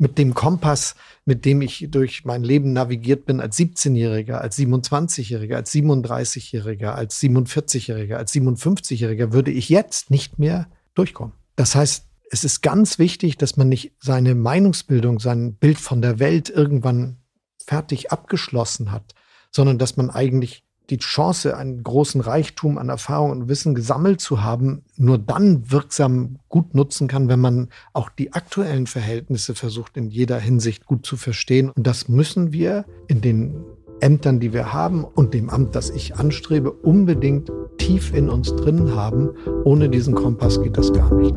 [0.00, 0.94] mit dem Kompass,
[1.26, 7.20] mit dem ich durch mein Leben navigiert bin als 17-Jähriger, als 27-Jähriger, als 37-Jähriger, als
[7.20, 11.34] 47-Jähriger, als 57-Jähriger, würde ich jetzt nicht mehr durchkommen.
[11.54, 16.18] Das heißt, es ist ganz wichtig, dass man nicht seine Meinungsbildung, sein Bild von der
[16.18, 17.18] Welt irgendwann
[17.66, 19.14] fertig abgeschlossen hat,
[19.50, 24.42] sondern dass man eigentlich die Chance, einen großen Reichtum an Erfahrung und Wissen gesammelt zu
[24.42, 30.10] haben, nur dann wirksam gut nutzen kann, wenn man auch die aktuellen Verhältnisse versucht, in
[30.10, 31.70] jeder Hinsicht gut zu verstehen.
[31.70, 33.64] Und das müssen wir in den
[34.00, 38.94] Ämtern, die wir haben und dem Amt, das ich anstrebe, unbedingt tief in uns drin
[38.94, 39.30] haben.
[39.64, 41.36] Ohne diesen Kompass geht das gar nicht.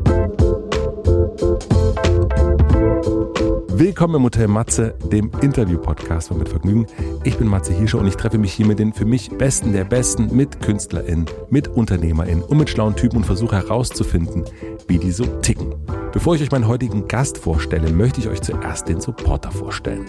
[3.76, 6.86] Willkommen im Hotel Matze, dem Interview-Podcast von Mit Vergnügen.
[7.24, 9.82] Ich bin Matze Hirscher und ich treffe mich hier mit den für mich Besten der
[9.82, 14.44] Besten, mit KünstlerInnen, mit UnternehmerInnen und mit schlauen Typen und versuche herauszufinden,
[14.86, 15.74] wie die so ticken.
[16.12, 20.06] Bevor ich euch meinen heutigen Gast vorstelle, möchte ich euch zuerst den Supporter vorstellen.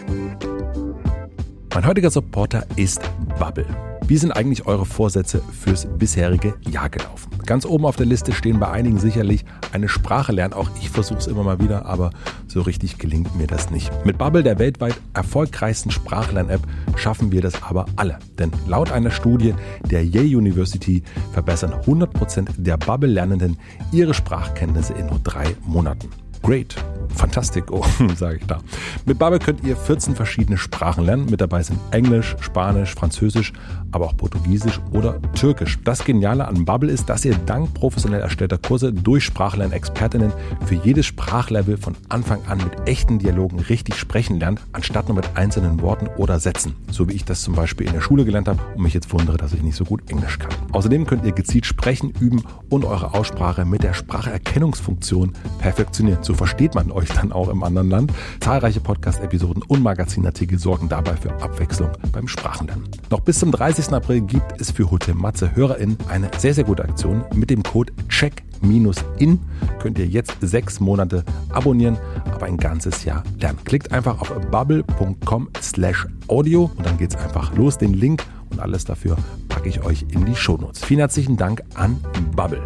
[1.74, 3.02] Mein heutiger Supporter ist
[3.40, 3.66] Bubble.
[4.08, 7.32] Wie sind eigentlich eure Vorsätze fürs bisherige Jahr gelaufen?
[7.48, 10.54] Ganz oben auf der Liste stehen bei einigen sicherlich eine Sprache lernen.
[10.54, 12.12] Auch ich versuche es immer mal wieder, aber
[12.48, 13.92] so richtig gelingt mir das nicht.
[14.06, 16.62] Mit Bubble, der weltweit erfolgreichsten Sprachlern-App,
[16.96, 18.20] schaffen wir das aber alle.
[18.38, 19.56] Denn laut einer Studie
[19.90, 21.02] der Yale University
[21.34, 23.58] verbessern 100% der Bubble-Lernenden
[23.92, 26.10] ihre Sprachkenntnisse in nur drei Monaten.
[26.46, 26.76] Great.
[27.16, 27.84] Fantastico,
[28.16, 28.60] sage ich da.
[29.06, 31.26] Mit Bubble könnt ihr 14 verschiedene Sprachen lernen.
[31.26, 33.52] Mit dabei sind Englisch, Spanisch, Französisch,
[33.96, 35.80] aber auch Portugiesisch oder Türkisch.
[35.86, 40.34] Das Geniale an Bubble ist, dass ihr dank professionell erstellter Kurse durch Sprachlern-Expertinnen
[40.66, 45.38] für jedes Sprachlevel von Anfang an mit echten Dialogen richtig sprechen lernt, anstatt nur mit
[45.38, 46.76] einzelnen Worten oder Sätzen.
[46.92, 49.38] So wie ich das zum Beispiel in der Schule gelernt habe und mich jetzt wundere,
[49.38, 50.52] dass ich nicht so gut Englisch kann.
[50.74, 56.22] Außerdem könnt ihr gezielt sprechen, üben und eure Aussprache mit der Spracherkennungsfunktion perfektionieren.
[56.22, 58.12] So versteht man euch dann auch im anderen Land.
[58.42, 62.90] Zahlreiche Podcast-Episoden und Magazinartikel sorgen dabei für Abwechslung beim Sprachenlernen.
[63.10, 63.85] Noch bis zum 30.
[63.94, 67.24] April gibt es für Hotel Matze HörerInnen eine sehr, sehr gute Aktion.
[67.34, 69.40] Mit dem Code CHECK-IN
[69.80, 71.98] könnt ihr jetzt sechs Monate abonnieren,
[72.34, 73.60] aber ein ganzes Jahr lernen.
[73.66, 77.78] Klickt einfach auf bubble.com slash audio und dann geht's einfach los.
[77.78, 79.18] Den Link und alles dafür
[79.50, 80.84] packe ich euch in die Shownotes.
[80.84, 82.00] Vielen herzlichen Dank an
[82.36, 82.62] Bubble.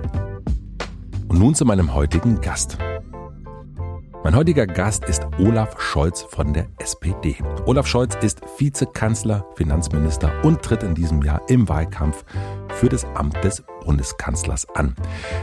[1.27, 2.77] Und nun zu meinem heutigen Gast.
[4.21, 7.37] Mein heutiger Gast ist Olaf Scholz von der SPD.
[7.65, 12.25] Olaf Scholz ist Vizekanzler, Finanzminister und tritt in diesem Jahr im Wahlkampf
[12.79, 14.95] für das Amt des Bundeskanzlers an.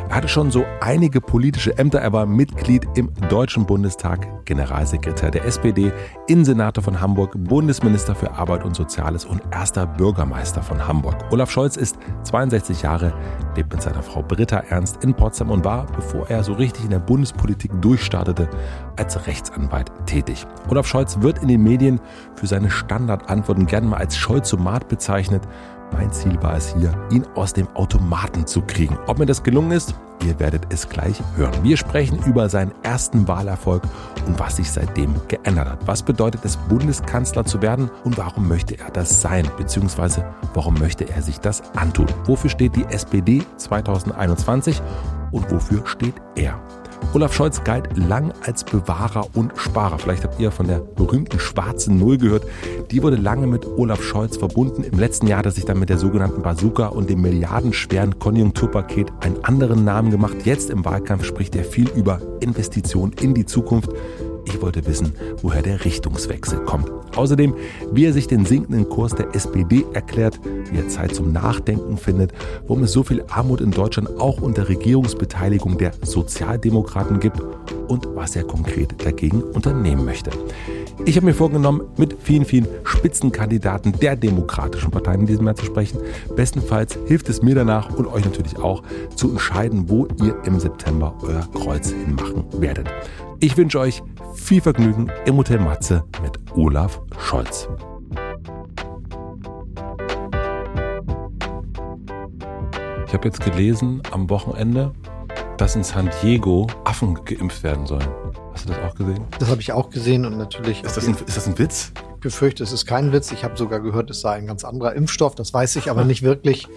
[0.09, 2.01] Er hatte schon so einige politische Ämter.
[2.01, 5.93] Er war Mitglied im Deutschen Bundestag, Generalsekretär der SPD,
[6.29, 11.17] Innensenator von Hamburg, Bundesminister für Arbeit und Soziales und erster Bürgermeister von Hamburg.
[11.31, 13.13] Olaf Scholz ist 62 Jahre,
[13.55, 16.91] lebt mit seiner Frau Britta Ernst in Potsdam und war, bevor er so richtig in
[16.91, 18.49] der Bundespolitik durchstartete,
[18.97, 20.47] als Rechtsanwalt tätig.
[20.71, 22.01] Olaf Scholz wird in den Medien
[22.35, 25.43] für seine Standardantworten gerne mal als Scholzomat bezeichnet.
[25.93, 28.99] Mein Ziel war es hier, ihn aus dem Automaten zu kriegen.
[29.07, 31.55] Ob mir das gelungen ist, ihr werdet es gleich hören.
[31.63, 33.83] Wir sprechen über seinen ersten Wahlerfolg
[34.27, 35.87] und was sich seitdem geändert hat.
[35.87, 39.49] Was bedeutet es, Bundeskanzler zu werden und warum möchte er das sein?
[39.57, 42.07] Beziehungsweise warum möchte er sich das antun?
[42.25, 44.83] Wofür steht die SPD 2021
[45.33, 46.59] und wofür steht er?
[47.15, 49.99] Olaf Scholz galt lang als Bewahrer und Sparer.
[49.99, 52.45] Vielleicht habt ihr von der berühmten schwarzen Null gehört.
[52.91, 54.83] Die wurde lange mit Olaf Scholz verbunden.
[54.85, 59.13] Im letzten Jahr hat er sich dann mit der sogenannten Bazooka und dem milliardenschweren Konjunkturpaket
[59.21, 60.37] einen anderen Namen gemacht.
[60.45, 63.91] Jetzt im Wahlkampf spricht er viel über Investitionen in die Zukunft.
[64.47, 65.13] Ich wollte wissen,
[65.43, 66.91] woher der Richtungswechsel kommt.
[67.17, 67.55] Außerdem,
[67.93, 70.41] wie er sich den sinkenden Kurs der SPD erklärt,
[70.71, 74.69] wie er Zeit zum Nachdenken findet, warum es so viel Armut in Deutschland auch unter
[74.69, 77.41] Regierungsbeteiligung der Sozialdemokraten gibt
[77.89, 80.31] und was er konkret dagegen unternehmen möchte.
[81.05, 85.67] Ich habe mir vorgenommen, mit vielen, vielen Spitzenkandidaten der demokratischen Parteien in diesem Jahr zu
[85.67, 86.01] sprechen.
[86.35, 88.83] Bestenfalls hilft es mir danach und euch natürlich auch
[89.15, 92.89] zu entscheiden, wo ihr im September euer Kreuz hinmachen werdet.
[93.41, 94.03] Ich wünsche euch
[94.37, 97.69] viel Vergnügen im Hotel Matze mit Olaf Scholz.
[103.07, 104.93] Ich habe jetzt gelesen am Wochenende,
[105.57, 108.07] dass in San Diego Affen geimpft werden sollen.
[108.53, 109.25] Hast du das auch gesehen?
[109.39, 110.85] Das habe ich auch gesehen und natürlich.
[110.85, 111.93] Ist das ein, ist das ein Witz?
[112.15, 113.33] Ich befürchte, es ist kein Witz.
[113.33, 115.35] Ich habe sogar gehört, es sei ein ganz anderer Impfstoff.
[115.35, 116.69] Das weiß ich aber nicht wirklich.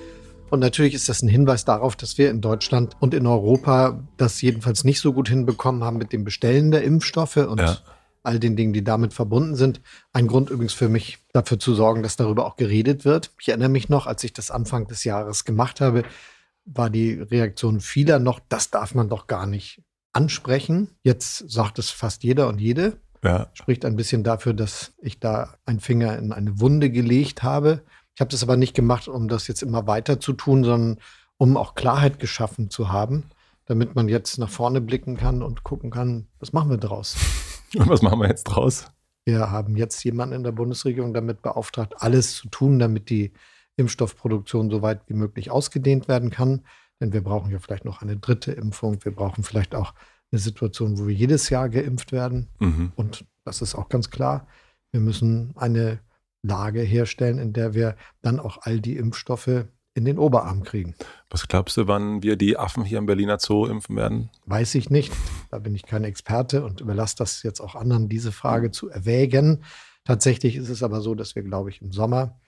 [0.50, 4.42] Und natürlich ist das ein Hinweis darauf, dass wir in Deutschland und in Europa das
[4.42, 7.78] jedenfalls nicht so gut hinbekommen haben mit dem Bestellen der Impfstoffe und ja.
[8.24, 9.82] all den Dingen, die damit verbunden sind.
[10.12, 13.32] Ein Grund übrigens für mich, dafür zu sorgen, dass darüber auch geredet wird.
[13.40, 16.04] Ich erinnere mich noch, als ich das Anfang des Jahres gemacht habe,
[16.66, 19.82] war die Reaktion vieler noch, das darf man doch gar nicht
[20.14, 20.90] ansprechen.
[21.04, 22.98] Jetzt sagt es fast jeder und jede.
[23.24, 23.50] Ja.
[23.54, 27.84] Spricht ein bisschen dafür, dass ich da einen Finger in eine Wunde gelegt habe.
[28.20, 30.98] Ich habe das aber nicht gemacht, um das jetzt immer weiter zu tun, sondern
[31.38, 33.24] um auch Klarheit geschaffen zu haben,
[33.64, 37.16] damit man jetzt nach vorne blicken kann und gucken kann, was machen wir draus.
[37.78, 38.88] Und was machen wir jetzt draus?
[39.24, 43.32] Wir haben jetzt jemanden in der Bundesregierung damit beauftragt, alles zu tun, damit die
[43.78, 46.66] Impfstoffproduktion so weit wie möglich ausgedehnt werden kann.
[47.00, 48.98] Denn wir brauchen ja vielleicht noch eine dritte Impfung.
[49.06, 49.94] Wir brauchen vielleicht auch
[50.30, 52.50] eine Situation, wo wir jedes Jahr geimpft werden.
[52.60, 52.92] Mhm.
[52.98, 54.46] Und das ist auch ganz klar.
[54.92, 56.02] Wir müssen eine
[56.42, 60.96] Lage herstellen, in der wir dann auch all die Impfstoffe in den Oberarm kriegen.
[61.30, 64.30] Was glaubst du, wann wir die Affen hier im Berliner Zoo impfen werden?
[64.46, 65.12] Weiß ich nicht.
[65.52, 69.64] Da bin ich kein Experte und überlasse das jetzt auch anderen, diese Frage zu erwägen.
[70.06, 72.40] Tatsächlich ist es aber so, dass wir, glaube ich, im Sommer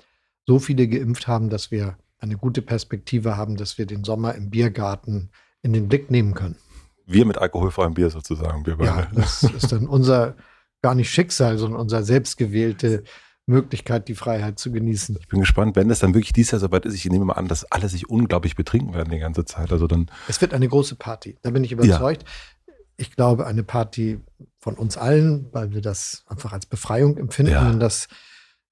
[0.47, 4.49] so viele geimpft haben, dass wir eine gute Perspektive haben, dass wir den Sommer im
[4.49, 5.29] Biergarten
[5.61, 6.55] in den Blick nehmen können.
[7.05, 8.89] Wir mit alkoholfreiem Bier sozusagen, wir beide.
[8.89, 10.35] Ja, das ist dann unser,
[10.81, 13.03] gar nicht Schicksal, sondern unser selbstgewählte
[13.51, 15.18] Möglichkeit, die Freiheit zu genießen.
[15.19, 16.95] Ich bin gespannt, wenn es dann wirklich dieses Jahr soweit ist.
[16.95, 19.71] Ich nehme mal an, dass alle sich unglaublich betrinken werden die ganze Zeit.
[19.71, 20.09] Also dann.
[20.27, 21.38] Es wird eine große Party.
[21.42, 22.24] Da bin ich überzeugt.
[22.24, 22.74] Ja.
[22.98, 24.19] Ich glaube, eine Party
[24.59, 27.69] von uns allen, weil wir das einfach als Befreiung empfinden, ja.
[27.69, 28.07] wenn das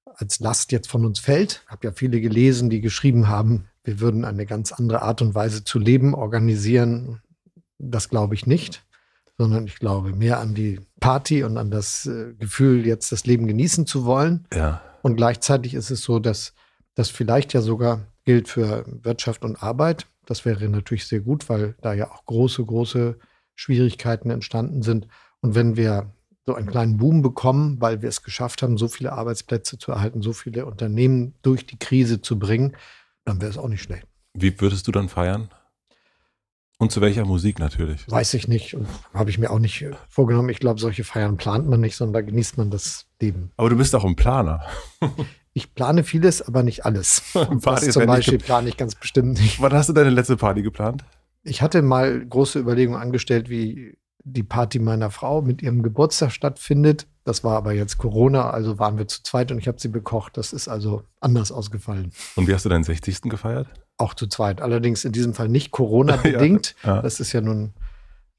[0.04, 1.62] als Last jetzt von uns fällt.
[1.64, 5.34] Ich habe ja viele gelesen, die geschrieben haben, wir würden eine ganz andere Art und
[5.34, 7.22] Weise zu leben organisieren.
[7.78, 8.84] Das glaube ich nicht
[9.40, 13.46] sondern ich glaube mehr an die Party und an das äh, Gefühl, jetzt das Leben
[13.46, 14.46] genießen zu wollen.
[14.52, 14.82] Ja.
[15.00, 16.52] Und gleichzeitig ist es so, dass
[16.94, 20.06] das vielleicht ja sogar gilt für Wirtschaft und Arbeit.
[20.26, 23.16] Das wäre natürlich sehr gut, weil da ja auch große, große
[23.54, 25.08] Schwierigkeiten entstanden sind.
[25.40, 26.12] Und wenn wir
[26.44, 30.20] so einen kleinen Boom bekommen, weil wir es geschafft haben, so viele Arbeitsplätze zu erhalten,
[30.20, 32.76] so viele Unternehmen durch die Krise zu bringen,
[33.24, 34.06] dann wäre es auch nicht schlecht.
[34.34, 35.48] Wie würdest du dann feiern?
[36.80, 38.10] Und zu welcher Musik natürlich?
[38.10, 38.74] Weiß ich nicht.
[39.12, 40.48] Habe ich mir auch nicht vorgenommen.
[40.48, 43.50] Ich glaube, solche Feiern plant man nicht, sondern da genießt man das Leben.
[43.58, 44.62] Aber du bist auch ein Planer.
[45.52, 47.22] ich plane vieles, aber nicht alles.
[47.34, 49.60] Was zum Beispiel plane ich ganz bestimmt nicht.
[49.60, 51.04] Wann hast du deine letzte Party geplant?
[51.42, 57.06] Ich hatte mal große Überlegungen angestellt, wie die Party meiner Frau mit ihrem Geburtstag stattfindet.
[57.24, 60.38] Das war aber jetzt Corona, also waren wir zu zweit und ich habe sie bekocht.
[60.38, 62.12] Das ist also anders ausgefallen.
[62.36, 63.20] Und wie hast du deinen 60.
[63.22, 63.68] gefeiert?
[64.00, 64.60] Auch zu zweit.
[64.60, 66.74] Allerdings in diesem Fall nicht Corona-bedingt.
[66.82, 67.02] ja, ja.
[67.02, 67.72] Das ist ja nun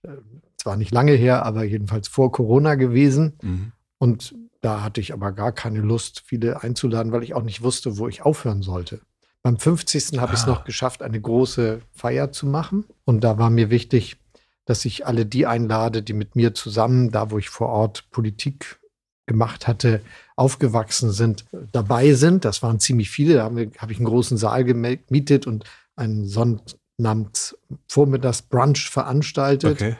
[0.03, 0.09] äh,
[0.57, 3.33] zwar nicht lange her, aber jedenfalls vor Corona gewesen.
[3.41, 3.71] Mhm.
[3.97, 7.97] Und da hatte ich aber gar keine Lust, viele einzuladen, weil ich auch nicht wusste,
[7.97, 9.01] wo ich aufhören sollte.
[9.43, 10.19] Beim 50.
[10.19, 10.33] habe ah.
[10.33, 12.85] ich es noch geschafft, eine große Feier zu machen.
[13.05, 14.17] Und da war mir wichtig,
[14.65, 18.79] dass ich alle die einlade, die mit mir zusammen, da wo ich vor Ort Politik
[19.25, 20.01] gemacht hatte,
[20.41, 22.43] aufgewachsen sind, dabei sind.
[22.45, 23.35] Das waren ziemlich viele.
[23.35, 25.65] Da habe hab ich einen großen Saal gemietet und
[25.95, 29.97] einen Sonnabends-Vormittags-Brunch veranstaltet okay.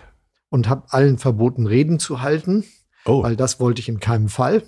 [0.50, 2.64] und habe allen verboten, Reden zu halten,
[3.06, 3.22] oh.
[3.22, 4.64] weil das wollte ich in keinem Fall.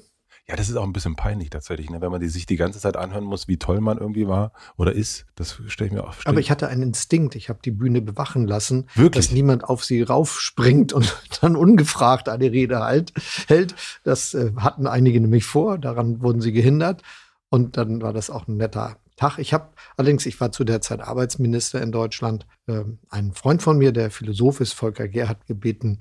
[0.48, 2.02] Ja, das ist auch ein bisschen peinlich tatsächlich, ne?
[2.02, 4.92] wenn man die, sich die ganze Zeit anhören muss, wie toll man irgendwie war oder
[4.92, 5.26] ist.
[5.36, 6.16] Das stelle ich mir auch.
[6.26, 7.36] Aber ich hatte einen Instinkt.
[7.36, 9.26] Ich habe die Bühne bewachen lassen, Wirklich?
[9.26, 13.14] dass niemand auf sie raufspringt und dann ungefragt eine Rede halt,
[13.48, 13.76] hält.
[14.04, 15.78] Das äh, hatten einige nämlich vor.
[15.78, 17.04] Daran wurden sie gehindert.
[17.50, 19.38] Und dann war das auch ein netter Tag.
[19.38, 22.46] Ich habe allerdings, ich war zu der Zeit Arbeitsminister in Deutschland.
[22.68, 26.00] Äh, ein Freund von mir, der Philosoph ist, Volker Gerhardt, gebeten,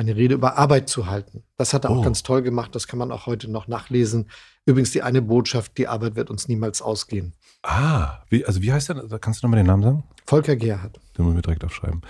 [0.00, 1.44] eine Rede über Arbeit zu halten.
[1.56, 1.96] Das hat er oh.
[1.96, 2.74] auch ganz toll gemacht.
[2.74, 4.28] Das kann man auch heute noch nachlesen.
[4.66, 7.34] Übrigens die eine Botschaft, die Arbeit wird uns niemals ausgehen.
[7.62, 9.18] Ah, wie, also wie heißt der?
[9.20, 10.04] Kannst du nochmal den Namen sagen?
[10.26, 10.98] Volker Gerhardt.
[11.16, 12.00] Den muss ich mir direkt aufschreiben.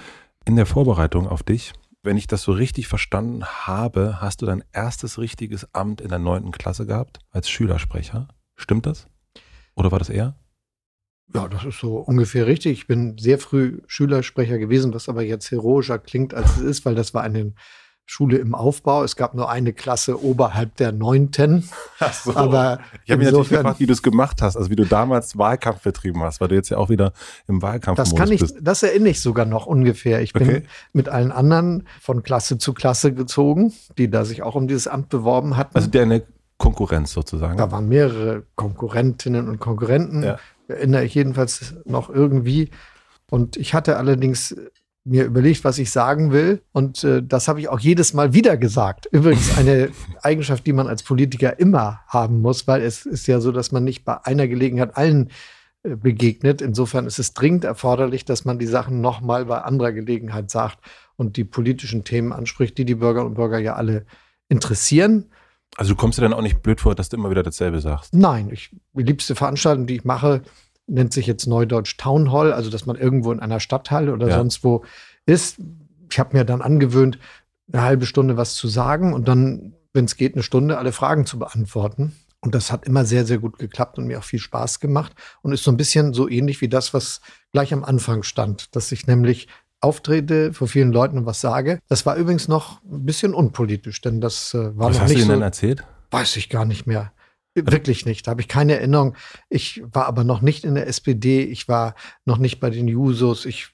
[0.46, 1.72] In der Vorbereitung auf dich,
[2.02, 6.18] wenn ich das so richtig verstanden habe, hast du dein erstes richtiges Amt in der
[6.18, 8.28] neunten Klasse gehabt als Schülersprecher.
[8.56, 9.06] Stimmt das?
[9.74, 10.36] Oder war das er?
[11.32, 12.72] Ja, das ist so ungefähr richtig.
[12.72, 16.94] Ich bin sehr früh Schülersprecher gewesen, was aber jetzt heroischer klingt, als es ist, weil
[16.94, 17.52] das war eine
[18.10, 19.04] Schule im Aufbau.
[19.04, 21.68] Es gab nur eine Klasse oberhalb der neunten.
[22.00, 22.34] Ach so.
[22.34, 25.38] Aber ich habe mich natürlich gefragt, wie du es gemacht hast, also wie du damals
[25.38, 27.12] Wahlkampf betrieben hast, weil du jetzt ja auch wieder
[27.46, 28.56] im Wahlkampf das kann ich, bist.
[28.60, 30.22] Das erinnere ich sogar noch ungefähr.
[30.22, 30.62] Ich bin okay.
[30.92, 35.08] mit allen anderen von Klasse zu Klasse gezogen, die da sich auch um dieses Amt
[35.08, 35.76] beworben hatten.
[35.76, 36.24] Also deine
[36.58, 37.58] Konkurrenz sozusagen.
[37.58, 40.24] Da waren mehrere Konkurrentinnen und Konkurrenten.
[40.24, 40.38] Ja
[40.70, 42.70] erinnere ich jedenfalls noch irgendwie.
[43.28, 44.56] Und ich hatte allerdings
[45.10, 46.62] mir überlegt, was ich sagen will.
[46.72, 49.06] Und äh, das habe ich auch jedes Mal wieder gesagt.
[49.10, 49.90] Übrigens eine
[50.22, 53.82] Eigenschaft, die man als Politiker immer haben muss, weil es ist ja so, dass man
[53.82, 55.30] nicht bei einer Gelegenheit allen
[55.82, 56.62] äh, begegnet.
[56.62, 60.78] Insofern ist es dringend erforderlich, dass man die Sachen nochmal bei anderer Gelegenheit sagt
[61.16, 64.06] und die politischen Themen anspricht, die die Bürger und Bürger ja alle
[64.48, 65.26] interessieren.
[65.76, 68.14] Also du kommst dir dann auch nicht blöd vor, dass du immer wieder dasselbe sagst?
[68.14, 70.42] Nein, ich, die liebste Veranstaltung, die ich mache,
[70.90, 74.36] nennt sich jetzt Neudeutsch Town Hall, also dass man irgendwo in einer Stadthalle oder ja.
[74.36, 74.84] sonst wo
[75.26, 75.58] ist.
[76.10, 77.18] Ich habe mir dann angewöhnt,
[77.72, 81.26] eine halbe Stunde was zu sagen und dann wenn es geht, eine Stunde alle Fragen
[81.26, 82.16] zu beantworten.
[82.40, 85.52] Und das hat immer sehr, sehr gut geklappt und mir auch viel Spaß gemacht und
[85.52, 87.20] ist so ein bisschen so ähnlich wie das, was
[87.52, 89.48] gleich am Anfang stand, dass ich nämlich
[89.82, 91.80] auftrete, vor vielen Leuten und was sage.
[91.88, 95.18] Das war übrigens noch ein bisschen unpolitisch, denn das äh, war Was noch hast nicht
[95.18, 95.32] du ihnen so.
[95.34, 95.84] denn erzählt?
[96.10, 97.12] Weiß ich gar nicht mehr.
[97.54, 98.26] Wirklich nicht.
[98.26, 99.16] Da habe ich keine Erinnerung.
[99.48, 101.42] Ich war aber noch nicht in der SPD.
[101.42, 103.44] Ich war noch nicht bei den Jusos.
[103.44, 103.70] Ich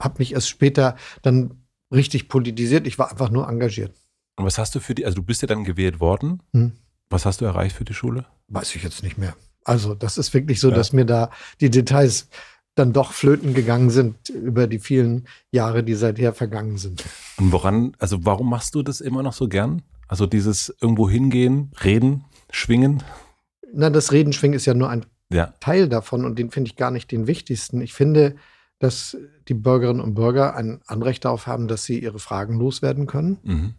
[0.00, 2.86] habe mich erst später dann richtig politisiert.
[2.86, 3.92] Ich war einfach nur engagiert.
[4.36, 6.42] Und was hast du für die, also du bist ja dann gewählt worden.
[6.52, 6.72] Hm.
[7.08, 8.26] Was hast du erreicht für die Schule?
[8.48, 9.36] Weiß ich jetzt nicht mehr.
[9.64, 10.74] Also das ist wirklich so, Ja.
[10.76, 12.28] dass mir da die Details
[12.74, 17.04] dann doch flöten gegangen sind über die vielen Jahre, die seither vergangen sind.
[17.38, 19.82] Und woran, also warum machst du das immer noch so gern?
[20.08, 23.02] Also dieses irgendwo hingehen, reden, schwingen?
[23.72, 25.54] Na, das Redenschwingen ist ja nur ein Ja.
[25.60, 27.80] Teil davon und den finde ich gar nicht den wichtigsten.
[27.80, 28.36] Ich finde,
[28.78, 29.16] dass
[29.48, 33.38] die Bürgerinnen und Bürger ein Anrecht darauf haben, dass sie ihre Fragen loswerden können.
[33.42, 33.74] Mhm.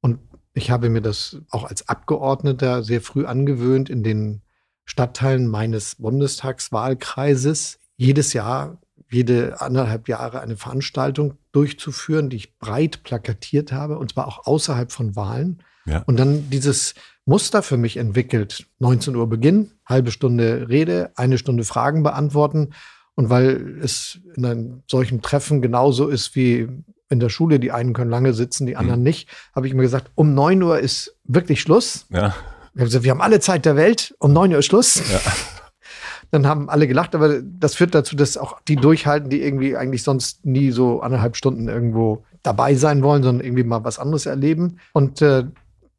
[0.00, 0.18] Und
[0.54, 4.42] ich habe mir das auch als Abgeordneter sehr früh angewöhnt, in den
[4.84, 8.78] Stadtteilen meines Bundestagswahlkreises jedes Jahr,
[9.10, 14.90] jede anderthalb Jahre eine Veranstaltung durchzuführen, die ich breit plakatiert habe, und zwar auch außerhalb
[14.90, 15.62] von Wahlen.
[15.84, 16.02] Ja.
[16.06, 18.66] Und dann dieses Muster für mich entwickelt.
[18.80, 22.70] 19 Uhr Beginn, halbe Stunde Rede, eine Stunde Fragen beantworten.
[23.14, 26.68] Und weil es in einem solchen Treffen genauso ist wie
[27.10, 30.10] in der Schule, die einen können lange sitzen, die anderen nicht, habe ich mir gesagt,
[30.14, 32.06] um 9 Uhr ist wirklich Schluss.
[32.08, 32.34] Ja.
[32.72, 34.96] Wir haben gesagt, wir haben alle Zeit der Welt, um 9 Uhr ist Schluss.
[34.96, 35.20] Ja.
[36.30, 40.02] Dann haben alle gelacht, aber das führt dazu, dass auch die durchhalten, die irgendwie eigentlich
[40.02, 44.78] sonst nie so anderthalb Stunden irgendwo dabei sein wollen, sondern irgendwie mal was anderes erleben.
[44.94, 45.44] Und äh,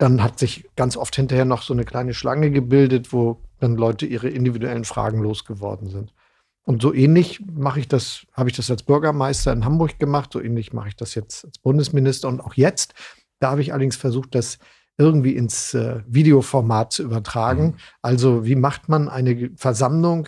[0.03, 4.05] dann hat sich ganz oft hinterher noch so eine kleine Schlange gebildet, wo dann Leute
[4.05, 6.13] ihre individuellen Fragen losgeworden sind.
[6.65, 10.41] Und so ähnlich mache ich das, habe ich das als Bürgermeister in Hamburg gemacht, so
[10.41, 12.93] ähnlich mache ich das jetzt als Bundesminister und auch jetzt.
[13.39, 14.59] Da habe ich allerdings versucht, das
[14.97, 17.63] irgendwie ins äh, Videoformat zu übertragen.
[17.63, 17.75] Mhm.
[18.01, 20.27] Also wie macht man eine Versammlung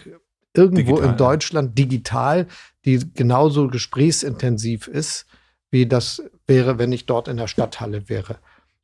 [0.54, 1.18] irgendwo Digital, in ja.
[1.18, 2.48] Deutschland digital,
[2.86, 5.26] die genauso gesprächsintensiv ist,
[5.70, 8.38] wie das wäre, wenn ich dort in der Stadthalle wäre.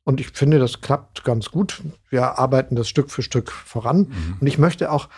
[0.04, 1.82] Und ich finde, das klappt ganz gut.
[2.10, 3.98] Wir arbeiten das Stück für Stück voran.
[3.98, 4.36] Mhm.
[4.40, 5.08] Und ich möchte auch,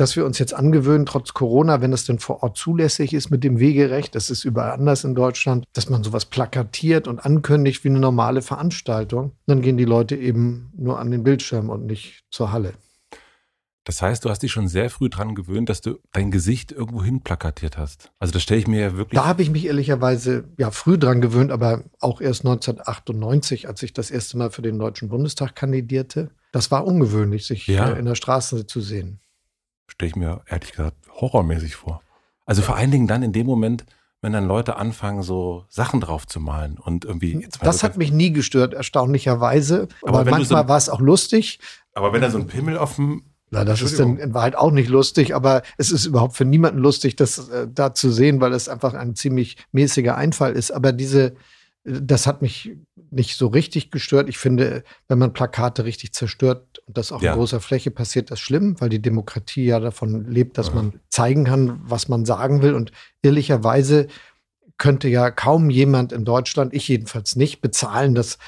[0.00, 3.44] dass wir uns jetzt angewöhnen, trotz Corona, wenn es denn vor Ort zulässig ist mit
[3.44, 7.90] dem Wegerecht, das ist überall anders in Deutschland, dass man sowas plakatiert und ankündigt wie
[7.90, 9.32] eine normale Veranstaltung.
[9.46, 12.72] Dann gehen die Leute eben nur an den Bildschirm und nicht zur Halle.
[13.84, 17.02] Das heißt, du hast dich schon sehr früh dran gewöhnt, dass du dein Gesicht irgendwo
[17.02, 18.12] hin plakatiert hast.
[18.18, 19.18] Also das stelle ich mir ja wirklich.
[19.18, 23.92] Da habe ich mich ehrlicherweise ja früh dran gewöhnt, aber auch erst 1998, als ich
[23.92, 26.30] das erste Mal für den Deutschen Bundestag kandidierte.
[26.52, 27.90] Das war ungewöhnlich, sich Ja.
[27.92, 29.20] äh, in der Straße zu sehen.
[29.88, 32.00] stelle ich mir ehrlich gesagt horrormäßig vor.
[32.46, 33.84] Also vor allen Dingen dann in dem Moment,
[34.22, 37.34] wenn dann Leute anfangen, so Sachen drauf zu malen und irgendwie.
[37.36, 39.88] Mal Das hat mich nie gestört, erstaunlicherweise.
[40.02, 41.58] Aber Aber, du so- manchmal war es auch lustig.
[41.94, 43.24] aber wenn da so ein Pimmel auf dem.
[43.52, 46.78] Na, das ist dann in Wahrheit auch nicht lustig, aber es ist überhaupt für niemanden
[46.78, 50.70] lustig, das äh, da zu sehen, weil es einfach ein ziemlich mäßiger Einfall ist.
[50.70, 51.34] Aber diese,
[51.84, 52.76] äh, das hat mich
[53.10, 54.28] nicht so richtig gestört.
[54.28, 57.34] Ich finde, wenn man Plakate richtig zerstört und das auf Ja.
[57.34, 60.74] großer Fläche passiert, das schlimm, weil die Demokratie ja davon lebt, dass Ja.
[60.74, 62.74] man zeigen kann, was man sagen will.
[62.74, 62.92] Und
[63.22, 64.06] ehrlicherweise
[64.78, 68.38] könnte ja kaum jemand in Deutschland, ich jedenfalls nicht, bezahlen, dass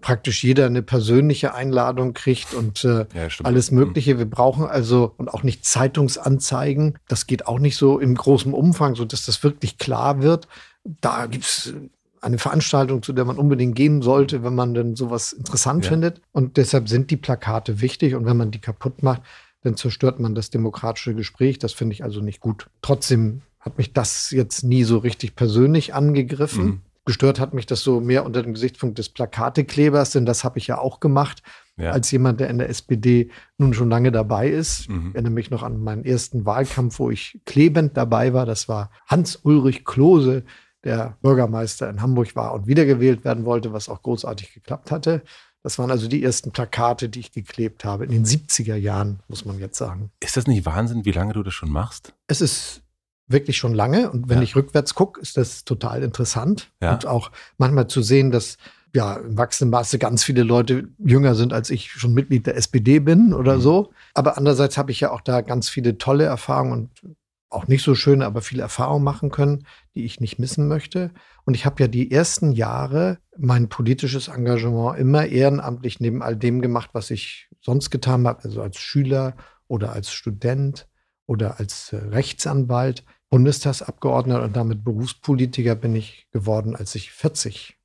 [0.00, 3.46] praktisch jeder eine persönliche Einladung kriegt und äh, Ja, stimmt.
[3.46, 4.18] alles Mögliche.
[4.18, 6.98] Wir brauchen also und auch nicht Zeitungsanzeigen.
[7.08, 10.46] Das geht auch nicht so im großen Umfang, so dass das wirklich klar wird.
[10.84, 11.74] Da gibt es
[12.20, 15.90] eine Veranstaltung, zu der man unbedingt gehen sollte, wenn man denn sowas interessant Ja.
[15.90, 16.20] findet.
[16.32, 18.14] Und deshalb sind die Plakate wichtig.
[18.14, 19.22] Und wenn man die kaputt macht,
[19.62, 21.58] dann zerstört man das demokratische Gespräch.
[21.58, 22.66] Das finde ich also nicht gut.
[22.82, 26.64] Trotzdem hat mich das jetzt nie so richtig persönlich angegriffen.
[26.64, 26.80] Mhm.
[27.10, 30.68] Gestört hat mich das so mehr unter dem Gesichtspunkt des Plakateklebers, denn das habe ich
[30.68, 31.42] ja auch gemacht
[31.76, 31.90] Ja.
[31.90, 34.88] als jemand, der in der SPD nun schon lange dabei ist.
[34.88, 35.08] Mhm.
[35.08, 38.46] Ich erinnere mich noch an meinen ersten Wahlkampf, wo ich klebend dabei war.
[38.46, 40.44] Das war Hans-Ulrich Klose,
[40.84, 45.22] der Bürgermeister in Hamburg war und wiedergewählt werden wollte, was auch großartig geklappt hatte.
[45.64, 48.04] Das waren also die ersten Plakate, die ich geklebt habe.
[48.04, 50.12] In den 70er Jahren, muss man jetzt sagen.
[50.20, 52.14] Ist das nicht Wahnsinn, wie lange du das schon machst?
[52.28, 52.82] Es ist
[53.30, 54.42] wirklich schon lange und wenn Ja.
[54.44, 56.70] ich rückwärts gucke, ist das total interessant.
[56.82, 56.92] Ja.
[56.94, 58.56] Und auch manchmal zu sehen, dass
[58.94, 62.98] ja im wachsenden Maße ganz viele Leute jünger sind, als ich schon Mitglied der SPD
[62.98, 63.60] bin oder Mhm.
[63.60, 63.92] so.
[64.14, 67.16] Aber andererseits habe ich ja auch da ganz viele tolle Erfahrungen und
[67.52, 71.10] auch nicht so schöne, aber viele Erfahrungen machen können, die ich nicht missen möchte.
[71.44, 76.60] Und ich habe ja die ersten Jahre mein politisches Engagement immer ehrenamtlich neben all dem
[76.60, 79.34] gemacht, was ich sonst getan habe, also als Schüler
[79.66, 80.86] oder als Student
[81.26, 87.78] oder als äh, Rechtsanwalt, Bundestagsabgeordneter und damit Berufspolitiker bin ich geworden, als ich 40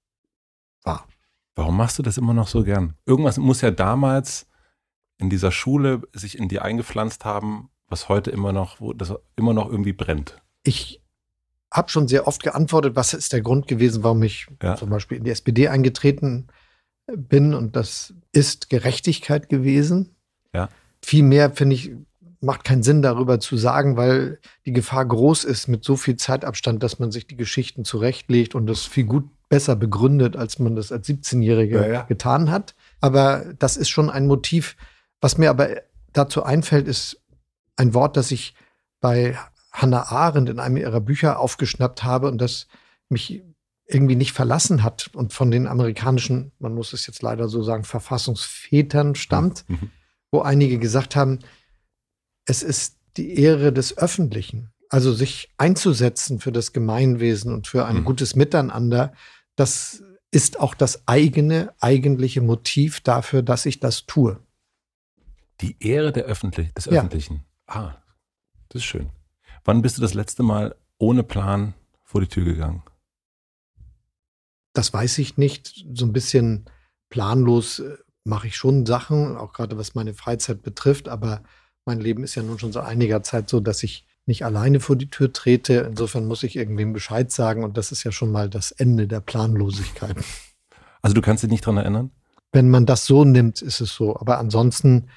[0.84, 1.08] war.
[1.56, 2.96] Warum machst du das immer noch so gern?
[3.06, 4.48] Irgendwas muss ja damals
[5.18, 9.54] in dieser Schule sich in dir eingepflanzt haben, was heute immer noch, wo das immer
[9.54, 10.42] noch irgendwie brennt.
[10.64, 11.02] Ich
[11.72, 14.75] habe schon sehr oft geantwortet, was ist der Grund gewesen, warum ich ja.
[14.75, 16.48] zum Beispiel in die SPD eingetreten
[17.08, 17.54] bin.
[17.54, 20.16] Und das ist Gerechtigkeit gewesen.
[20.54, 20.70] Ja.
[21.02, 21.92] Viel mehr, finde ich,
[22.46, 26.82] macht keinen Sinn darüber zu sagen, weil die Gefahr groß ist mit so viel Zeitabstand,
[26.84, 30.92] dass man sich die Geschichten zurechtlegt und das viel gut besser begründet, als man das
[30.92, 32.02] als 17-Jähriger ja, ja.
[32.04, 32.75] getan hat.
[33.02, 34.75] Aber das ist schon ein Motiv.
[35.22, 35.70] Was mir aber
[36.14, 37.22] dazu einfällt, ist
[37.75, 38.56] ein Wort, das ich
[39.02, 39.38] bei
[39.72, 42.68] Hannah Arendt in einem ihrer Bücher aufgeschnappt habe und das
[43.10, 43.44] mich
[43.88, 47.84] irgendwie nicht verlassen hat und von den amerikanischen, man muss es jetzt leider so sagen,
[47.84, 49.92] Verfassungsvätern stammt, mhm.
[50.32, 51.40] wo einige gesagt haben,
[52.46, 54.72] es ist die Ehre des Öffentlichen.
[54.90, 58.06] Also sich einzusetzen für das Gemeinwesen und für ein mhm.
[58.06, 59.14] gutes Miteinander,
[59.56, 64.40] das ist auch das eigene, eigentliche Motiv dafür, dass ich das tue.
[65.62, 66.94] Die Ehre der Öffentlich des ja.
[66.94, 67.44] Öffentlichen.
[67.68, 67.96] Ah,
[68.70, 69.10] das ist schön.
[69.64, 71.74] Wann bist du das letzte Mal ohne Plan
[72.04, 72.84] vor die Tür gegangen?
[74.74, 75.86] Das weiß ich nicht.
[75.94, 76.66] So ein bisschen
[77.10, 81.44] planlos äh, mache ich schon Sachen, auch gerade was meine Freizeit betrifft, aber
[81.86, 84.96] mein Leben ist ja nun schon seit einiger Zeit so, dass ich nicht alleine vor
[84.96, 85.88] die Tür trete.
[85.89, 89.20] Insofern muss ich irgendwem Bescheid sagen und das ist ja schon mal das Ende der
[89.20, 90.18] Planlosigkeit.
[91.01, 92.10] Also du kannst dich nicht dran erinnern?
[92.51, 94.18] Wenn man das so nimmt, ist es so.
[94.18, 95.10] Aber ansonsten,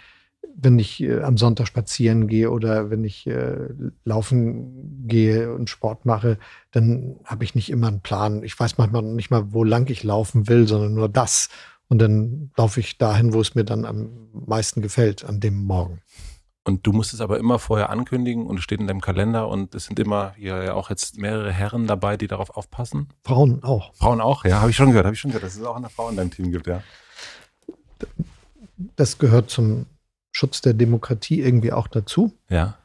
[0.55, 3.69] wenn ich äh, am Sonntag spazieren gehe oder wenn ich äh,
[4.05, 6.39] laufen gehe und Sport mache,
[6.73, 8.43] dann habe ich nicht immer einen Plan.
[8.43, 11.49] Ich weiß manchmal nicht mal, wo lang ich laufen will, sondern nur das.
[11.89, 16.03] Und dann laufe ich dahin, wo es mir dann am meisten gefällt, an dem Morgen.
[16.69, 19.75] Und du musst es aber immer vorher ankündigen und es steht in deinem Kalender und
[19.75, 23.09] es sind immer hier ja auch jetzt mehrere Herren dabei, die darauf aufpassen.
[23.25, 23.95] Frauen auch.
[23.95, 25.89] Frauen auch, ja, habe ich schon gehört, habe ich schon gehört, dass es auch eine
[25.89, 26.83] Frau in deinem Team gibt, ja.
[28.97, 29.87] Das gehört zum
[30.31, 32.35] Schutz der Demokratie irgendwie auch dazu.
[32.51, 32.77] Ja.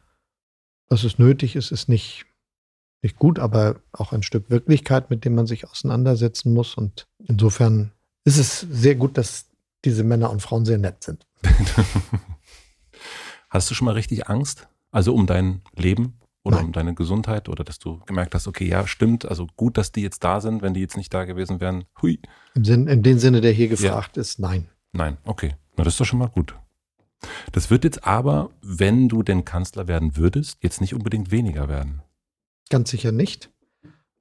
[0.88, 2.26] Dass es nötig ist, ist nicht,
[3.02, 6.76] nicht gut, aber auch ein Stück Wirklichkeit, mit dem man sich auseinandersetzen muss.
[6.76, 7.92] Und insofern
[8.24, 9.48] ist es sehr gut, dass
[9.84, 11.28] diese Männer und Frauen sehr nett sind.
[13.54, 14.68] Hast du schon mal richtig Angst?
[14.90, 16.66] Also um dein Leben oder Nein.
[16.66, 20.02] um deine Gesundheit oder dass du gemerkt hast, okay, ja, stimmt, also gut, dass die
[20.02, 21.86] jetzt da sind, wenn die jetzt nicht da gewesen wären.
[22.02, 22.20] Hui.
[22.56, 24.22] Im Sinn, in dem Sinne, der hier gefragt ja.
[24.22, 24.70] ist, nein.
[24.92, 25.56] Nein, okay.
[25.78, 26.56] Na, das ist doch schon mal gut.
[27.52, 32.02] Das wird jetzt aber, wenn du denn Kanzler werden würdest, jetzt nicht unbedingt weniger werden.
[32.72, 33.52] Ganz sicher nicht.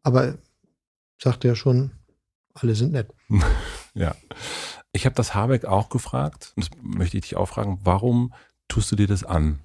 [0.02, 0.36] Aber
[1.18, 1.92] sagte ja schon,
[2.52, 3.08] alle sind nett.
[3.94, 4.14] ja.
[4.92, 8.34] Ich habe das Habeck auch gefragt, das möchte ich dich auch fragen, warum
[8.72, 9.60] tust du dir das an?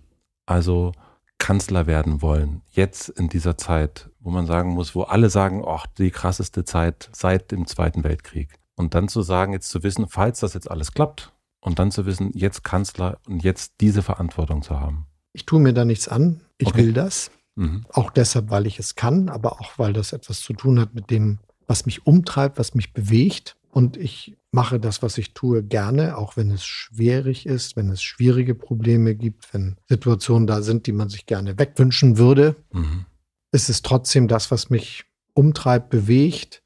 [0.46, 0.92] Also
[1.38, 5.88] Kanzler werden wollen, jetzt in dieser Zeit, wo man sagen muss, wo alle sagen, ach,
[5.98, 8.50] die krasseste Zeit seit dem Zweiten Weltkrieg.
[8.76, 12.06] Und dann zu sagen, jetzt zu wissen, falls das jetzt alles klappt, und dann zu
[12.06, 15.06] wissen, jetzt Kanzler und jetzt diese Verantwortung zu haben.
[15.34, 16.42] Ich tue mir da nichts an.
[16.58, 16.78] Ich okay.
[16.78, 17.32] will das.
[17.56, 17.86] Mhm.
[17.92, 21.10] Auch deshalb, weil ich es kann, aber auch, weil das etwas zu tun hat mit
[21.12, 23.57] dem, was mich umtreibt, was mich bewegt.
[23.78, 28.02] Und ich mache das, was ich tue, gerne, auch wenn es schwierig ist, wenn es
[28.02, 32.56] schwierige Probleme gibt, wenn Situationen da sind, die man sich gerne wegwünschen würde.
[32.72, 33.06] Mhm.
[33.52, 36.64] Es ist trotzdem das, was mich umtreibt, bewegt.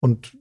[0.00, 0.34] Und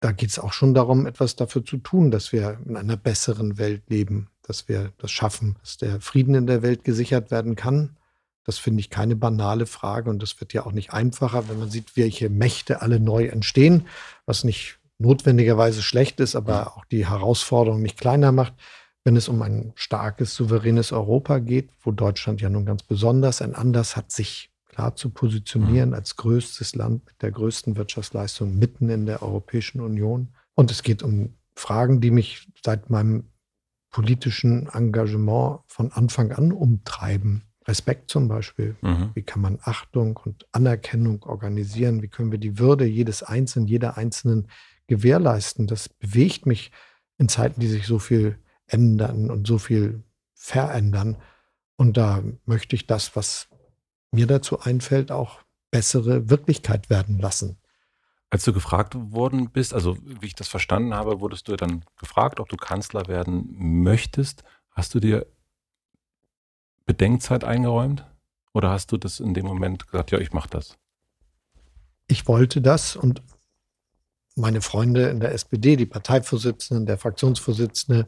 [0.00, 3.56] da geht es auch schon darum, etwas dafür zu tun, dass wir in einer besseren
[3.56, 7.96] Welt leben, dass wir das schaffen, dass der Frieden in der Welt gesichert werden kann.
[8.44, 11.70] Das finde ich keine banale Frage und das wird ja auch nicht einfacher, wenn man
[11.70, 13.86] sieht, welche Mächte alle neu entstehen,
[14.26, 18.54] was nicht notwendigerweise schlecht ist, aber auch die Herausforderung nicht kleiner macht,
[19.02, 23.54] wenn es um ein starkes, souveränes Europa geht, wo Deutschland ja nun ganz besonders ein
[23.54, 25.94] Anlass hat, sich klar zu positionieren mhm.
[25.94, 30.28] als größtes Land mit der größten Wirtschaftsleistung mitten in der Europäischen Union.
[30.54, 33.30] Und es geht um Fragen, die mich seit meinem
[33.90, 37.44] politischen Engagement von Anfang an umtreiben.
[37.66, 38.76] Respekt zum Beispiel.
[38.80, 39.10] Mhm.
[39.14, 42.02] Wie kann man Achtung und Anerkennung organisieren?
[42.02, 44.48] Wie können wir die Würde jedes Einzelnen, jeder Einzelnen
[44.90, 45.66] gewährleisten.
[45.66, 46.72] Das bewegt mich
[47.16, 50.02] in Zeiten, die sich so viel ändern und so viel
[50.34, 51.16] verändern.
[51.76, 53.48] Und da möchte ich das, was
[54.10, 57.56] mir dazu einfällt, auch bessere Wirklichkeit werden lassen.
[58.30, 62.40] Als du gefragt worden bist, also wie ich das verstanden habe, wurdest du dann gefragt,
[62.40, 63.46] ob du Kanzler werden
[63.82, 64.44] möchtest.
[64.72, 65.26] Hast du dir
[66.84, 68.04] Bedenkzeit eingeräumt?
[68.52, 70.76] Oder hast du das in dem Moment gesagt, ja, ich mache das?
[72.08, 73.22] Ich wollte das und
[74.40, 78.06] meine Freunde in der SPD, die Parteivorsitzenden, der Fraktionsvorsitzende,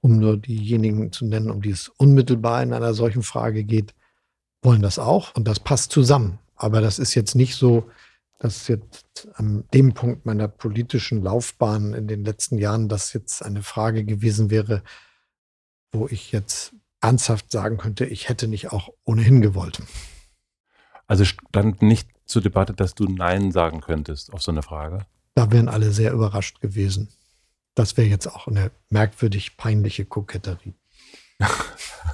[0.00, 3.94] um nur diejenigen zu nennen, um die es unmittelbar in einer solchen Frage geht,
[4.62, 6.38] wollen das auch und das passt zusammen.
[6.56, 7.90] Aber das ist jetzt nicht so,
[8.38, 13.62] dass jetzt an dem Punkt meiner politischen Laufbahn in den letzten Jahren das jetzt eine
[13.62, 14.82] Frage gewesen wäre,
[15.92, 19.82] wo ich jetzt ernsthaft sagen könnte, ich hätte nicht auch ohnehin gewollt.
[21.06, 25.06] Also stand nicht zur Debatte, dass du Nein sagen könntest auf so eine Frage?
[25.34, 27.08] Da wären alle sehr überrascht gewesen.
[27.74, 30.74] Das wäre jetzt auch eine merkwürdig peinliche Koketterie.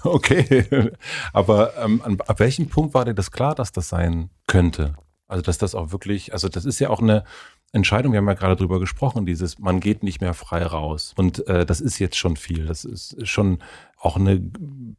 [0.05, 0.93] okay,
[1.33, 4.95] aber ähm, an, ab welchem Punkt war dir das klar, dass das sein könnte?
[5.29, 7.25] Also dass das auch wirklich, also das ist ja auch eine
[7.73, 11.13] Entscheidung, wir haben ja gerade drüber gesprochen, dieses, man geht nicht mehr frei raus.
[11.17, 12.67] Und äh, das ist jetzt schon viel.
[12.67, 13.59] Das ist schon
[13.99, 14.41] auch eine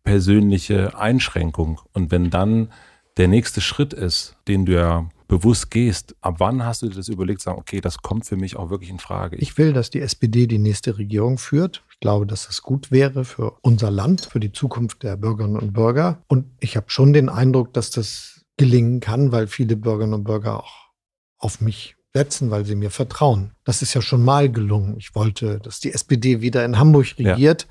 [0.04, 1.80] persönliche Einschränkung.
[1.94, 2.72] Und wenn dann
[3.18, 7.10] der nächste Schritt ist, den du ja bewusst gehst, ab wann hast du dir das
[7.10, 9.36] überlegt, sagen, okay, das kommt für mich auch wirklich in Frage?
[9.38, 11.84] Ich will, dass die SPD die nächste Regierung führt.
[11.92, 15.74] Ich glaube, dass das gut wäre für unser Land, für die Zukunft der Bürgerinnen und
[15.74, 16.22] Bürger.
[16.28, 20.64] Und ich habe schon den Eindruck, dass das gelingen kann, weil viele Bürgerinnen und Bürger
[20.64, 20.92] auch
[21.38, 23.52] auf mich setzen, weil sie mir vertrauen.
[23.64, 24.96] Das ist ja schon mal gelungen.
[24.98, 27.64] Ich wollte, dass die SPD wieder in Hamburg regiert.
[27.64, 27.70] Ja.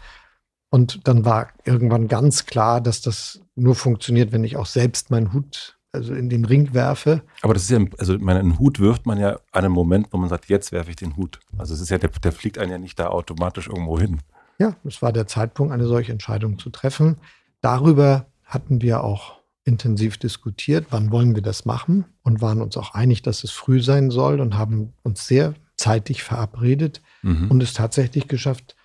[0.71, 5.33] Und dann war irgendwann ganz klar, dass das nur funktioniert, wenn ich auch selbst meinen
[5.33, 7.23] Hut also in den Ring werfe.
[7.43, 10.19] Aber das ist ja, also meine, einen Hut wirft man ja an einem Moment, wo
[10.19, 11.41] man sagt, jetzt werfe ich den Hut.
[11.57, 14.19] Also es ist ja, der, der fliegt einen ja nicht da automatisch irgendwo hin.
[14.59, 17.17] Ja, es war der Zeitpunkt, eine solche Entscheidung zu treffen.
[17.61, 22.95] Darüber hatten wir auch intensiv diskutiert, wann wollen wir das machen und waren uns auch
[22.95, 27.51] einig, dass es früh sein soll und haben uns sehr zeitig verabredet mhm.
[27.51, 28.76] und es tatsächlich geschafft,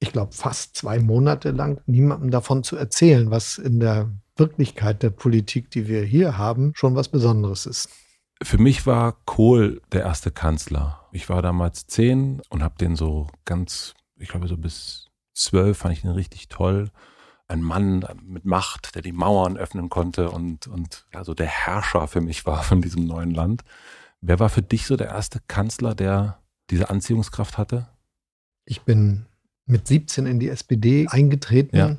[0.00, 5.10] ich glaube, fast zwei Monate lang niemandem davon zu erzählen, was in der Wirklichkeit der
[5.10, 7.90] Politik, die wir hier haben, schon was Besonderes ist.
[8.42, 11.06] Für mich war Kohl der erste Kanzler.
[11.12, 15.94] Ich war damals zehn und habe den so ganz, ich glaube so bis zwölf fand
[15.94, 16.90] ich den richtig toll.
[17.46, 22.08] Ein Mann mit Macht, der die Mauern öffnen konnte und, und ja, so der Herrscher
[22.08, 23.62] für mich war von diesem neuen Land.
[24.22, 27.88] Wer war für dich so der erste Kanzler, der diese Anziehungskraft hatte?
[28.64, 29.26] Ich bin
[29.70, 31.76] mit 17 in die SPD eingetreten.
[31.76, 31.96] Ja.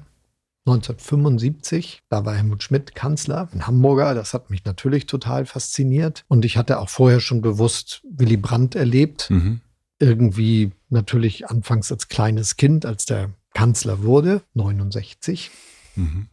[0.66, 6.24] 1975, da war Helmut Schmidt Kanzler, ein Hamburger, das hat mich natürlich total fasziniert.
[6.28, 9.32] Und ich hatte auch vorher schon bewusst Willy Brandt erlebt.
[9.32, 9.62] Mhm.
[9.98, 15.50] Irgendwie natürlich anfangs als kleines Kind, als der Kanzler wurde, 69.
[15.96, 16.28] Mhm.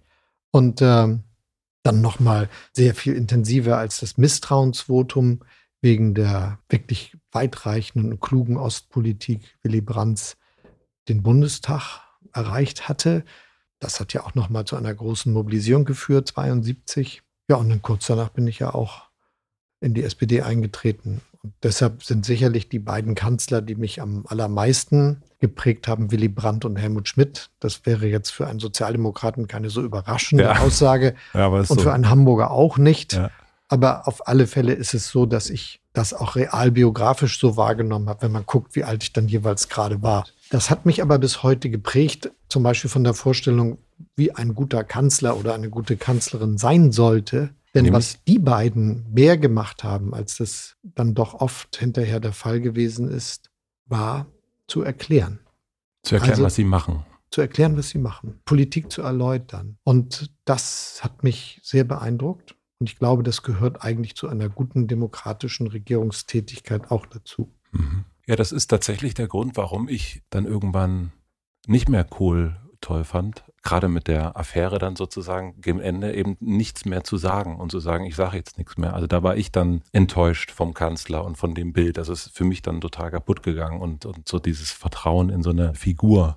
[0.51, 1.19] Und äh,
[1.83, 5.41] dann nochmal sehr viel intensiver als das Misstrauensvotum
[5.81, 10.37] wegen der wirklich weitreichenden und klugen Ostpolitik Willy Brandts
[11.09, 12.01] den Bundestag
[12.33, 13.25] erreicht hatte.
[13.81, 17.23] Das hat ja auch nochmal zu einer großen Mobilisierung geführt, 72.
[17.49, 19.09] Ja, und dann kurz danach bin ich ja auch
[19.81, 21.21] in die SPD eingetreten.
[21.43, 26.65] Und deshalb sind sicherlich die beiden Kanzler, die mich am allermeisten geprägt haben, Willy Brandt
[26.65, 27.51] und Helmut Schmidt.
[27.61, 30.59] Das wäre jetzt für einen Sozialdemokraten keine so überraschende ja.
[30.59, 31.77] Aussage ja, und so.
[31.77, 33.13] für einen Hamburger auch nicht.
[33.13, 33.31] Ja.
[33.69, 38.09] Aber auf alle Fälle ist es so, dass ich das auch real biografisch so wahrgenommen
[38.09, 40.27] habe, wenn man guckt, wie alt ich dann jeweils gerade war.
[40.51, 43.79] Das hat mich aber bis heute geprägt, zum Beispiel von der Vorstellung,
[44.17, 47.51] wie ein guter Kanzler oder eine gute Kanzlerin sein sollte.
[47.75, 47.93] Denn Nämlich?
[47.93, 53.09] was die beiden mehr gemacht haben, als das dann doch oft hinterher der Fall gewesen
[53.11, 53.51] ist,
[53.87, 54.27] war
[54.67, 55.41] zu erklären.
[56.03, 57.05] Zu erklären, also, was sie machen.
[57.31, 58.41] Zu erklären, was sie machen.
[58.47, 59.77] Politik zu erläutern.
[59.85, 62.57] Und das hat mich sehr beeindruckt.
[62.79, 67.53] Und ich glaube, das gehört eigentlich zu einer guten demokratischen Regierungstätigkeit auch dazu.
[67.73, 68.05] Mhm.
[68.29, 71.13] Ja, das ist tatsächlich der Grund, warum ich dann irgendwann
[71.67, 73.43] nicht mehr Kohl toll fand.
[73.63, 77.81] Gerade mit der Affäre dann sozusagen gegen Ende eben nichts mehr zu sagen und zu
[77.81, 78.93] sagen, ich sage jetzt nichts mehr.
[78.93, 81.97] Also da war ich dann enttäuscht vom Kanzler und von dem Bild.
[81.97, 85.51] Das ist für mich dann total kaputt gegangen und, und so dieses Vertrauen in so
[85.51, 86.37] eine Figur.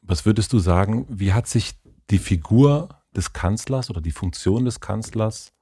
[0.00, 1.74] Was würdest du sagen, wie hat sich
[2.08, 5.52] die Figur des Kanzlers oder die Funktion des Kanzlers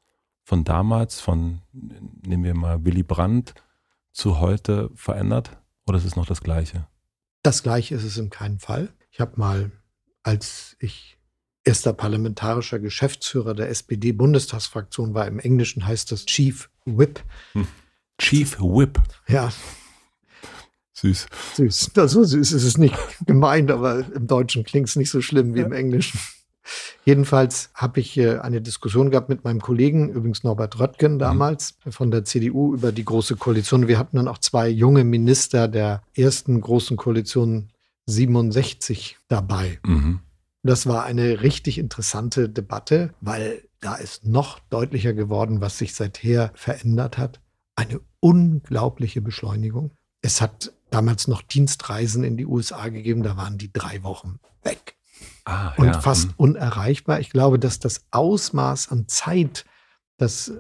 [0.45, 3.55] von damals, von, nehmen wir mal Willy Brandt,
[4.13, 5.59] zu heute verändert?
[5.87, 6.87] Oder ist es noch das Gleiche?
[7.43, 8.93] Das Gleiche ist es in keinem Fall.
[9.11, 9.71] Ich habe mal,
[10.23, 11.19] als ich
[11.65, 17.23] erster parlamentarischer Geschäftsführer der SPD-Bundestagsfraktion war, im Englischen heißt das Chief Whip.
[17.53, 17.67] Hm.
[18.19, 19.01] Chief Whip.
[19.29, 19.53] Ja.
[20.93, 21.27] Süß.
[21.55, 21.91] Süß.
[21.95, 25.61] So süß ist es nicht gemeint, aber im Deutschen klingt es nicht so schlimm wie
[25.61, 25.67] ja.
[25.67, 26.21] im Englischen.
[27.05, 31.19] Jedenfalls habe ich eine Diskussion gehabt mit meinem Kollegen, übrigens Norbert Röttgen mhm.
[31.19, 31.93] damals mhm.
[31.93, 33.89] von der CDU über die Große Koalition.
[33.89, 37.71] Wir hatten dann auch zwei junge Minister der ersten Großen Koalition
[38.07, 39.79] 67 dabei.
[39.85, 40.21] Mhm.
[40.63, 46.53] Das war eine richtig interessante Debatte, weil da ist noch deutlicher geworden, was sich seither
[46.55, 47.41] verändert hat.
[47.77, 49.91] Eine unglaubliche Beschleunigung.
[50.23, 54.97] Es hat damals noch Dienstreisen in die USA gegeben, da waren die drei Wochen weg.
[55.45, 56.01] Ah, und ja.
[56.01, 56.35] fast mhm.
[56.37, 57.21] unerreichbar.
[57.21, 59.65] Ich glaube, dass das Ausmaß an Zeit,
[60.17, 60.53] das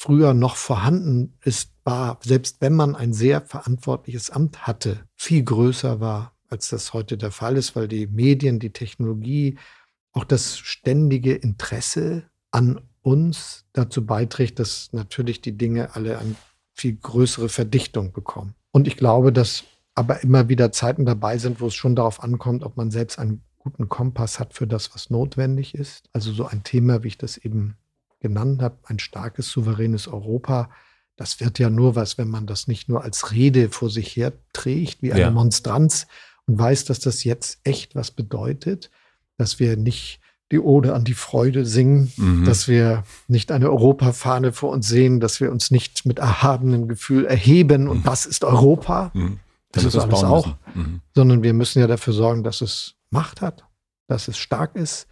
[0.00, 6.00] früher noch vorhanden ist, war, selbst wenn man ein sehr verantwortliches Amt hatte, viel größer
[6.00, 9.58] war, als das heute der Fall ist, weil die Medien, die Technologie,
[10.12, 16.34] auch das ständige Interesse an uns dazu beiträgt, dass natürlich die Dinge alle eine
[16.72, 18.54] viel größere Verdichtung bekommen.
[18.72, 22.62] Und ich glaube, dass aber immer wieder Zeiten dabei sind, wo es schon darauf ankommt,
[22.62, 26.08] ob man selbst einen guten Kompass hat für das, was notwendig ist.
[26.12, 27.76] Also so ein Thema, wie ich das eben
[28.18, 30.70] genannt habe, ein starkes, souveränes Europa.
[31.16, 34.32] Das wird ja nur was, wenn man das nicht nur als Rede vor sich her
[34.52, 35.30] trägt, wie eine ja.
[35.30, 36.06] Monstranz
[36.46, 38.90] und weiß, dass das jetzt echt was bedeutet,
[39.36, 40.20] dass wir nicht
[40.50, 42.44] die Ode an die Freude singen, mhm.
[42.44, 47.26] dass wir nicht eine Europafahne vor uns sehen, dass wir uns nicht mit erhabenem Gefühl
[47.26, 48.04] erheben und mhm.
[48.04, 49.10] das ist Europa.
[49.14, 49.38] Mhm.
[49.72, 51.00] Das ist alles auch, mhm.
[51.14, 53.66] sondern wir müssen ja dafür sorgen, dass es Macht hat,
[54.08, 55.06] dass es stark ist,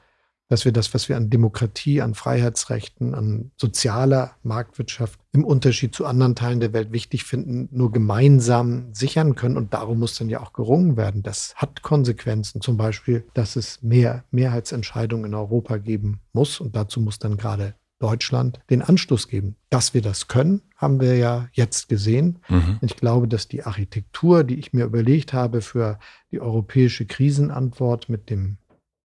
[0.48, 6.06] dass wir das, was wir an Demokratie, an Freiheitsrechten, an sozialer Marktwirtschaft im Unterschied zu
[6.06, 9.58] anderen Teilen der Welt wichtig finden, nur gemeinsam sichern können.
[9.58, 11.22] Und darum muss dann ja auch gerungen werden.
[11.22, 12.62] Das hat Konsequenzen.
[12.62, 16.60] Zum Beispiel, dass es mehr Mehrheitsentscheidungen in Europa geben muss.
[16.60, 19.56] Und dazu muss dann gerade Deutschland den Anstoß geben.
[19.70, 22.40] Dass wir das können, haben wir ja jetzt gesehen.
[22.48, 22.78] Mhm.
[22.82, 25.98] Ich glaube, dass die Architektur, die ich mir überlegt habe für
[26.30, 28.58] die europäische Krisenantwort mit dem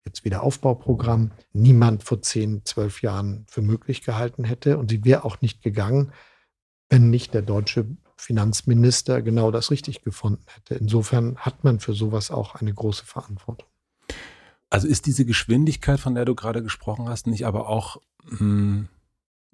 [0.05, 4.77] jetzt wieder Aufbauprogramm, niemand vor zehn, zwölf Jahren für möglich gehalten hätte.
[4.77, 6.13] Und sie wäre auch nicht gegangen,
[6.91, 10.75] wenn nicht der deutsche Finanzminister genau das richtig gefunden hätte.
[10.75, 13.69] Insofern hat man für sowas auch eine große Verantwortung.
[14.75, 18.89] Also ist diese Geschwindigkeit, von der du gerade gesprochen hast, nicht aber auch mh, hm,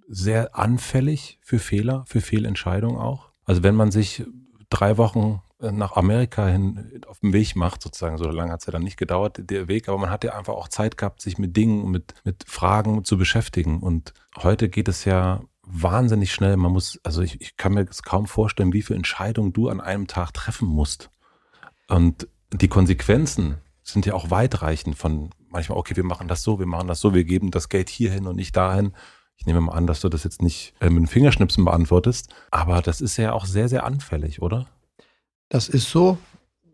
[0.09, 3.29] sehr anfällig für Fehler, für Fehlentscheidungen auch?
[3.45, 4.25] Also wenn man sich
[4.71, 8.17] drei Wochen äh, nach Amerika hin auf dem Weg macht, sozusagen.
[8.17, 10.55] So lange hat es ja dann nicht gedauert, der Weg, aber man hat ja einfach
[10.55, 13.81] auch Zeit gehabt, sich mit Dingen, mit, mit Fragen zu beschäftigen.
[13.81, 16.57] Und heute geht es ja wahnsinnig schnell.
[16.57, 19.83] Man muss, also ich, ich kann mir das kaum vorstellen, wie viele Entscheidungen du an
[19.83, 21.11] einem Tag treffen musst.
[21.89, 23.59] Und die Konsequenzen
[23.93, 27.15] sind ja auch weitreichend von manchmal, okay, wir machen das so, wir machen das so,
[27.15, 28.93] wir geben das Geld hierhin und nicht dahin.
[29.37, 32.83] Ich nehme mal an, dass du das jetzt nicht äh, mit dem Fingerschnipsen beantwortest, aber
[32.83, 34.67] das ist ja auch sehr, sehr anfällig, oder?
[35.49, 36.19] Das ist so.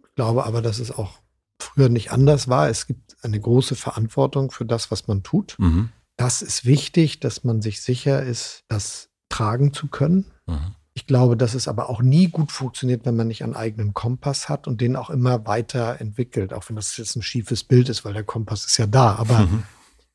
[0.05, 1.19] Ich glaube aber, dass es auch
[1.61, 2.69] früher nicht anders war.
[2.69, 5.57] Es gibt eine große Verantwortung für das, was man tut.
[5.59, 5.91] Mhm.
[6.17, 10.27] Das ist wichtig, dass man sich sicher ist, das tragen zu können.
[10.47, 10.76] Mhm.
[10.97, 14.49] Ich glaube, dass es aber auch nie gut funktioniert, wenn man nicht einen eigenen Kompass
[14.49, 18.07] hat und den auch immer weiter entwickelt, auch wenn das jetzt ein schiefes Bild ist,
[18.07, 19.15] weil der Kompass ist ja da.
[19.17, 19.65] Aber mhm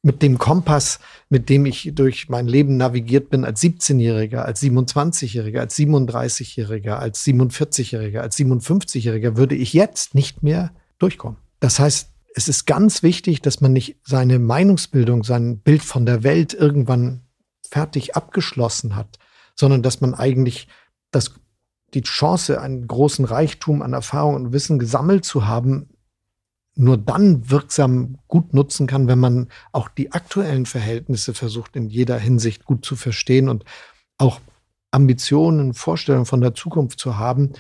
[0.04, 5.60] mit dem Kompass, mit dem ich durch mein Leben navigiert bin als 17-Jähriger, als 27-Jähriger,
[5.60, 11.38] als 37-Jähriger, als 47-Jähriger, als 57-Jähriger, würde ich jetzt nicht mehr durchkommen.
[11.60, 16.24] Das heißt, es ist ganz wichtig, dass man nicht seine Meinungsbildung, sein Bild von der
[16.24, 17.22] Welt irgendwann
[17.62, 19.20] fertig abgeschlossen hat,
[19.56, 20.68] sondern dass man eigentlich
[21.12, 21.34] das,
[21.94, 25.90] die Chance, einen großen Reichtum an Erfahrung und Wissen gesammelt zu haben,
[26.76, 32.18] nur dann wirksam gut nutzen kann, wenn man auch die aktuellen Verhältnisse versucht in jeder
[32.18, 33.66] Hinsicht gut zu verstehen und
[34.18, 34.40] auch
[34.92, 37.54] Ambitionen, Vorstellungen von der Zukunft zu haben,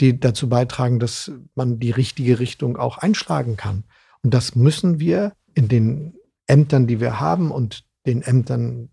[0.00, 3.84] die dazu beitragen, dass man die richtige Richtung auch einschlagen kann.
[4.22, 6.14] Und das müssen wir in den
[6.46, 8.90] Ämtern, die wir haben und den Ämtern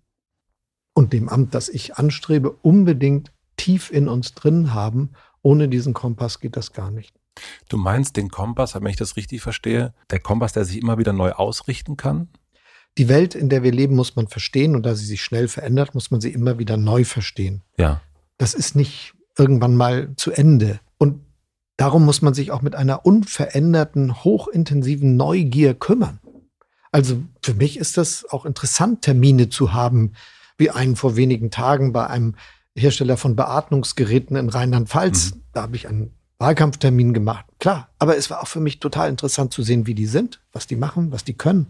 [1.02, 5.12] und dem Amt, das ich anstrebe, unbedingt tief in uns drin haben.
[5.42, 7.16] Ohne diesen Kompass geht das gar nicht.
[7.70, 11.12] Du meinst den Kompass, wenn ich das richtig verstehe, der Kompass, der sich immer wieder
[11.12, 12.28] neu ausrichten kann?
[12.98, 15.96] Die Welt, in der wir leben, muss man verstehen und da sie sich schnell verändert,
[15.96, 17.64] muss man sie immer wieder neu verstehen.
[17.78, 18.02] Ja.
[18.38, 20.82] Das ist nicht irgendwann mal zu Ende.
[21.00, 21.22] Und
[21.78, 26.20] darum muss man sich auch mit einer unveränderten, hochintensiven Neugier kümmern.
[26.92, 30.12] Also für mich ist das auch interessant, Termine zu haben,
[30.58, 32.36] wie einen vor wenigen Tagen bei einem
[32.76, 35.36] Hersteller von Beatmungsgeräten in Rheinland-Pfalz.
[35.36, 35.42] Mhm.
[35.54, 37.46] Da habe ich einen Wahlkampftermin gemacht.
[37.60, 40.68] Klar, aber es war auch für mich total interessant zu sehen, wie die sind, was
[40.68, 41.68] die machen, was die können.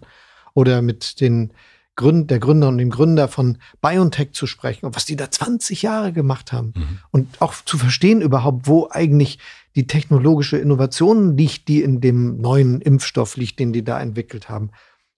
[0.53, 1.53] Oder mit den
[1.95, 5.81] Gründ, der Gründer und dem Gründer von BioNTech zu sprechen und was die da 20
[5.81, 6.73] Jahre gemacht haben.
[6.75, 6.99] Mhm.
[7.11, 9.39] Und auch zu verstehen überhaupt, wo eigentlich
[9.75, 14.71] die technologische Innovation liegt, die in dem neuen Impfstoff liegt, den die da entwickelt haben.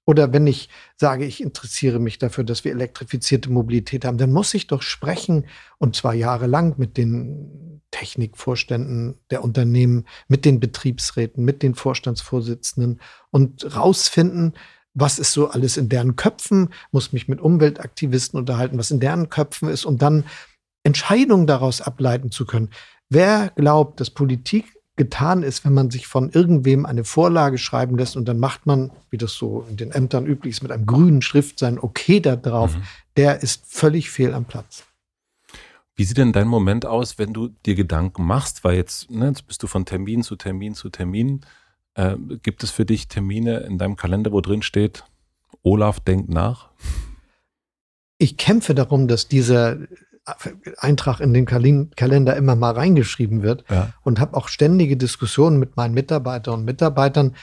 [0.05, 4.53] Oder wenn ich sage, ich interessiere mich dafür, dass wir elektrifizierte Mobilität haben, dann muss
[4.53, 5.45] ich doch sprechen,
[5.77, 13.75] und zwar jahrelang mit den Technikvorständen der Unternehmen, mit den Betriebsräten, mit den Vorstandsvorsitzenden und
[13.75, 14.53] rausfinden,
[14.93, 19.29] was ist so alles in deren Köpfen, muss mich mit Umweltaktivisten unterhalten, was in deren
[19.29, 20.25] Köpfen ist, um dann
[20.83, 22.69] Entscheidungen daraus ableiten zu können.
[23.09, 28.15] Wer glaubt, dass Politik getan ist, wenn man sich von irgendwem eine Vorlage schreiben lässt
[28.15, 31.21] und dann macht man, wie das so in den Ämtern üblich ist, mit einem grünen
[31.21, 32.83] Schrift sein Okay da drauf, mhm.
[33.17, 34.83] der ist völlig fehl am Platz.
[35.95, 38.63] Wie sieht denn dein Moment aus, wenn du dir Gedanken machst?
[38.63, 41.41] Weil jetzt, ne, jetzt bist du von Termin zu Termin zu Termin.
[41.95, 45.03] Äh, gibt es für dich Termine in deinem Kalender, wo drin steht,
[45.61, 46.69] Olaf denkt nach?
[48.17, 49.77] Ich kämpfe darum, dass dieser
[50.77, 53.93] Eintrag in den Kalender immer mal reingeschrieben wird ja.
[54.03, 57.35] und habe auch ständige Diskussionen mit meinen Mitarbeiterinnen und Mitarbeitern,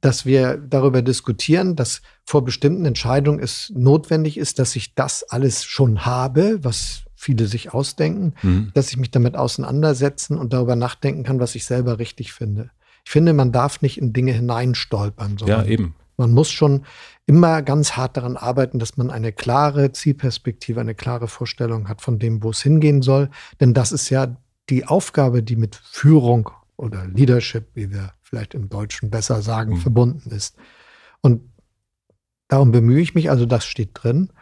[0.00, 5.64] dass wir darüber diskutieren, dass vor bestimmten Entscheidungen es notwendig ist, dass ich das alles
[5.64, 8.70] schon habe, was viele sich ausdenken, mhm.
[8.74, 12.70] dass ich mich damit auseinandersetzen und darüber nachdenken kann, was ich selber richtig finde.
[13.04, 15.36] Ich finde, man darf nicht in Dinge hineinstolpern.
[15.46, 15.94] Ja, eben.
[16.16, 16.84] Man muss schon
[17.30, 22.18] immer ganz hart daran arbeiten, dass man eine klare Zielperspektive, eine klare Vorstellung hat von
[22.18, 23.30] dem, wo es hingehen soll.
[23.60, 24.36] Denn das ist ja
[24.68, 29.80] die Aufgabe, die mit Führung oder Leadership, wie wir vielleicht im Deutschen besser sagen, mhm.
[29.80, 30.56] verbunden ist.
[31.20, 31.42] Und
[32.48, 34.32] darum bemühe ich mich, also das steht drin.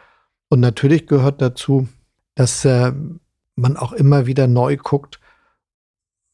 [0.49, 1.87] Und natürlich gehört dazu,
[2.33, 2.91] dass äh,
[3.55, 5.19] man auch immer wieder neu guckt,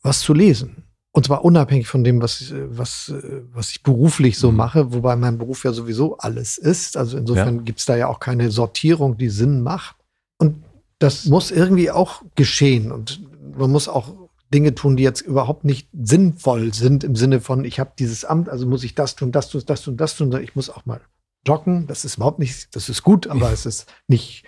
[0.03, 0.84] was zu lesen.
[1.15, 3.13] Und zwar unabhängig von dem, was, was,
[3.53, 4.57] was ich beruflich so mhm.
[4.57, 6.97] mache, wobei mein Beruf ja sowieso alles ist.
[6.97, 7.61] Also insofern ja.
[7.61, 9.95] gibt es da ja auch keine Sortierung, die Sinn macht.
[10.37, 10.65] Und
[10.99, 12.91] das muss irgendwie auch geschehen.
[12.91, 13.21] Und
[13.57, 14.11] man muss auch
[14.53, 18.49] Dinge tun, die jetzt überhaupt nicht sinnvoll sind im Sinne von, ich habe dieses Amt,
[18.49, 20.37] also muss ich das tun, das tun, das tun, das tun.
[20.43, 20.99] Ich muss auch mal
[21.47, 21.87] joggen.
[21.87, 24.43] Das ist überhaupt nicht, das ist gut, aber es ist nicht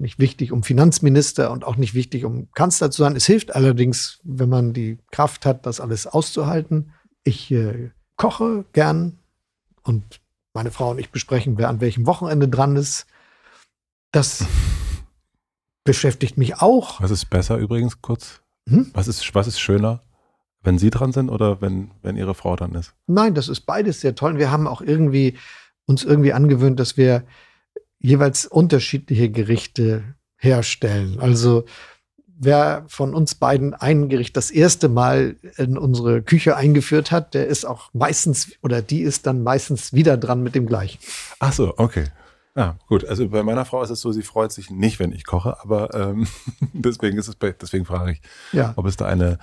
[0.00, 3.16] nicht wichtig, um Finanzminister und auch nicht wichtig, um Kanzler zu sein.
[3.16, 6.92] Es hilft allerdings, wenn man die Kraft hat, das alles auszuhalten.
[7.22, 9.18] Ich äh, koche gern
[9.82, 10.20] und
[10.54, 13.06] meine Frau und ich besprechen, wer an welchem Wochenende dran ist.
[14.12, 14.44] Das
[15.84, 17.00] beschäftigt mich auch.
[17.00, 18.40] Was ist besser übrigens kurz?
[18.68, 18.90] Hm?
[18.94, 20.02] Was, ist, was ist schöner?
[20.62, 22.94] Wenn Sie dran sind oder wenn, wenn Ihre Frau dran ist?
[23.06, 24.38] Nein, das ist beides sehr toll.
[24.38, 25.38] Wir haben auch irgendwie
[25.86, 27.24] uns irgendwie angewöhnt, dass wir
[28.00, 30.02] jeweils unterschiedliche Gerichte
[30.36, 31.20] herstellen.
[31.20, 31.64] Also
[32.40, 37.46] wer von uns beiden ein Gericht das erste Mal in unsere Küche eingeführt hat, der
[37.46, 40.98] ist auch meistens oder die ist dann meistens wieder dran mit dem gleichen.
[41.38, 42.04] Ach so, okay.
[42.56, 43.04] Ja, gut.
[43.04, 45.94] Also bei meiner Frau ist es so, sie freut sich nicht, wenn ich koche, aber
[45.94, 46.26] ähm,
[46.72, 48.72] deswegen ist es bei, deswegen frage ich, ja.
[48.76, 49.38] ob es da eine.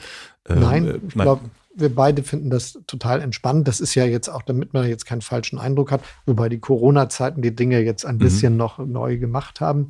[0.46, 3.68] Äh, nein, ich glaube, wir beide finden das total entspannt.
[3.68, 7.42] Das ist ja jetzt auch, damit man jetzt keinen falschen Eindruck hat, wobei die Corona-Zeiten
[7.42, 8.20] die Dinge jetzt ein mhm.
[8.20, 9.90] bisschen noch neu gemacht haben.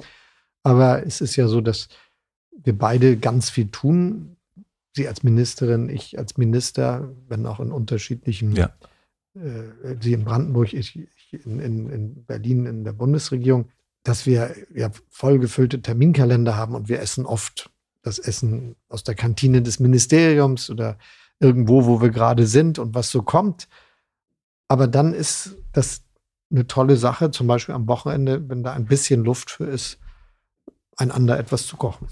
[0.63, 1.87] Aber es ist ja so, dass
[2.51, 4.35] wir beide ganz viel tun.
[4.93, 8.71] Sie als Ministerin, ich als Minister, wenn auch in unterschiedlichen, ja.
[9.35, 13.69] äh, Sie in Brandenburg, ich in, in, in Berlin in der Bundesregierung,
[14.03, 17.69] dass wir ja vollgefüllte Terminkalender haben und wir essen oft
[18.01, 20.97] das Essen aus der Kantine des Ministeriums oder
[21.39, 23.67] irgendwo, wo wir gerade sind und was so kommt.
[24.67, 26.03] Aber dann ist das
[26.49, 29.99] eine tolle Sache, zum Beispiel am Wochenende, wenn da ein bisschen Luft für ist,
[30.95, 32.07] einander etwas zu kochen.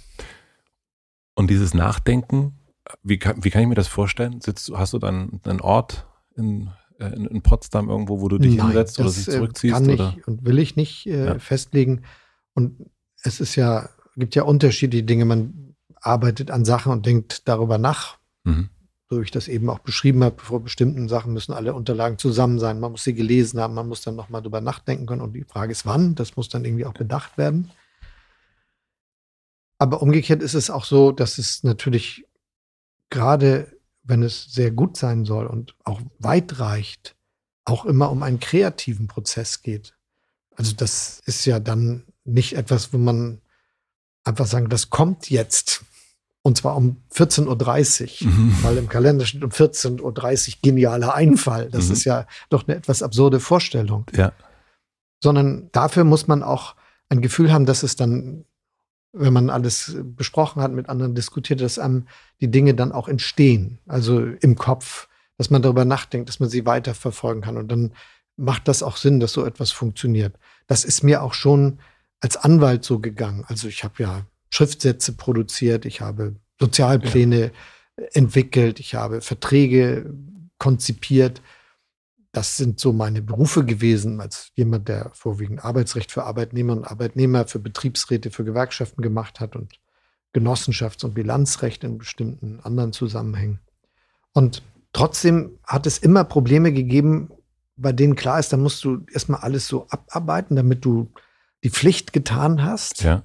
[1.34, 2.60] Und dieses Nachdenken,
[3.04, 4.42] wie kann, wie kann ich mir das vorstellen?
[4.42, 8.68] Sitzt, hast du dann einen Ort in, in, in Potsdam irgendwo, wo du dich Nein,
[8.68, 9.74] hinsetzt oder dich äh, zurückziehst?
[9.74, 10.16] Kann oder?
[10.18, 11.40] ich und will ich nicht äh, ja.
[11.40, 12.04] festlegen.
[12.54, 12.90] Und
[13.24, 15.26] es ist ja, gibt ja unterschiedliche Dinge.
[15.26, 18.18] Man arbeitet an Sachen und denkt darüber nach.
[18.44, 18.70] Mhm
[19.10, 22.60] so wie ich das eben auch beschrieben habe, vor bestimmten Sachen müssen alle Unterlagen zusammen
[22.60, 22.80] sein.
[22.80, 25.22] Man muss sie gelesen haben, man muss dann nochmal drüber nachdenken können.
[25.22, 26.16] Und die Frage ist, wann?
[26.16, 27.72] Das muss dann irgendwie auch bedacht werden.
[29.78, 32.26] Aber umgekehrt ist es auch so, dass es natürlich
[33.10, 33.75] gerade,
[34.06, 37.16] wenn es sehr gut sein soll und auch weit reicht,
[37.66, 39.96] auch immer um einen kreativen Prozess geht.
[40.56, 43.42] Also das ist ja dann nicht etwas, wo man
[44.24, 45.84] einfach sagen, das kommt jetzt
[46.46, 48.58] und zwar um 14.30 Uhr, mhm.
[48.62, 51.72] weil im Kalender steht um 14.30 Uhr genialer Einfall.
[51.72, 51.94] Das mhm.
[51.94, 54.06] ist ja doch eine etwas absurde Vorstellung.
[54.16, 54.32] Ja.
[55.20, 56.76] Sondern dafür muss man auch
[57.10, 58.46] ein Gefühl haben, dass es dann,
[59.16, 62.08] wenn man alles besprochen hat, mit anderen diskutiert, dass einem
[62.42, 63.80] die Dinge dann auch entstehen.
[63.88, 67.58] Also im Kopf, dass man darüber nachdenkt, dass man sie weiterverfolgen kann.
[67.58, 67.94] Und dann
[68.38, 70.38] macht das auch Sinn, dass so etwas funktioniert.
[70.68, 71.80] Das ist mir auch schon
[72.20, 73.46] als Anwalt so gegangen.
[73.48, 77.52] Also ich habe ja Schriftsätze produziert, ich habe Sozialpläne
[77.98, 78.06] ja.
[78.14, 80.14] entwickelt, ich habe Verträge
[80.58, 81.42] konzipiert.
[82.36, 87.48] Das sind so meine Berufe gewesen, als jemand, der vorwiegend Arbeitsrecht für Arbeitnehmer und Arbeitnehmer,
[87.48, 89.80] für Betriebsräte, für Gewerkschaften gemacht hat und
[90.36, 93.62] Genossenschafts- und Bilanzrecht in bestimmten anderen Zusammenhängen.
[94.34, 97.32] Und trotzdem hat es immer Probleme gegeben,
[97.78, 101.10] bei denen klar ist, da musst du erstmal alles so abarbeiten, damit du
[101.64, 103.02] die Pflicht getan hast.
[103.02, 103.24] Ja.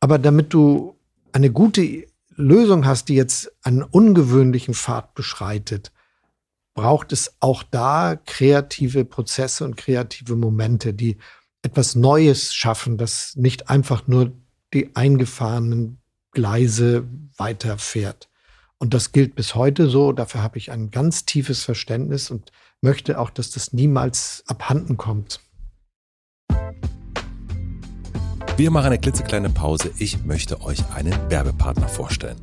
[0.00, 0.98] Aber damit du
[1.32, 5.92] eine gute Lösung hast, die jetzt einen ungewöhnlichen Pfad beschreitet,
[6.76, 11.16] braucht es auch da kreative Prozesse und kreative Momente, die
[11.62, 14.32] etwas Neues schaffen, das nicht einfach nur
[14.72, 15.98] die eingefahrenen
[16.30, 17.08] Gleise
[17.38, 18.28] weiterfährt.
[18.78, 20.12] Und das gilt bis heute so.
[20.12, 22.52] Dafür habe ich ein ganz tiefes Verständnis und
[22.82, 25.40] möchte auch, dass das niemals abhanden kommt.
[28.58, 29.90] Wir machen eine klitzekleine Pause.
[29.96, 32.38] Ich möchte euch einen Werbepartner vorstellen.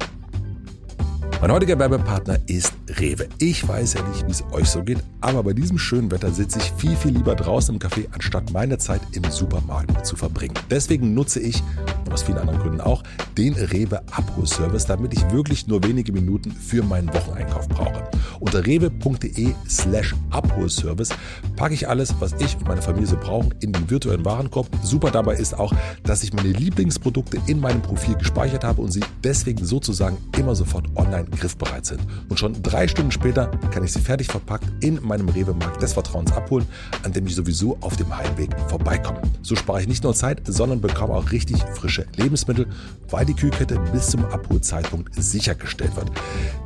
[1.44, 3.28] Mein heutiger Werbepartner ist Rewe.
[3.38, 6.60] Ich weiß ja nicht, wie es euch so geht, aber bei diesem schönen Wetter sitze
[6.60, 10.54] ich viel, viel lieber draußen im Café, anstatt meine Zeit im Supermarkt zu verbringen.
[10.70, 11.62] Deswegen nutze ich,
[12.06, 13.04] und aus vielen anderen Gründen auch,
[13.38, 18.10] den Rewe Abholservice, damit ich wirklich nur wenige Minuten für meinen Wocheneinkauf brauche.
[18.40, 21.10] Unter rewe.de slash Abholservice
[21.58, 24.70] packe ich alles, was ich und meine Familie so brauchen, in den virtuellen Warenkorb.
[24.82, 25.74] Super dabei ist auch,
[26.04, 30.86] dass ich meine Lieblingsprodukte in meinem Profil gespeichert habe und sie deswegen sozusagen immer sofort
[30.96, 32.02] online griffbereit sind.
[32.30, 36.32] Und schon drei Stunden später kann ich sie fertig verpackt in meinem Rewe-Markt des Vertrauens
[36.32, 36.66] abholen,
[37.04, 39.22] an dem ich sowieso auf dem Heimweg vorbeikomme.
[39.42, 42.68] So spare ich nicht nur Zeit, sondern bekomme auch richtig frische Lebensmittel,
[43.10, 46.12] weil die Kühlkette bis zum Abholzeitpunkt sichergestellt wird.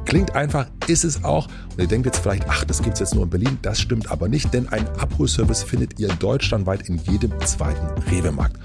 [0.06, 1.48] Klingt einfach, ist es auch.
[1.72, 3.58] Und ihr denkt jetzt vielleicht, ach, das gibt es jetzt nur in Berlin.
[3.62, 8.58] Das stimmt aber nicht, denn ein Abholservice findet ihr deutschlandweit in jedem zweiten Rewe-Markt.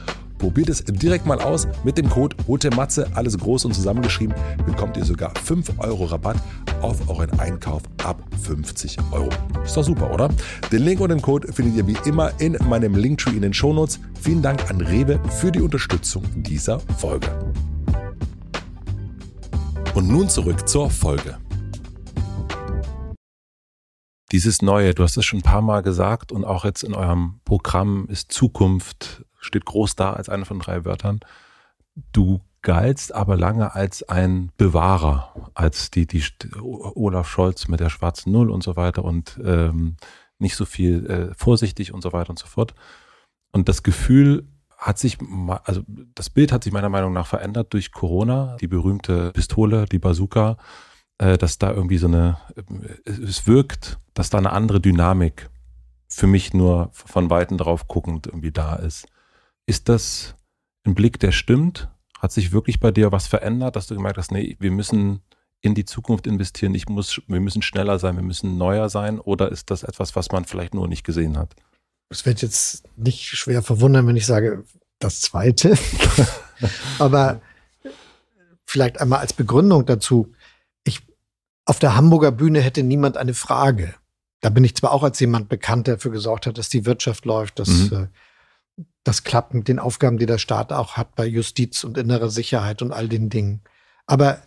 [0.43, 1.69] Probiert es direkt mal aus.
[1.85, 4.35] Mit dem Code HOTEMATZE, alles groß und zusammengeschrieben,
[4.67, 6.37] bekommt ihr sogar 5 Euro Rabatt
[6.81, 9.29] auf euren Einkauf ab 50 Euro.
[9.63, 10.29] Ist doch super, oder?
[10.73, 14.01] Den Link und den Code findet ihr wie immer in meinem Linktree in den Shownotes.
[14.21, 17.29] Vielen Dank an Rewe für die Unterstützung dieser Folge.
[19.95, 21.39] Und nun zurück zur Folge.
[24.33, 27.39] Dieses Neue, du hast es schon ein paar Mal gesagt und auch jetzt in eurem
[27.45, 31.21] Programm ist Zukunft steht groß da als eine von drei Wörtern.
[32.13, 36.25] Du galtst aber lange als ein Bewahrer, als die, die
[36.61, 39.97] Olaf Scholz mit der schwarzen Null und so weiter und ähm,
[40.39, 42.75] nicht so viel äh, vorsichtig und so weiter und so fort.
[43.51, 45.19] Und das Gefühl hat sich,
[45.65, 45.83] also
[46.15, 50.57] das Bild hat sich meiner Meinung nach verändert durch Corona, die berühmte Pistole, die Bazooka,
[51.19, 55.51] äh, dass da irgendwie so eine, äh, es wirkt, dass da eine andere Dynamik
[56.09, 59.07] für mich nur von Weitem drauf guckend irgendwie da ist.
[59.67, 60.35] Ist das
[60.85, 61.89] ein Blick, der stimmt?
[62.19, 65.23] Hat sich wirklich bei dir was verändert, dass du gemerkt hast, nee, wir müssen
[65.61, 69.21] in die Zukunft investieren, ich muss, wir müssen schneller sein, wir müssen neuer sein?
[69.21, 71.55] Oder ist das etwas, was man vielleicht nur nicht gesehen hat?
[72.09, 74.65] Es wird jetzt nicht schwer verwundern, wenn ich sage,
[74.99, 75.79] das Zweite.
[76.99, 77.41] Aber
[78.67, 80.35] vielleicht einmal als Begründung dazu.
[80.85, 81.01] Ich,
[81.65, 83.95] auf der Hamburger Bühne hätte niemand eine Frage.
[84.41, 87.25] Da bin ich zwar auch als jemand bekannt, der dafür gesorgt hat, dass die Wirtschaft
[87.25, 87.97] läuft, dass mhm.
[87.97, 88.07] äh,
[89.05, 92.83] das klappt mit den Aufgaben, die der Staat auch hat bei Justiz und innerer Sicherheit
[92.83, 93.63] und all den Dingen.
[94.07, 94.39] Aber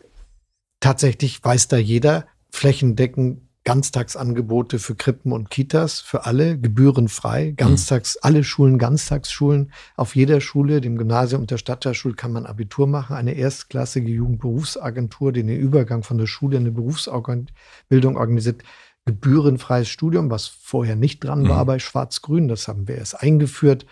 [0.80, 8.44] tatsächlich weiß da jeder, flächendeckend Ganztagsangebote für Krippen und Kitas, für alle, gebührenfrei, ganztags, alle
[8.44, 9.74] Schulen, Ganztagsschulen.
[9.98, 13.16] Auf jeder Schule, dem Gymnasium und der Stadtteilschule kann man Abitur machen.
[13.16, 18.62] Eine erstklassige Jugendberufsagentur, die den Übergang von der Schule in eine Berufsbildung organisiert.
[19.06, 21.50] Gebührenfreies Studium, was vorher nicht dran mhm.
[21.50, 22.48] war bei Schwarz-Grün.
[22.48, 23.88] Das haben wir erst eingeführt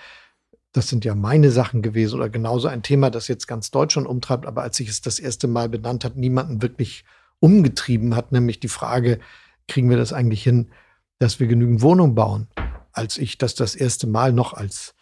[0.73, 4.45] das sind ja meine Sachen gewesen oder genauso ein Thema, das jetzt ganz Deutschland umtreibt,
[4.45, 7.05] aber als ich es das erste Mal benannt hat, niemanden wirklich
[7.39, 9.19] umgetrieben hat, nämlich die Frage,
[9.67, 10.71] kriegen wir das eigentlich hin,
[11.19, 12.47] dass wir genügend Wohnungen bauen?
[12.91, 14.95] Als ich das das erste Mal noch als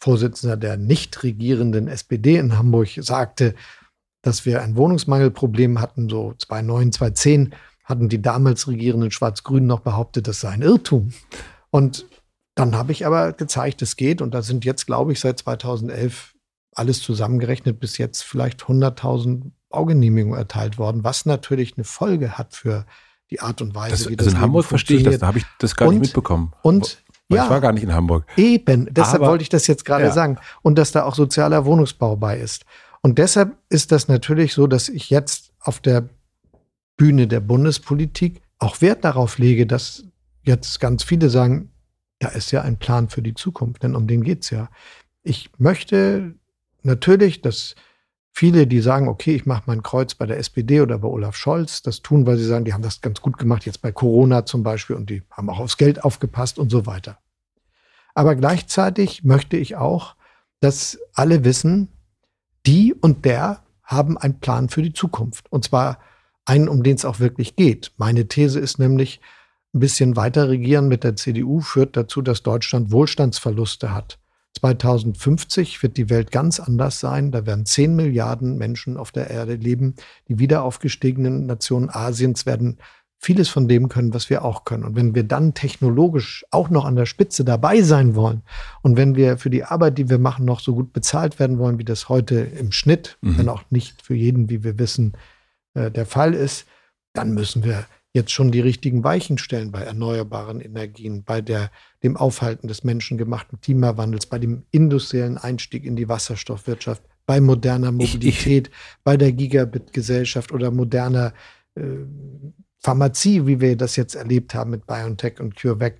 [0.00, 3.54] Vorsitzender der nicht regierenden SPD in Hamburg sagte,
[4.22, 7.54] dass wir ein Wohnungsmangelproblem hatten, so 2009, 2010,
[7.84, 11.12] hatten die damals regierenden Schwarz-Grünen noch behauptet, das sei ein Irrtum.
[11.70, 12.06] Und
[12.60, 14.22] dann habe ich aber gezeigt, es geht.
[14.22, 16.34] Und da sind jetzt, glaube ich, seit 2011
[16.74, 22.86] alles zusammengerechnet bis jetzt vielleicht 100.000 Baugenehmigungen erteilt worden, was natürlich eine Folge hat für
[23.30, 25.38] die Art und Weise, das, wie das Also in Hamburg verstehe ich das, da habe
[25.38, 26.52] ich das gar und, nicht mitbekommen.
[26.62, 28.24] Und ja, ich war gar nicht in Hamburg.
[28.36, 30.10] Eben, deshalb Aber, wollte ich das jetzt gerade ja.
[30.10, 30.38] sagen.
[30.62, 32.64] Und dass da auch sozialer Wohnungsbau bei ist.
[33.02, 36.08] Und deshalb ist das natürlich so, dass ich jetzt auf der
[36.96, 40.04] Bühne der Bundespolitik auch Wert darauf lege, dass
[40.42, 41.70] jetzt ganz viele sagen,
[42.20, 44.68] da ist ja ein Plan für die Zukunft, denn um den geht's ja.
[45.22, 46.34] Ich möchte
[46.82, 47.74] natürlich, dass
[48.30, 51.82] viele, die sagen, okay, ich mache mein Kreuz bei der SPD oder bei Olaf Scholz,
[51.82, 54.62] das tun, weil sie sagen, die haben das ganz gut gemacht, jetzt bei Corona zum
[54.62, 57.18] Beispiel, und die haben auch aufs Geld aufgepasst und so weiter.
[58.14, 60.14] Aber gleichzeitig möchte ich auch,
[60.60, 61.88] dass alle wissen,
[62.66, 65.50] die und der haben einen Plan für die Zukunft.
[65.50, 65.98] Und zwar
[66.44, 67.92] einen, um den es auch wirklich geht.
[67.96, 69.20] Meine These ist nämlich,
[69.74, 74.18] ein bisschen weiter regieren mit der CDU führt dazu, dass Deutschland Wohlstandsverluste hat.
[74.58, 77.30] 2050 wird die Welt ganz anders sein.
[77.30, 79.94] Da werden 10 Milliarden Menschen auf der Erde leben.
[80.28, 82.78] Die wiederaufgestiegenen Nationen Asiens werden
[83.16, 84.84] vieles von dem können, was wir auch können.
[84.84, 88.42] Und wenn wir dann technologisch auch noch an der Spitze dabei sein wollen
[88.82, 91.78] und wenn wir für die Arbeit, die wir machen, noch so gut bezahlt werden wollen,
[91.78, 93.38] wie das heute im Schnitt, mhm.
[93.38, 95.12] wenn auch nicht für jeden, wie wir wissen,
[95.74, 96.66] äh, der Fall ist,
[97.12, 101.70] dann müssen wir jetzt schon die richtigen Weichen stellen bei erneuerbaren Energien, bei der,
[102.02, 108.68] dem Aufhalten des menschengemachten Klimawandels, bei dem industriellen Einstieg in die Wasserstoffwirtschaft, bei moderner Mobilität,
[108.68, 111.32] ich, ich, bei der Gigabit-Gesellschaft oder moderner
[111.76, 111.82] äh,
[112.82, 115.98] Pharmazie, wie wir das jetzt erlebt haben mit BioNTech und CureVac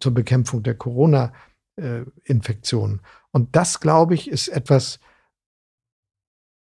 [0.00, 3.00] zur Bekämpfung der Corona-Infektionen.
[3.30, 4.98] Und das, glaube ich, ist etwas,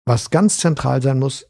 [0.06, 1.47] was ganz zentral sein muss,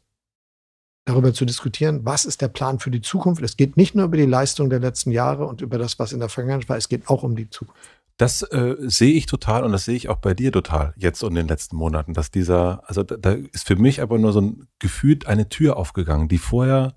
[1.08, 3.42] darüber zu diskutieren, was ist der Plan für die Zukunft.
[3.42, 6.20] Es geht nicht nur über die Leistung der letzten Jahre und über das, was in
[6.20, 7.80] der Vergangenheit war, es geht auch um die Zukunft.
[8.16, 11.30] Das äh, sehe ich total und das sehe ich auch bei dir total jetzt und
[11.30, 14.40] in den letzten Monaten, dass dieser, also da, da ist für mich aber nur so
[14.40, 16.94] ein gefühlt eine Tür aufgegangen, die vorher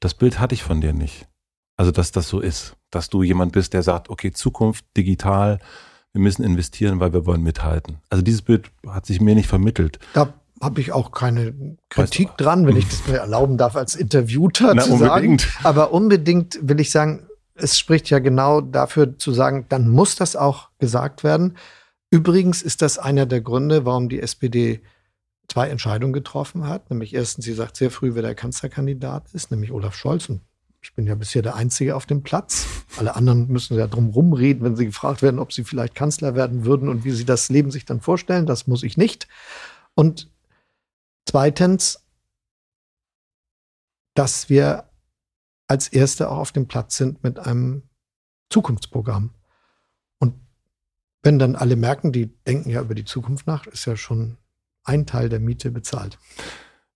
[0.00, 1.28] das Bild hatte ich von dir nicht.
[1.76, 5.58] Also, dass das so ist, dass du jemand bist, der sagt, okay, Zukunft, digital,
[6.12, 7.98] wir müssen investieren, weil wir wollen mithalten.
[8.08, 9.98] Also dieses Bild hat sich mir nicht vermittelt.
[10.14, 13.76] Da habe ich auch keine Kritik weißt du, dran, wenn ich das mir erlauben darf,
[13.76, 15.42] als Interviewter na, zu unbedingt.
[15.42, 15.64] sagen.
[15.64, 20.36] Aber unbedingt will ich sagen, es spricht ja genau dafür zu sagen, dann muss das
[20.36, 21.56] auch gesagt werden.
[22.10, 24.80] Übrigens ist das einer der Gründe, warum die SPD
[25.48, 26.90] zwei Entscheidungen getroffen hat.
[26.90, 30.28] Nämlich erstens, sie sagt sehr früh, wer der Kanzlerkandidat ist, nämlich Olaf Scholz.
[30.28, 30.40] Und
[30.82, 32.66] ich bin ja bisher der Einzige auf dem Platz.
[32.96, 36.64] Alle anderen müssen ja drum rumreden, wenn sie gefragt werden, ob sie vielleicht Kanzler werden
[36.64, 38.46] würden und wie sie das Leben sich dann vorstellen.
[38.46, 39.28] Das muss ich nicht.
[39.94, 40.28] Und
[41.26, 42.02] zweitens,
[44.14, 44.88] dass wir
[45.68, 47.82] als Erste auch auf dem Platz sind mit einem
[48.50, 49.34] Zukunftsprogramm.
[50.18, 50.34] Und
[51.22, 54.38] wenn dann alle merken, die denken ja über die Zukunft nach, ist ja schon
[54.84, 56.18] ein Teil der Miete bezahlt.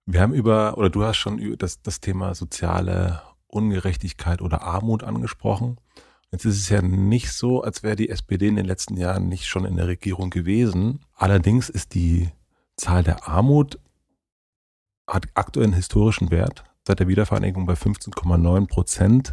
[0.07, 5.78] Wir haben über, oder du hast schon das, das Thema soziale Ungerechtigkeit oder Armut angesprochen.
[6.31, 9.47] Jetzt ist es ja nicht so, als wäre die SPD in den letzten Jahren nicht
[9.47, 11.01] schon in der Regierung gewesen.
[11.14, 12.31] Allerdings ist die
[12.76, 13.81] Zahl der Armut
[15.11, 19.32] hat aktuell einen historischen Wert seit der Wiedervereinigung bei 15,9 Prozent.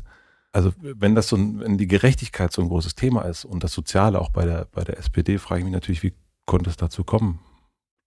[0.51, 4.19] Also wenn das so, wenn die Gerechtigkeit so ein großes Thema ist und das Soziale
[4.19, 6.13] auch bei der bei der SPD, frage ich mich natürlich, wie
[6.45, 7.39] konnte es dazu kommen?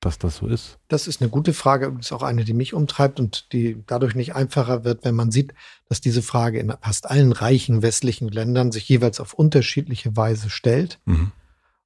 [0.00, 0.78] dass das so ist?
[0.88, 1.92] Das ist eine gute Frage.
[1.92, 5.30] Das ist auch eine, die mich umtreibt und die dadurch nicht einfacher wird, wenn man
[5.30, 5.52] sieht,
[5.88, 10.98] dass diese Frage in fast allen reichen westlichen Ländern sich jeweils auf unterschiedliche Weise stellt.
[11.04, 11.32] Mhm.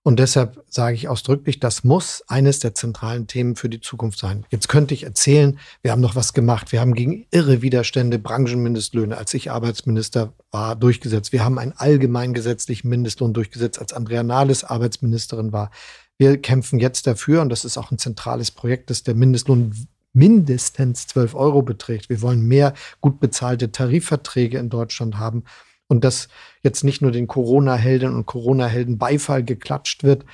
[0.07, 4.45] Und deshalb sage ich ausdrücklich, das muss eines der zentralen Themen für die Zukunft sein.
[4.51, 6.73] Jetzt könnte ich erzählen, wir haben noch was gemacht.
[6.73, 11.33] Wir haben gegen irre Widerstände Branchenmindestlöhne, als ich Arbeitsminister war, durchgesetzt.
[11.33, 15.71] Wir haben einen allgemein gesetzlichen Mindestlohn durchgesetzt, als Andrea Nahles Arbeitsministerin war.
[16.19, 19.73] Wir kämpfen jetzt dafür, und das ist auch ein zentrales Projekt, dass der Mindestlohn
[20.13, 22.11] mindestens 12 Euro beträgt.
[22.11, 25.45] Wir wollen mehr gut bezahlte Tarifverträge in Deutschland haben
[25.89, 26.29] und dass
[26.63, 30.25] jetzt nicht nur den Corona-Helden und Corona-Helden Beifall geklatscht wird,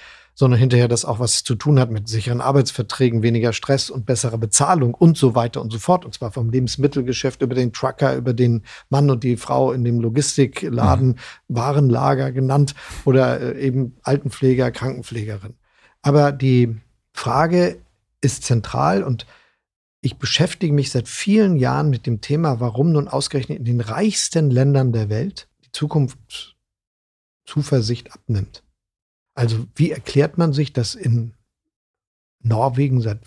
[0.40, 4.38] sondern hinterher das auch was zu tun hat mit sicheren Arbeitsverträgen, weniger Stress und besserer
[4.38, 6.06] Bezahlung und so weiter und so fort.
[6.06, 10.00] Und zwar vom Lebensmittelgeschäft über den Trucker, über den Mann und die Frau in dem
[10.00, 11.16] Logistikladen, mhm.
[11.48, 12.74] Warenlager genannt
[13.04, 15.54] oder äh, eben Altenpfleger, Krankenpflegerin.
[16.00, 16.74] Aber die
[17.12, 17.82] Frage
[18.22, 19.26] ist zentral und
[20.00, 24.48] ich beschäftige mich seit vielen Jahren mit dem Thema, warum nun ausgerechnet in den reichsten
[24.50, 28.62] Ländern der Welt die Zukunftszuversicht abnimmt.
[29.34, 31.34] Also wie erklärt man sich, dass in
[32.42, 33.20] Norwegen seit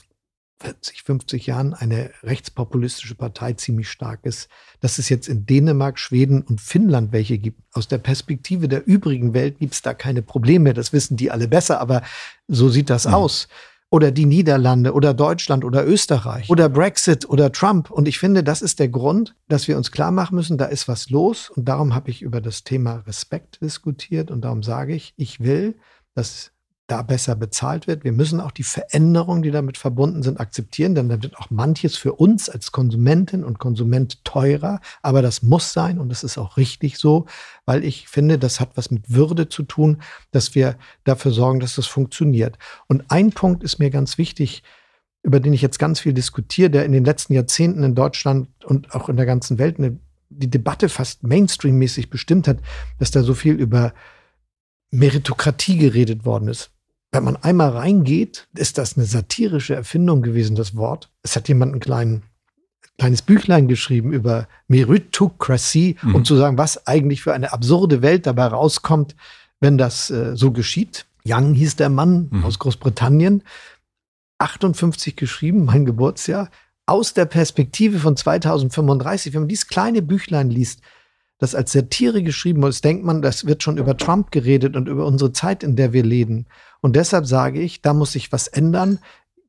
[0.64, 4.48] 40, 50 Jahren eine rechtspopulistische Partei ziemlich stark ist,
[4.80, 7.62] dass es jetzt in Dänemark, Schweden und Finnland welche gibt.
[7.74, 11.50] Aus der Perspektive der übrigen Welt gibt es da keine Probleme, das wissen die alle
[11.50, 12.02] besser, aber
[12.48, 13.14] so sieht das mhm.
[13.14, 13.48] aus.
[13.94, 17.92] Oder die Niederlande oder Deutschland oder Österreich oder Brexit oder Trump.
[17.92, 20.88] Und ich finde, das ist der Grund, dass wir uns klar machen müssen, da ist
[20.88, 21.52] was los.
[21.52, 24.32] Und darum habe ich über das Thema Respekt diskutiert.
[24.32, 25.76] Und darum sage ich, ich will,
[26.16, 26.53] dass
[26.88, 28.04] da besser bezahlt wird.
[28.04, 31.96] Wir müssen auch die Veränderungen, die damit verbunden sind, akzeptieren, denn dann wird auch manches
[31.96, 34.82] für uns als Konsumentin und Konsument teurer.
[35.02, 37.26] Aber das muss sein und das ist auch richtig so,
[37.66, 41.76] weil ich finde, das hat was mit Würde zu tun, dass wir dafür sorgen, dass
[41.76, 42.58] das funktioniert.
[42.88, 44.64] Und ein Punkt ist mir ganz wichtig,
[45.24, 48.94] über den ich jetzt ganz viel diskutiere, der in den letzten Jahrzehnten in Deutschland und
[48.94, 49.98] auch in der ganzen Welt eine,
[50.30, 52.58] die Debatte fast mainstreammäßig bestimmt hat,
[53.00, 53.94] dass da so viel über
[54.94, 56.70] Meritokratie geredet worden ist.
[57.12, 61.10] Wenn man einmal reingeht, ist das eine satirische Erfindung gewesen, das Wort.
[61.24, 62.22] Es hat jemand ein klein,
[63.00, 66.16] kleines Büchlein geschrieben über Meritocracy, mhm.
[66.16, 69.16] um zu sagen, was eigentlich für eine absurde Welt dabei rauskommt,
[69.60, 71.06] wenn das äh, so geschieht.
[71.26, 72.46] Young hieß der Mann mhm.
[72.46, 73.44] aus Großbritannien,
[74.38, 76.50] 58 geschrieben, mein Geburtsjahr.
[76.86, 80.82] aus der Perspektive von 2035, wenn man dieses kleine Büchlein liest,
[81.44, 85.06] das als Satire geschrieben ist, denkt man, das wird schon über Trump geredet und über
[85.06, 86.46] unsere Zeit, in der wir leben.
[86.80, 89.00] Und deshalb sage ich, da muss sich was ändern.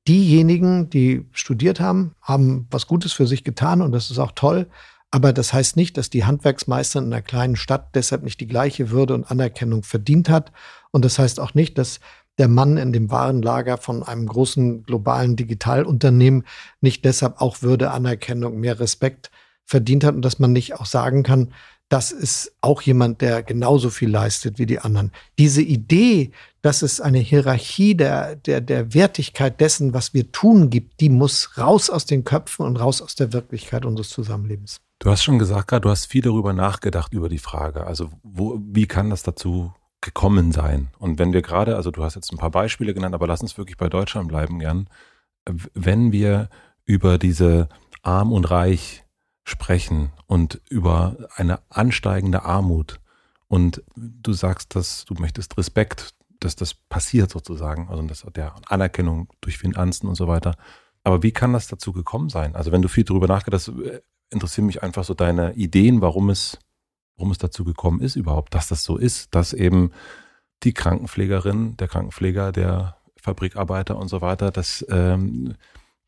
[0.08, 4.66] Diejenigen, die studiert haben, haben was Gutes für sich getan und das ist auch toll.
[5.12, 8.90] Aber das heißt nicht, dass die Handwerksmeisterin in einer kleinen Stadt deshalb nicht die gleiche
[8.90, 10.50] Würde und Anerkennung verdient hat.
[10.90, 12.00] Und das heißt auch nicht, dass
[12.38, 16.42] der Mann in dem Warenlager von einem großen globalen Digitalunternehmen
[16.80, 19.30] nicht deshalb auch Würde, Anerkennung, mehr Respekt
[19.64, 21.52] verdient hat und dass man nicht auch sagen kann,
[21.88, 25.12] das ist auch jemand, der genauso viel leistet wie die anderen.
[25.38, 26.32] Diese Idee,
[26.62, 31.58] dass es eine Hierarchie der, der, der Wertigkeit dessen, was wir tun, gibt, die muss
[31.58, 34.80] raus aus den Köpfen und raus aus der Wirklichkeit unseres Zusammenlebens.
[34.98, 37.86] Du hast schon gesagt, du hast viel darüber nachgedacht, über die Frage.
[37.86, 40.88] Also, wo, wie kann das dazu gekommen sein?
[40.98, 43.58] Und wenn wir gerade, also du hast jetzt ein paar Beispiele genannt, aber lass uns
[43.58, 44.88] wirklich bei Deutschland bleiben gern.
[45.74, 46.48] Wenn wir
[46.86, 47.68] über diese
[48.02, 49.03] Arm und Reich
[49.44, 53.00] sprechen und über eine ansteigende Armut
[53.46, 59.28] und du sagst, dass du möchtest Respekt, dass das passiert sozusagen, also das, der Anerkennung
[59.40, 60.56] durch Finanzen und so weiter.
[61.04, 62.56] Aber wie kann das dazu gekommen sein?
[62.56, 63.72] Also wenn du viel darüber nachgedacht hast,
[64.30, 66.58] interessieren mich einfach so deine Ideen, warum es,
[67.16, 69.92] warum es dazu gekommen ist überhaupt, dass das so ist, dass eben
[70.62, 75.54] die Krankenpflegerin, der Krankenpfleger, der Fabrikarbeiter und so weiter, dass ähm,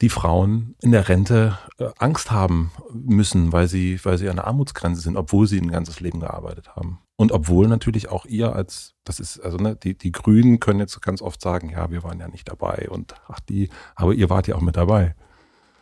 [0.03, 4.47] die Frauen in der Rente äh, Angst haben müssen, weil sie, weil sie an der
[4.47, 6.99] Armutsgrenze sind, obwohl sie ein ganzes Leben gearbeitet haben.
[7.17, 11.01] Und obwohl natürlich auch ihr als, das ist, also ne, die, die Grünen können jetzt
[11.01, 14.47] ganz oft sagen, ja, wir waren ja nicht dabei und ach die, aber ihr wart
[14.49, 15.15] ja auch mit dabei.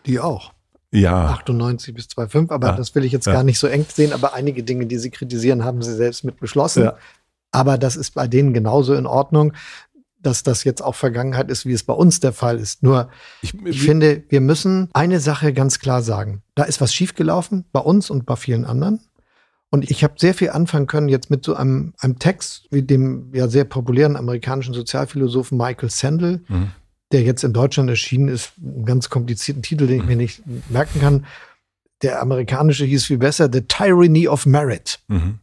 [0.07, 0.53] Die auch.
[0.93, 1.31] Ja.
[1.31, 2.77] 98 bis 2005, aber ja.
[2.77, 3.33] das will ich jetzt ja.
[3.33, 6.39] gar nicht so eng sehen, aber einige Dinge, die sie kritisieren, haben sie selbst mit
[6.39, 6.85] beschlossen.
[6.85, 6.97] Ja.
[7.51, 9.55] Aber das ist bei denen genauso in Ordnung,
[10.27, 12.83] dass das jetzt auch Vergangenheit ist, wie es bei uns der Fall ist.
[12.83, 13.09] Nur,
[13.43, 16.43] ich, ich finde, wir müssen eine Sache ganz klar sagen.
[16.55, 19.01] Da ist was schiefgelaufen, bei uns und bei vielen anderen.
[19.71, 23.33] Und ich habe sehr viel anfangen können jetzt mit so einem, einem Text wie dem
[23.35, 26.71] ja sehr populären amerikanischen Sozialphilosophen Michael Sandel, mhm
[27.15, 31.01] der jetzt in Deutschland erschienen ist, einen ganz komplizierten Titel, den ich mir nicht merken
[31.01, 31.27] kann.
[32.03, 34.99] Der amerikanische hieß viel besser The Tyranny of Merit.
[35.07, 35.39] Mhm.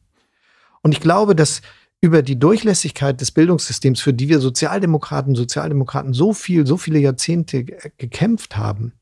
[0.82, 1.61] Und ich glaube, dass
[2.01, 7.63] über die Durchlässigkeit des Bildungssystems, für die wir Sozialdemokraten, Sozialdemokraten so viel, so viele Jahrzehnte
[7.63, 8.93] gekämpft haben,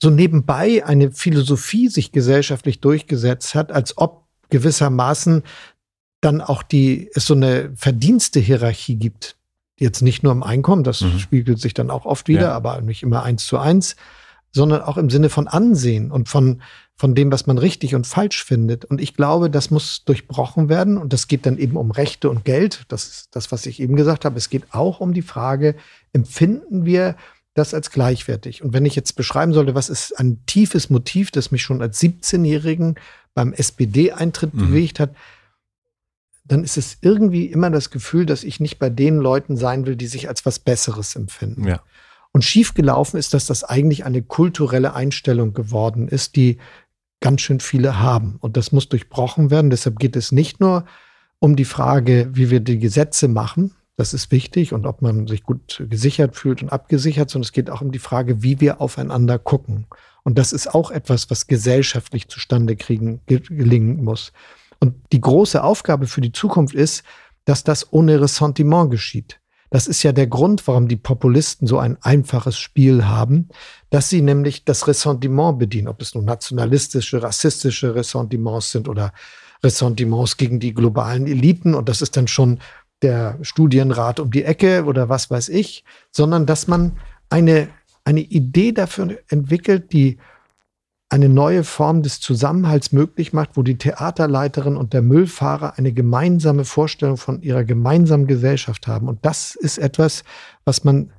[0.00, 5.42] so nebenbei eine Philosophie sich gesellschaftlich durchgesetzt hat, als ob gewissermaßen
[6.20, 9.36] dann auch die, es so eine Verdienstehierarchie gibt,
[9.78, 11.18] Jetzt nicht nur im Einkommen, das mhm.
[11.18, 12.52] spiegelt sich dann auch oft wieder, ja.
[12.52, 13.96] aber nicht immer eins zu eins,
[14.52, 16.62] sondern auch im Sinne von Ansehen und von,
[16.96, 18.84] von dem, was man richtig und falsch findet.
[18.84, 20.96] Und ich glaube, das muss durchbrochen werden.
[20.96, 22.84] Und das geht dann eben um Rechte und Geld.
[22.88, 24.38] Das ist das, was ich eben gesagt habe.
[24.38, 25.74] Es geht auch um die Frage,
[26.12, 27.16] empfinden wir
[27.54, 28.62] das als gleichwertig?
[28.62, 32.00] Und wenn ich jetzt beschreiben sollte, was ist ein tiefes Motiv, das mich schon als
[32.00, 32.96] 17-Jährigen
[33.32, 34.58] beim SPD-Eintritt mhm.
[34.58, 35.14] bewegt hat,
[36.44, 39.96] dann ist es irgendwie immer das Gefühl, dass ich nicht bei den Leuten sein will,
[39.96, 41.66] die sich als was Besseres empfinden.
[41.66, 41.80] Ja.
[42.32, 46.58] Und schiefgelaufen ist, dass das eigentlich eine kulturelle Einstellung geworden ist, die
[47.20, 48.36] ganz schön viele haben.
[48.40, 49.70] Und das muss durchbrochen werden.
[49.70, 50.84] Deshalb geht es nicht nur
[51.38, 53.74] um die Frage, wie wir die Gesetze machen.
[53.96, 57.70] Das ist wichtig und ob man sich gut gesichert fühlt und abgesichert, sondern es geht
[57.70, 59.86] auch um die Frage, wie wir aufeinander gucken.
[60.24, 64.32] Und das ist auch etwas, was gesellschaftlich zustande kriegen, gelingen muss.
[64.80, 67.04] Und die große Aufgabe für die Zukunft ist,
[67.44, 69.38] dass das ohne Ressentiment geschieht.
[69.74, 73.48] Das ist ja der Grund, warum die Populisten so ein einfaches Spiel haben,
[73.90, 79.12] dass sie nämlich das Ressentiment bedienen, ob es nun nationalistische, rassistische Ressentiments sind oder
[79.64, 81.74] Ressentiments gegen die globalen Eliten.
[81.74, 82.60] Und das ist dann schon
[83.02, 86.92] der Studienrat um die Ecke oder was weiß ich, sondern dass man
[87.28, 87.68] eine,
[88.04, 90.18] eine Idee dafür entwickelt, die
[91.08, 96.64] eine neue Form des Zusammenhalts möglich macht, wo die Theaterleiterin und der Müllfahrer eine gemeinsame
[96.64, 99.08] Vorstellung von ihrer gemeinsamen Gesellschaft haben.
[99.08, 100.24] Und das ist etwas,
[100.64, 101.12] was man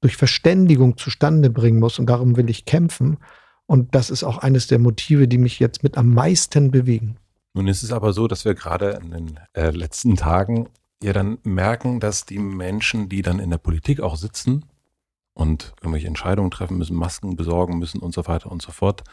[0.00, 1.98] durch Verständigung zustande bringen muss.
[1.98, 3.18] Und darum will ich kämpfen.
[3.66, 7.16] Und das ist auch eines der Motive, die mich jetzt mit am meisten bewegen.
[7.54, 10.68] Nun ist es aber so, dass wir gerade in den äh, letzten Tagen
[11.02, 14.64] ja dann merken, dass die Menschen, die dann in der Politik auch sitzen,
[15.38, 19.04] und irgendwelche Entscheidungen treffen müssen, Masken besorgen müssen und so weiter und so fort.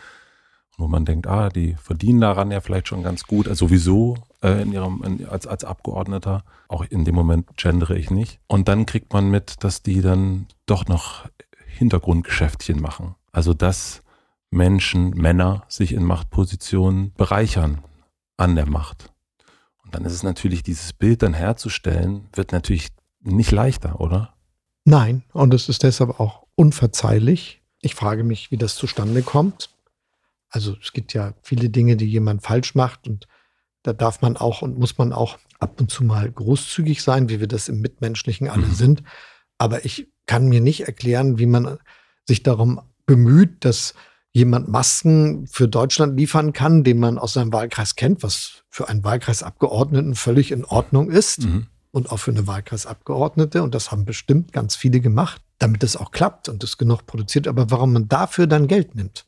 [0.78, 4.62] wo man denkt, ah, die verdienen daran ja vielleicht schon ganz gut, also sowieso äh,
[4.62, 6.44] in ihrem, in, als, als Abgeordneter.
[6.68, 8.42] Auch in dem Moment gendere ich nicht.
[8.48, 11.30] Und dann kriegt man mit, dass die dann doch noch
[11.66, 13.16] Hintergrundgeschäftchen machen.
[13.32, 14.02] Also dass
[14.50, 17.82] Menschen, Männer sich in Machtpositionen bereichern
[18.36, 19.14] an der Macht.
[19.86, 22.90] Und dann ist es natürlich, dieses Bild dann herzustellen, wird natürlich
[23.22, 24.35] nicht leichter, oder?
[24.86, 27.62] Nein, und es ist deshalb auch unverzeihlich.
[27.82, 29.72] Ich frage mich, wie das zustande kommt.
[30.50, 33.28] Also es gibt ja viele Dinge, die jemand falsch macht und
[33.84, 37.40] da darf man auch und muss man auch ab und zu mal großzügig sein, wie
[37.40, 38.74] wir das im Mitmenschlichen alle mhm.
[38.74, 39.04] sind.
[39.58, 41.78] Aber ich kann mir nicht erklären, wie man
[42.28, 43.94] sich darum bemüht, dass
[44.34, 49.04] jemand Masken für Deutschland liefern kann, den man aus seinem Wahlkreis kennt, was für einen
[49.04, 51.68] Wahlkreisabgeordneten völlig in Ordnung ist mhm.
[51.96, 53.64] Und auch für eine Wahlkreisabgeordnete.
[53.64, 57.48] Und das haben bestimmt ganz viele gemacht, damit es auch klappt und es genug produziert.
[57.48, 59.26] Aber warum man dafür dann Geld nimmt,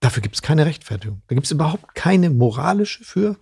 [0.00, 1.20] dafür gibt es keine Rechtfertigung.
[1.26, 3.36] Da gibt es überhaupt keine moralische für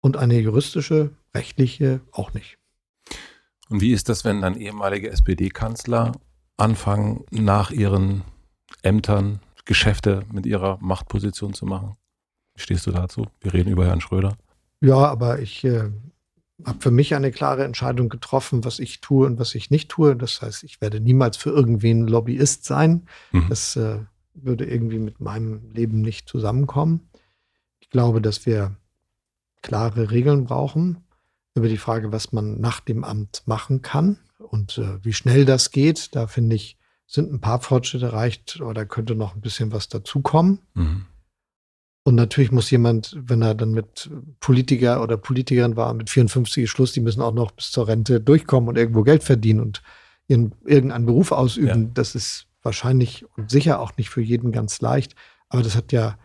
[0.00, 2.58] und eine juristische, rechtliche auch nicht.
[3.68, 6.12] Und wie ist das, wenn dann ehemalige SPD-Kanzler
[6.56, 8.24] anfangen, nach ihren
[8.82, 11.92] Ämtern Geschäfte mit ihrer Machtposition zu machen?
[12.56, 13.28] Wie stehst du dazu?
[13.40, 14.36] Wir reden über Herrn Schröder.
[14.80, 15.90] Ja, aber ich äh,
[16.64, 20.14] habe für mich eine klare Entscheidung getroffen, was ich tue und was ich nicht tue.
[20.14, 23.06] Das heißt, ich werde niemals für irgendwen Lobbyist sein.
[23.32, 23.46] Mhm.
[23.48, 24.00] Das äh,
[24.34, 27.08] würde irgendwie mit meinem Leben nicht zusammenkommen.
[27.80, 28.76] Ich glaube, dass wir
[29.62, 30.98] klare Regeln brauchen
[31.54, 35.70] über die Frage, was man nach dem Amt machen kann und äh, wie schnell das
[35.70, 36.14] geht.
[36.14, 36.76] Da finde ich,
[37.06, 40.60] sind ein paar Fortschritte erreicht, da könnte noch ein bisschen was dazukommen.
[40.74, 41.06] Mhm.
[42.04, 46.92] Und natürlich muss jemand, wenn er dann mit Politiker oder Politikerin war, mit 54 Schluss,
[46.92, 49.82] die müssen auch noch bis zur Rente durchkommen und irgendwo Geld verdienen und
[50.28, 51.84] ihren, irgendeinen Beruf ausüben.
[51.84, 51.90] Ja.
[51.94, 55.14] Das ist wahrscheinlich und sicher auch nicht für jeden ganz leicht.
[55.48, 56.18] Aber das hat ja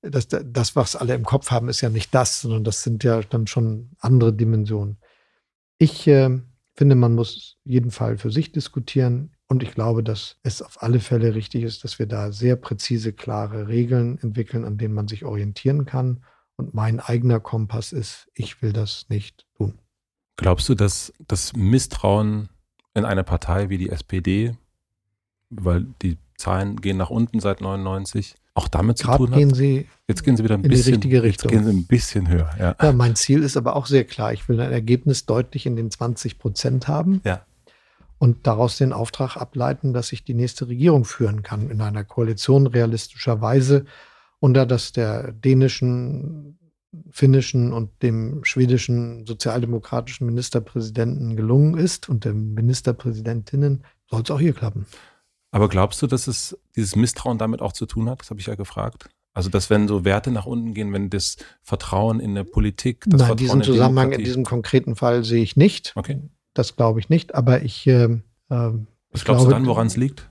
[0.00, 3.20] das, das, was alle im Kopf haben, ist ja nicht das, sondern das sind ja
[3.22, 4.98] dann schon andere Dimensionen.
[5.78, 6.38] Ich äh,
[6.74, 9.32] finde, man muss jeden Fall für sich diskutieren.
[9.48, 13.12] Und ich glaube, dass es auf alle Fälle richtig ist, dass wir da sehr präzise,
[13.12, 16.24] klare Regeln entwickeln, an denen man sich orientieren kann.
[16.56, 19.78] Und mein eigener Kompass ist, ich will das nicht tun.
[20.36, 22.48] Glaubst du, dass das Misstrauen
[22.94, 24.56] in eine Partei wie die SPD,
[25.50, 29.86] weil die Zahlen gehen nach unten seit 99, auch damit Grad zu tun gehen Sie
[30.08, 31.50] jetzt gehen Sie wieder ein in bisschen, die richtige Richtung.
[31.50, 32.50] Jetzt gehen Sie ein bisschen höher.
[32.58, 32.74] Ja.
[32.80, 34.32] ja, mein Ziel ist aber auch sehr klar.
[34.32, 37.20] Ich will ein Ergebnis deutlich in den 20 Prozent haben.
[37.24, 37.44] Ja.
[38.18, 42.66] Und daraus den Auftrag ableiten, dass ich die nächste Regierung führen kann in einer Koalition
[42.66, 43.84] realistischerweise
[44.38, 46.58] unter das der dänischen,
[47.10, 54.54] finnischen und dem schwedischen sozialdemokratischen Ministerpräsidenten gelungen ist und der Ministerpräsidentinnen, soll es auch hier
[54.54, 54.86] klappen.
[55.50, 58.20] Aber glaubst du, dass es dieses Misstrauen damit auch zu tun hat?
[58.20, 59.08] Das habe ich ja gefragt.
[59.32, 63.20] Also, dass wenn so Werte nach unten gehen, wenn das Vertrauen in der Politik, das
[63.20, 65.92] Nein, Vertrauen diesen Zusammenhang in diesem konkreten Fall sehe ich nicht.
[65.94, 66.22] Okay.
[66.56, 67.34] Das glaube ich nicht.
[67.34, 67.86] Aber ich.
[67.86, 70.28] Äh, Was glaubst glaube, du dann, woran es liegt?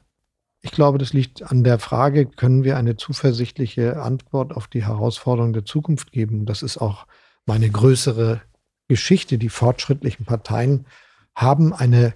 [0.61, 5.53] Ich glaube, das liegt an der Frage, können wir eine zuversichtliche Antwort auf die Herausforderungen
[5.53, 6.47] der Zukunft geben?
[6.47, 7.05] Das ist auch
[7.45, 8.41] meine größere
[8.87, 9.37] Geschichte.
[9.37, 10.87] Die fortschrittlichen Parteien
[11.35, 12.15] haben eine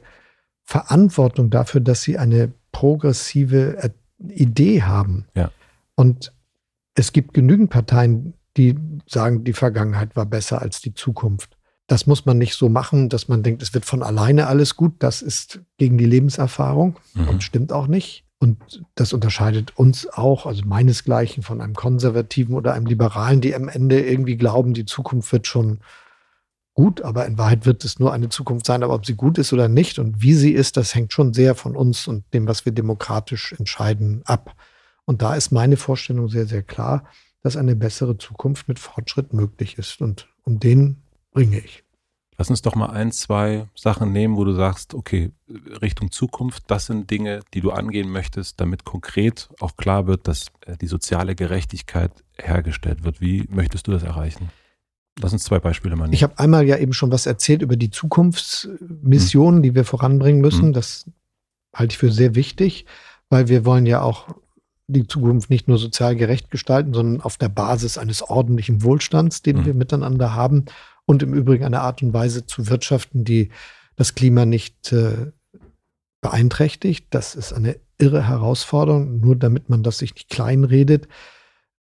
[0.63, 3.89] Verantwortung dafür, dass sie eine progressive äh,
[4.27, 5.27] Idee haben.
[5.35, 5.51] Ja.
[5.93, 6.33] Und
[6.95, 11.58] es gibt genügend Parteien, die sagen, die Vergangenheit war besser als die Zukunft.
[11.89, 14.93] Das muss man nicht so machen, dass man denkt, es wird von alleine alles gut.
[14.99, 17.27] Das ist gegen die Lebenserfahrung mhm.
[17.27, 18.25] und stimmt auch nicht.
[18.37, 23.67] Und das unterscheidet uns auch, also meinesgleichen, von einem Konservativen oder einem Liberalen, die am
[23.67, 25.79] Ende irgendwie glauben, die Zukunft wird schon
[26.75, 29.51] gut, aber in Wahrheit wird es nur eine Zukunft sein, aber ob sie gut ist
[29.51, 32.65] oder nicht und wie sie ist, das hängt schon sehr von uns und dem, was
[32.65, 34.55] wir demokratisch entscheiden, ab.
[35.05, 37.03] Und da ist meine Vorstellung sehr, sehr klar,
[37.41, 40.01] dass eine bessere Zukunft mit Fortschritt möglich ist.
[40.01, 41.01] Und um den
[41.31, 41.83] bringe ich.
[42.39, 45.31] Lass uns doch mal ein, zwei Sachen nehmen, wo du sagst, okay,
[45.81, 50.45] Richtung Zukunft, das sind Dinge, die du angehen möchtest, damit konkret auch klar wird, dass
[50.65, 53.19] äh, die soziale Gerechtigkeit hergestellt wird.
[53.19, 54.51] Wie möchtest du das erreichen?
[55.21, 56.13] Lass uns zwei Beispiele mal nehmen.
[56.13, 59.63] Ich habe einmal ja eben schon was erzählt über die Zukunftsmissionen, hm.
[59.63, 60.67] die wir voranbringen müssen.
[60.67, 60.73] Hm.
[60.73, 61.09] Das
[61.75, 62.85] halte ich für sehr wichtig,
[63.29, 64.27] weil wir wollen ja auch
[64.87, 69.57] die Zukunft nicht nur sozial gerecht gestalten, sondern auf der Basis eines ordentlichen Wohlstands, den
[69.57, 69.65] hm.
[69.65, 70.67] wir miteinander haben
[71.09, 73.49] und im Übrigen eine Art und Weise zu wirtschaften, die
[73.95, 75.31] das Klima nicht äh,
[76.21, 77.07] beeinträchtigt.
[77.09, 81.07] Das ist eine irre Herausforderung, nur damit man das sich nicht kleinredet.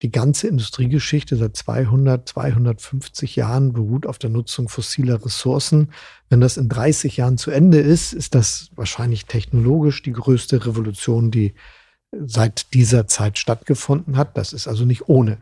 [0.03, 5.93] Die ganze Industriegeschichte seit 200, 250 Jahren beruht auf der Nutzung fossiler Ressourcen.
[6.29, 11.31] Wenn das in 30 Jahren zu Ende ist, ist das wahrscheinlich technologisch die größte Revolution,
[11.31, 11.55] die
[12.11, 14.37] seit dieser Zeit stattgefunden hat.
[14.37, 15.39] Das ist also nicht ohne.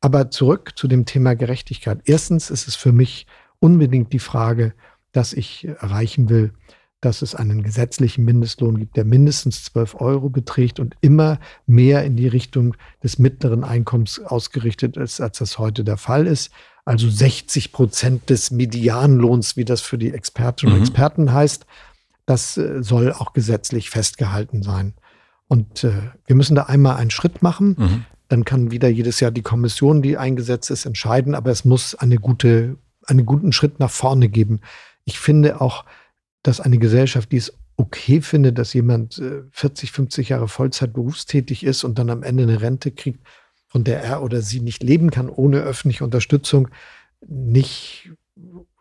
[0.00, 2.00] Aber zurück zu dem Thema Gerechtigkeit.
[2.04, 3.26] Erstens ist es für mich
[3.58, 4.74] unbedingt die Frage,
[5.12, 6.52] dass ich erreichen will,
[7.00, 12.16] dass es einen gesetzlichen Mindestlohn gibt, der mindestens 12 Euro beträgt und immer mehr in
[12.16, 16.50] die Richtung des mittleren Einkommens ausgerichtet ist, als das heute der Fall ist.
[16.84, 20.86] Also 60 Prozent des Medianlohns, wie das für die Expertinnen und mhm.
[20.86, 21.64] Experten heißt.
[22.26, 24.94] Das äh, soll auch gesetzlich festgehalten sein.
[25.48, 25.92] Und äh,
[26.26, 27.76] wir müssen da einmal einen Schritt machen.
[27.78, 28.04] Mhm.
[28.30, 31.34] Dann kann wieder jedes Jahr die Kommission, die eingesetzt ist, entscheiden.
[31.34, 34.60] Aber es muss eine gute, einen guten Schritt nach vorne geben.
[35.04, 35.84] Ich finde auch,
[36.44, 39.20] dass eine Gesellschaft, die es okay findet, dass jemand
[39.50, 43.26] 40, äh, 50 Jahre Vollzeit berufstätig ist und dann am Ende eine Rente kriegt,
[43.66, 46.68] von der er oder sie nicht leben kann ohne öffentliche Unterstützung,
[47.26, 48.12] nicht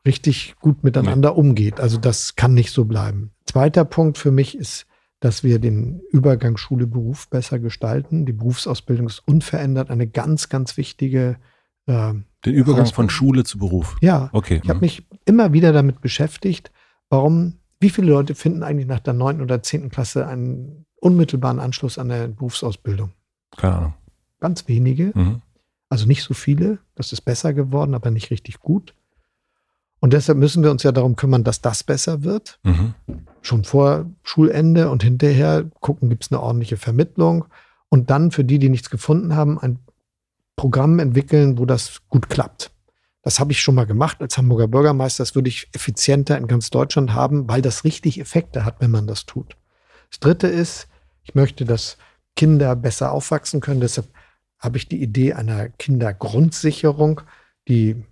[0.06, 1.39] richtig gut miteinander nee.
[1.39, 1.80] umgeht.
[1.80, 3.32] Also das kann nicht so bleiben.
[3.47, 4.86] Zweiter Punkt für mich ist,
[5.20, 8.26] dass wir den Übergang Schule-Beruf besser gestalten.
[8.26, 11.38] Die Berufsausbildung ist unverändert eine ganz, ganz wichtige.
[11.88, 12.13] Äh,
[12.45, 13.97] den Übergang von Schule zu Beruf.
[14.01, 14.61] Ja, okay.
[14.63, 14.86] Ich habe mhm.
[14.86, 16.72] mich immer wieder damit beschäftigt,
[17.09, 21.97] warum, wie viele Leute finden eigentlich nach der neunten oder zehnten Klasse einen unmittelbaren Anschluss
[21.97, 23.11] an der Berufsausbildung?
[23.57, 23.93] Keine Ahnung.
[24.39, 25.11] Ganz wenige.
[25.13, 25.41] Mhm.
[25.89, 26.80] Also nicht so viele.
[26.95, 28.93] Das ist besser geworden, aber nicht richtig gut.
[30.00, 32.60] Und deshalb müssen wir uns ja darum kümmern, dass das besser wird.
[32.64, 32.93] Mhm.
[33.41, 37.45] Schon vor Schulende und hinterher gucken, gibt es eine ordentliche Vermittlung.
[37.89, 39.80] Und dann für die, die nichts gefunden haben, ein
[40.56, 42.72] Programm entwickeln, wo das gut klappt.
[43.22, 45.24] Das habe ich schon mal gemacht als Hamburger Bürgermeister.
[45.24, 49.08] Das würde ich effizienter in ganz Deutschland haben, weil das richtig Effekte hat, wenn man
[49.08, 49.58] das tut.
[50.10, 50.88] Das Dritte ist,
[51.24, 51.97] ich möchte, dass
[52.36, 53.82] Kinder besser aufwachsen können.
[53.82, 54.08] Deshalb
[54.60, 57.22] habe ich die Idee einer Kindergrundsicherung,
[57.68, 58.04] die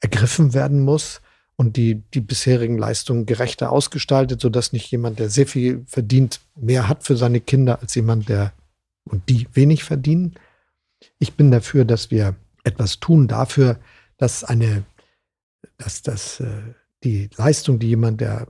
[0.00, 1.20] ergriffen werden muss
[1.56, 6.88] und die die bisherigen Leistungen gerechter ausgestaltet, sodass nicht jemand, der sehr viel verdient, mehr
[6.88, 8.52] hat für seine Kinder als jemand, der
[9.04, 10.34] und die wenig verdienen.
[11.18, 13.78] Ich bin dafür, dass wir etwas tun dafür,
[14.16, 14.84] dass eine,
[15.78, 16.74] dass das, äh,
[17.04, 18.48] die Leistung, die jemand, der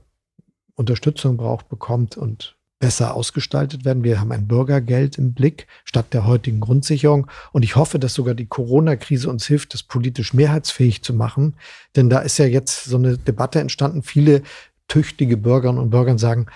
[0.75, 4.03] Unterstützung braucht, bekommt und besser ausgestaltet werden.
[4.03, 7.27] Wir haben ein Bürgergeld im Blick statt der heutigen Grundsicherung.
[7.53, 11.55] Und ich hoffe, dass sogar die Corona-Krise uns hilft, das politisch mehrheitsfähig zu machen.
[11.95, 14.03] Denn da ist ja jetzt so eine Debatte entstanden.
[14.03, 14.41] Viele
[14.89, 16.47] tüchtige Bürgerinnen und Bürger sagen,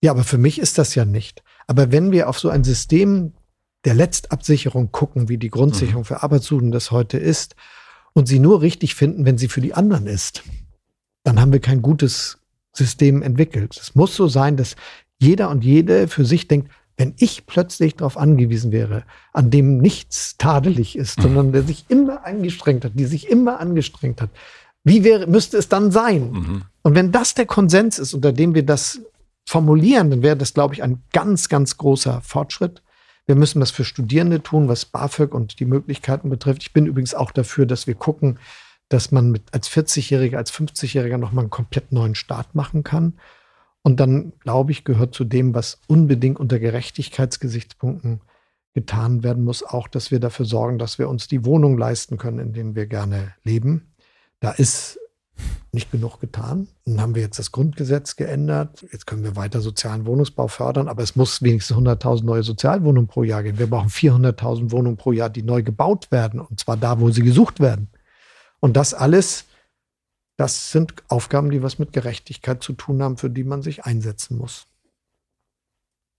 [0.00, 1.42] ja, aber für mich ist das ja nicht.
[1.66, 3.34] Aber wenn wir auf so ein System
[3.84, 6.06] der Letztabsicherung gucken, wie die Grundsicherung mhm.
[6.06, 7.56] für Arbeitssuchende das heute ist,
[8.14, 10.42] und sie nur richtig finden, wenn sie für die anderen ist,
[11.24, 12.38] dann haben wir kein gutes
[12.72, 13.76] System entwickelt.
[13.76, 14.76] Es muss so sein, dass
[15.22, 20.36] jeder und jede für sich denkt, wenn ich plötzlich darauf angewiesen wäre, an dem nichts
[20.36, 24.30] tadelig ist, sondern der sich immer angestrengt hat, die sich immer angestrengt hat,
[24.84, 26.32] wie wäre, müsste es dann sein?
[26.32, 26.62] Mhm.
[26.82, 29.00] Und wenn das der Konsens ist, unter dem wir das
[29.46, 32.82] formulieren, dann wäre das, glaube ich, ein ganz, ganz großer Fortschritt.
[33.26, 36.62] Wir müssen das für Studierende tun, was BAföG und die Möglichkeiten betrifft.
[36.62, 38.38] Ich bin übrigens auch dafür, dass wir gucken,
[38.88, 43.14] dass man mit als 40-Jähriger, als 50-Jähriger nochmal einen komplett neuen Start machen kann.
[43.82, 48.20] Und dann, glaube ich, gehört zu dem, was unbedingt unter Gerechtigkeitsgesichtspunkten
[48.74, 52.38] getan werden muss, auch, dass wir dafür sorgen, dass wir uns die Wohnung leisten können,
[52.38, 53.92] in denen wir gerne leben.
[54.40, 54.98] Da ist
[55.72, 56.68] nicht genug getan.
[56.84, 58.86] Dann haben wir jetzt das Grundgesetz geändert.
[58.92, 63.24] Jetzt können wir weiter sozialen Wohnungsbau fördern, aber es muss wenigstens 100.000 neue Sozialwohnungen pro
[63.24, 63.58] Jahr geben.
[63.58, 67.22] Wir brauchen 400.000 Wohnungen pro Jahr, die neu gebaut werden, und zwar da, wo sie
[67.22, 67.88] gesucht werden.
[68.60, 69.46] Und das alles
[70.36, 74.38] das sind Aufgaben, die was mit Gerechtigkeit zu tun haben, für die man sich einsetzen
[74.38, 74.66] muss.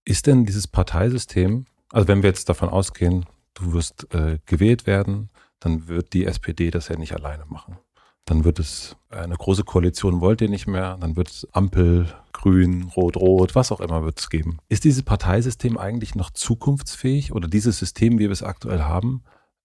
[0.05, 5.29] Ist denn dieses Parteisystem, also wenn wir jetzt davon ausgehen, du wirst äh, gewählt werden,
[5.59, 7.77] dann wird die SPD das ja nicht alleine machen.
[8.25, 12.83] Dann wird es eine große Koalition, wollt ihr nicht mehr, dann wird es Ampel, Grün,
[12.95, 14.59] Rot, Rot, was auch immer wird es geben.
[14.69, 19.23] Ist dieses Parteisystem eigentlich noch zukunftsfähig oder dieses System, wie wir es aktuell haben?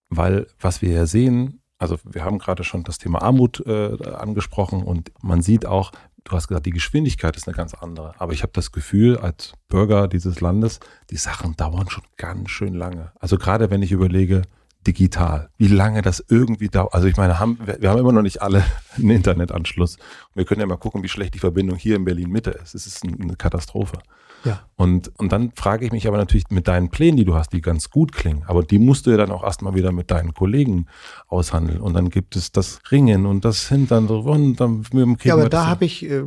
[0.09, 4.83] Weil was wir ja sehen, also wir haben gerade schon das Thema Armut äh, angesprochen
[4.83, 5.93] und man sieht auch,
[6.25, 8.15] du hast gesagt, die Geschwindigkeit ist eine ganz andere.
[8.19, 12.75] Aber ich habe das Gefühl, als Bürger dieses Landes, die Sachen dauern schon ganz schön
[12.75, 13.13] lange.
[13.19, 14.43] Also gerade wenn ich überlege,
[14.89, 16.95] digital, wie lange das irgendwie dauert.
[16.95, 18.65] Also ich meine, haben, wir haben immer noch nicht alle
[18.97, 19.99] einen Internetanschluss.
[20.35, 22.75] Wir können ja mal gucken, wie schlecht die Verbindung hier in Berlin Mitte ist.
[22.75, 23.99] Es ist eine Katastrophe.
[24.45, 24.61] Ja.
[24.77, 27.61] Und, und dann frage ich mich aber natürlich mit deinen Plänen, die du hast, die
[27.61, 30.87] ganz gut klingen, aber die musst du ja dann auch erstmal wieder mit deinen Kollegen
[31.27, 31.81] aushandeln.
[31.81, 35.17] Und dann gibt es das Ringen und das Hintern und dann mit dem.
[35.23, 36.23] Ja, aber da habe ich äh,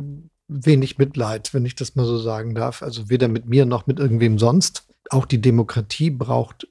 [0.46, 2.82] wenig Mitleid, wenn ich das mal so sagen darf.
[2.82, 4.86] Also weder mit mir noch mit irgendwem sonst.
[5.10, 6.68] Auch die Demokratie braucht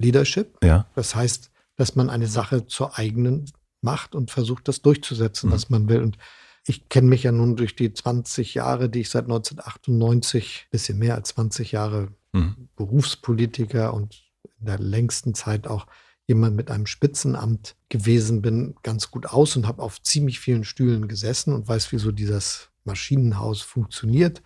[0.00, 0.58] Leadership.
[0.62, 0.86] Ja.
[0.94, 5.54] Das heißt, dass man eine Sache zur eigenen macht und versucht, das durchzusetzen, mhm.
[5.54, 6.02] was man will.
[6.02, 6.18] Und
[6.66, 11.14] ich kenne mich ja nun durch die 20 Jahre, die ich seit 1998, bisschen mehr
[11.14, 12.68] als 20 Jahre mhm.
[12.76, 14.22] Berufspolitiker und
[14.58, 15.86] in der längsten Zeit auch
[16.26, 21.08] jemand mit einem Spitzenamt gewesen bin, ganz gut aus und habe auf ziemlich vielen Stühlen
[21.08, 24.42] gesessen und weiß, wie so dieses Maschinenhaus funktioniert.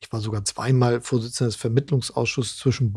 [0.00, 2.92] Ich war sogar zweimal Vorsitzender des Vermittlungsausschusses zwischen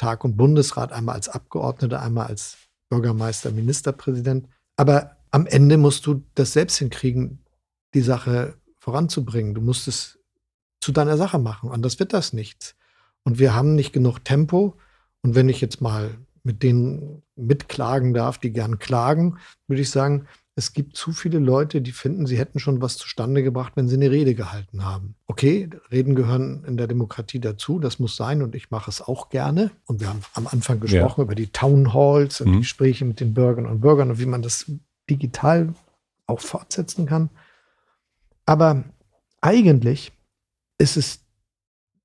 [0.00, 2.56] Bundestag und Bundesrat, einmal als Abgeordneter, einmal als
[2.88, 4.48] Bürgermeister, Ministerpräsident.
[4.76, 7.44] Aber am Ende musst du das selbst hinkriegen,
[7.92, 9.54] die Sache voranzubringen.
[9.54, 10.18] Du musst es
[10.80, 12.76] zu deiner Sache machen, anders wird das nichts.
[13.24, 14.78] Und wir haben nicht genug Tempo.
[15.22, 19.36] Und wenn ich jetzt mal mit denen mitklagen darf, die gern klagen,
[19.66, 20.26] würde ich sagen,
[20.60, 23.96] es gibt zu viele Leute, die finden, sie hätten schon was zustande gebracht, wenn sie
[23.96, 25.14] eine Rede gehalten haben.
[25.26, 29.30] Okay, Reden gehören in der Demokratie dazu, das muss sein und ich mache es auch
[29.30, 29.70] gerne.
[29.86, 31.24] Und wir haben am Anfang gesprochen ja.
[31.24, 32.52] über die Town Halls und mhm.
[32.52, 34.70] die Gespräche mit den Bürgern und Bürgern und wie man das
[35.08, 35.72] digital
[36.26, 37.30] auch fortsetzen kann.
[38.44, 38.84] Aber
[39.40, 40.12] eigentlich
[40.76, 41.20] ist es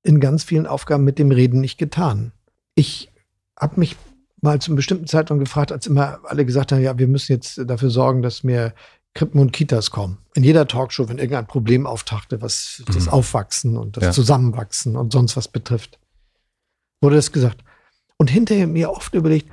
[0.02, 2.32] in ganz vielen Aufgaben mit dem Reden nicht getan.
[2.74, 3.12] Ich
[3.60, 3.96] habe mich
[4.40, 7.60] mal zu einem bestimmten Zeitpunkt gefragt, als immer alle gesagt haben, ja, wir müssen jetzt
[7.66, 8.74] dafür sorgen, dass mehr
[9.14, 10.18] Krippen und Kitas kommen.
[10.34, 12.92] In jeder Talkshow, wenn irgendein Problem auftauchte, was mhm.
[12.92, 14.12] das Aufwachsen und das ja.
[14.12, 15.98] Zusammenwachsen und sonst was betrifft,
[17.00, 17.64] wurde das gesagt.
[18.18, 19.50] Und hinterher mir oft überlegt,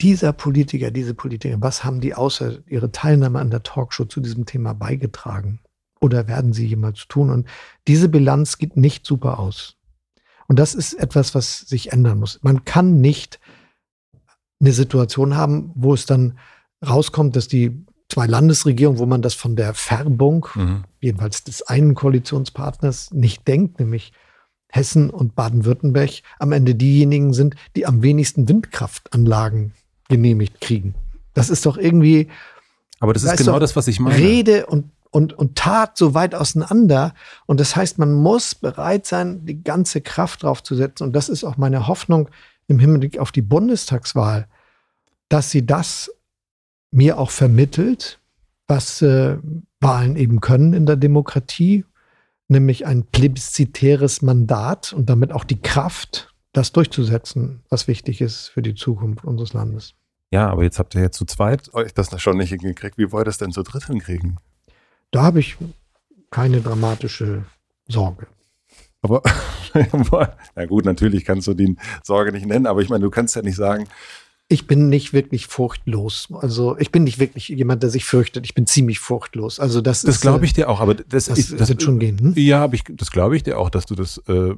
[0.00, 4.46] dieser Politiker, diese Politiker, was haben die außer ihre Teilnahme an der Talkshow zu diesem
[4.46, 5.60] Thema beigetragen?
[6.00, 7.30] Oder werden sie jemals tun?
[7.30, 7.48] Und
[7.86, 9.76] diese Bilanz geht nicht super aus.
[10.48, 12.40] Und das ist etwas, was sich ändern muss.
[12.42, 13.40] Man kann nicht
[14.64, 16.38] eine Situation haben, wo es dann
[16.86, 20.84] rauskommt, dass die zwei Landesregierungen, wo man das von der Färbung, mhm.
[21.00, 24.12] jedenfalls des einen Koalitionspartners, nicht denkt, nämlich
[24.68, 29.72] Hessen und Baden-Württemberg, am Ende diejenigen sind, die am wenigsten Windkraftanlagen
[30.08, 30.94] genehmigt kriegen.
[31.32, 32.28] Das ist doch irgendwie.
[33.00, 34.16] Aber das ist genau das, was ich meine.
[34.16, 37.14] Rede und, und, und Tat so weit auseinander.
[37.46, 41.04] Und das heißt, man muss bereit sein, die ganze Kraft drauf zu setzen.
[41.04, 42.28] Und das ist auch meine Hoffnung
[42.66, 44.48] im Hinblick auf die Bundestagswahl,
[45.28, 46.10] dass sie das
[46.90, 48.20] mir auch vermittelt,
[48.66, 49.38] was äh,
[49.80, 51.84] Wahlen eben können in der Demokratie,
[52.48, 58.62] nämlich ein plebiszitäres Mandat und damit auch die Kraft, das durchzusetzen, was wichtig ist für
[58.62, 59.94] die Zukunft unseres Landes.
[60.30, 62.96] Ja, aber jetzt habt ihr ja zu zweit euch das schon nicht hingekriegt.
[62.96, 64.38] Wie wollt ihr das denn zu dritt hinkriegen?
[65.10, 65.56] Da habe ich
[66.30, 67.44] keine dramatische
[67.86, 68.26] Sorge.
[69.02, 69.22] Aber,
[70.54, 73.42] na gut, natürlich kannst du die Sorge nicht nennen, aber ich meine, du kannst ja
[73.42, 73.86] nicht sagen,
[74.54, 76.28] ich bin nicht wirklich furchtlos.
[76.40, 78.46] Also ich bin nicht wirklich jemand, der sich fürchtet.
[78.46, 79.58] Ich bin ziemlich furchtlos.
[79.60, 80.80] Also das, das glaube ich dir auch.
[80.80, 82.18] Aber das, das, ich, das wird schon gehen.
[82.18, 82.32] Hm?
[82.36, 84.54] Ja, aber ich, das glaube ich dir auch, dass du das, äh,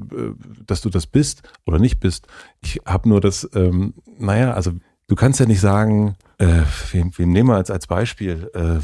[0.66, 2.26] dass du das bist oder nicht bist.
[2.62, 4.72] Ich habe nur das, ähm, naja, also
[5.08, 8.50] du kannst ja nicht sagen, äh, wem, wem nehmen wir als als Beispiel?
[8.54, 8.80] Äh,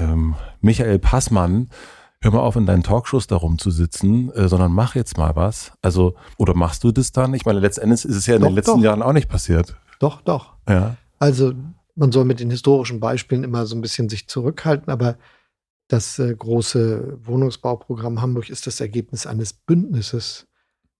[0.00, 1.68] ähm, Michael Passmann
[2.22, 5.72] hör mal auf, in deinen Talkshows darum zu sitzen, äh, sondern mach jetzt mal was.
[5.82, 7.34] Also, oder machst du das dann?
[7.34, 8.84] Ich meine, letztendlich ist es ja in doch, den letzten doch.
[8.84, 9.76] Jahren auch nicht passiert.
[10.02, 10.54] Doch, doch.
[10.68, 10.96] Ja.
[11.20, 11.54] Also
[11.94, 15.16] man soll mit den historischen Beispielen immer so ein bisschen sich zurückhalten, aber
[15.86, 20.48] das äh, große Wohnungsbauprogramm Hamburg ist das Ergebnis eines Bündnisses.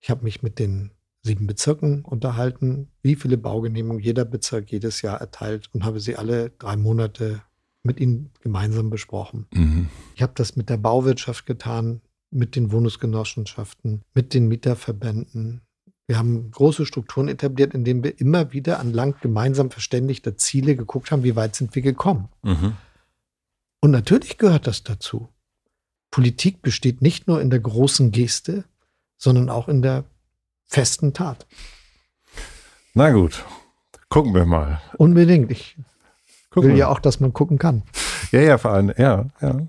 [0.01, 0.93] Ich habe mich mit den
[1.23, 6.51] sieben Bezirken unterhalten, wie viele Baugenehmigungen jeder Bezirk jedes Jahr erteilt und habe sie alle
[6.51, 7.43] drei Monate
[7.83, 9.47] mit ihnen gemeinsam besprochen.
[9.53, 9.89] Mhm.
[10.15, 15.63] Ich habe das mit der Bauwirtschaft getan, mit den Wohnungsgenossenschaften, mit den Mieterverbänden,
[16.07, 21.23] wir haben große Strukturen etabliert, indem wir immer wieder anlang gemeinsam verständigter Ziele geguckt haben,
[21.23, 22.29] wie weit sind wir gekommen.
[22.43, 22.77] Mhm.
[23.81, 25.29] Und natürlich gehört das dazu.
[26.11, 28.65] Politik besteht nicht nur in der großen Geste,
[29.17, 30.05] sondern auch in der
[30.65, 31.47] festen Tat.
[32.95, 33.45] Na gut,
[34.09, 34.81] gucken wir mal.
[34.99, 35.51] Unbedingt.
[35.51, 35.77] Ich
[36.51, 36.81] gucken will wir.
[36.81, 37.83] ja auch, dass man gucken kann.
[38.31, 39.67] Ja, ja, vor allem, ja, ja.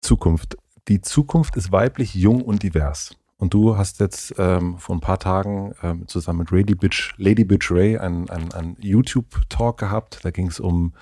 [0.00, 0.56] Zukunft.
[0.88, 3.16] Die Zukunft ist weiblich, jung und divers.
[3.38, 7.44] Und du hast jetzt ähm, vor ein paar Tagen ähm, zusammen mit Lady Bitch, Lady
[7.44, 10.24] Bitch Ray einen ein YouTube-Talk gehabt.
[10.24, 10.94] Da ging es um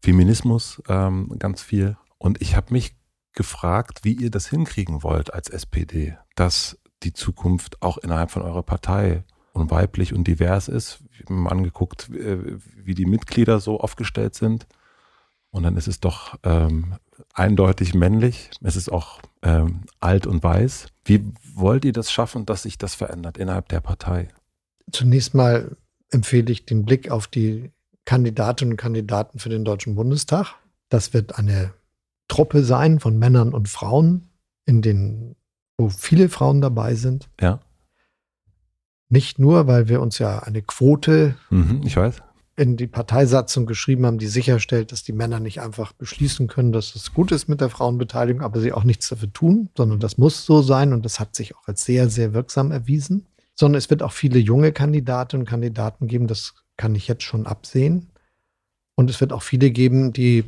[0.00, 1.96] Feminismus ähm, ganz viel.
[2.18, 2.96] Und ich habe mich
[3.32, 8.62] gefragt, wie ihr das hinkriegen wollt als SPD, dass die Zukunft auch innerhalb von eurer
[8.62, 11.02] Partei und weiblich und divers ist.
[11.12, 14.66] Ich habe mir angeguckt, äh, wie die Mitglieder so aufgestellt sind.
[15.50, 16.94] Und dann ist es doch ähm,
[17.34, 18.50] eindeutig männlich.
[18.62, 20.86] Es ist auch ähm, alt und weiß.
[21.04, 21.24] Wie
[21.54, 24.28] wollt ihr das schaffen, dass sich das verändert innerhalb der Partei?
[24.90, 25.76] Zunächst mal
[26.10, 27.70] empfehle ich den Blick auf die
[28.04, 30.54] Kandidatinnen und Kandidaten für den Deutschen Bundestag.
[30.88, 31.72] Das wird eine
[32.28, 34.28] Truppe sein von Männern und Frauen,
[34.64, 35.36] in den,
[35.76, 37.28] wo viele Frauen dabei sind.
[37.40, 37.60] Ja.
[39.08, 42.22] Nicht nur, weil wir uns ja eine Quote mhm, ich weiß
[42.56, 46.94] in die Parteisatzung geschrieben haben, die sicherstellt, dass die Männer nicht einfach beschließen können, dass
[46.94, 50.44] es gut ist mit der Frauenbeteiligung, aber sie auch nichts dafür tun, sondern das muss
[50.44, 53.26] so sein und das hat sich auch als sehr, sehr wirksam erwiesen.
[53.54, 57.46] Sondern es wird auch viele junge Kandidatinnen und Kandidaten geben, das kann ich jetzt schon
[57.46, 58.10] absehen.
[58.94, 60.44] Und es wird auch viele geben, die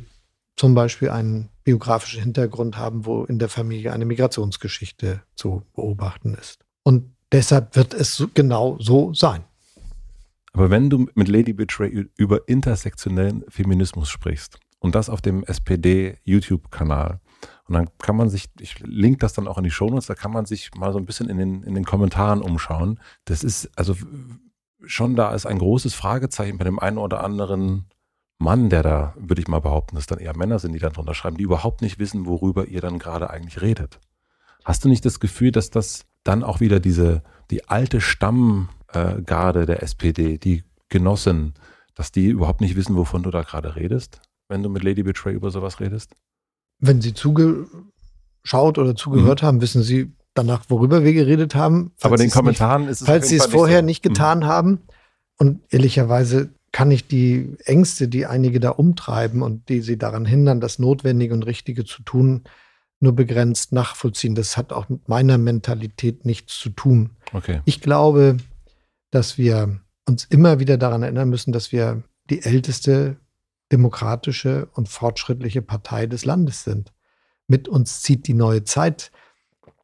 [0.55, 6.59] zum Beispiel einen biografischen Hintergrund haben, wo in der Familie eine Migrationsgeschichte zu beobachten ist.
[6.83, 9.43] Und deshalb wird es genau so sein.
[10.55, 17.19] Aber wenn du mit Lady Betray über intersektionellen Feminismus sprichst und das auf dem SPD-YouTube-Kanal,
[17.67, 20.31] Und dann kann man sich, ich link das dann auch in die Shownotes, da kann
[20.31, 23.01] man sich mal so ein bisschen in den, in den Kommentaren umschauen.
[23.25, 23.97] Das ist, also
[24.85, 27.87] schon da ist ein großes Fragezeichen bei dem einen oder anderen
[28.37, 31.15] Mann, der da, würde ich mal behaupten, dass dann eher Männer sind, die dann drunter
[31.15, 33.99] schreiben, die überhaupt nicht wissen, worüber ihr dann gerade eigentlich redet.
[34.63, 37.99] Hast du nicht das Gefühl, dass das dann auch wieder diese, die alte
[38.95, 41.53] Stammgarde der SPD, die Genossen,
[41.95, 45.33] dass die überhaupt nicht wissen, wovon du da gerade redest, wenn du mit Lady Betray
[45.33, 46.15] über sowas redest?
[46.79, 49.45] Wenn sie zugeschaut oder zugehört mhm.
[49.47, 51.91] haben, wissen sie danach, worüber wir geredet haben.
[52.01, 54.09] Aber in den Kommentaren nicht, ist es Falls sie es vorher nicht, so.
[54.09, 54.45] nicht getan mhm.
[54.45, 54.79] haben.
[55.37, 60.59] Und ehrlicherweise kann ich die Ängste, die einige da umtreiben und die sie daran hindern,
[60.59, 62.43] das Notwendige und Richtige zu tun,
[62.99, 64.35] nur begrenzt nachvollziehen.
[64.35, 67.11] Das hat auch mit meiner Mentalität nichts zu tun.
[67.33, 67.61] Okay.
[67.65, 68.37] Ich glaube,
[69.15, 73.17] dass wir uns immer wieder daran erinnern müssen, dass wir die älteste
[73.71, 76.91] demokratische und fortschrittliche Partei des Landes sind.
[77.47, 79.11] Mit uns zieht die neue Zeit,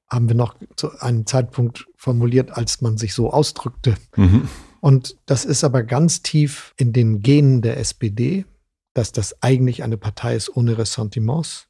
[0.10, 3.96] haben wir noch zu einem Zeitpunkt formuliert, als man sich so ausdrückte.
[4.18, 4.50] Mhm.
[4.82, 8.46] Und das ist aber ganz tief in den Genen der SPD,
[8.94, 11.68] dass das eigentlich eine Partei ist ohne Ressentiments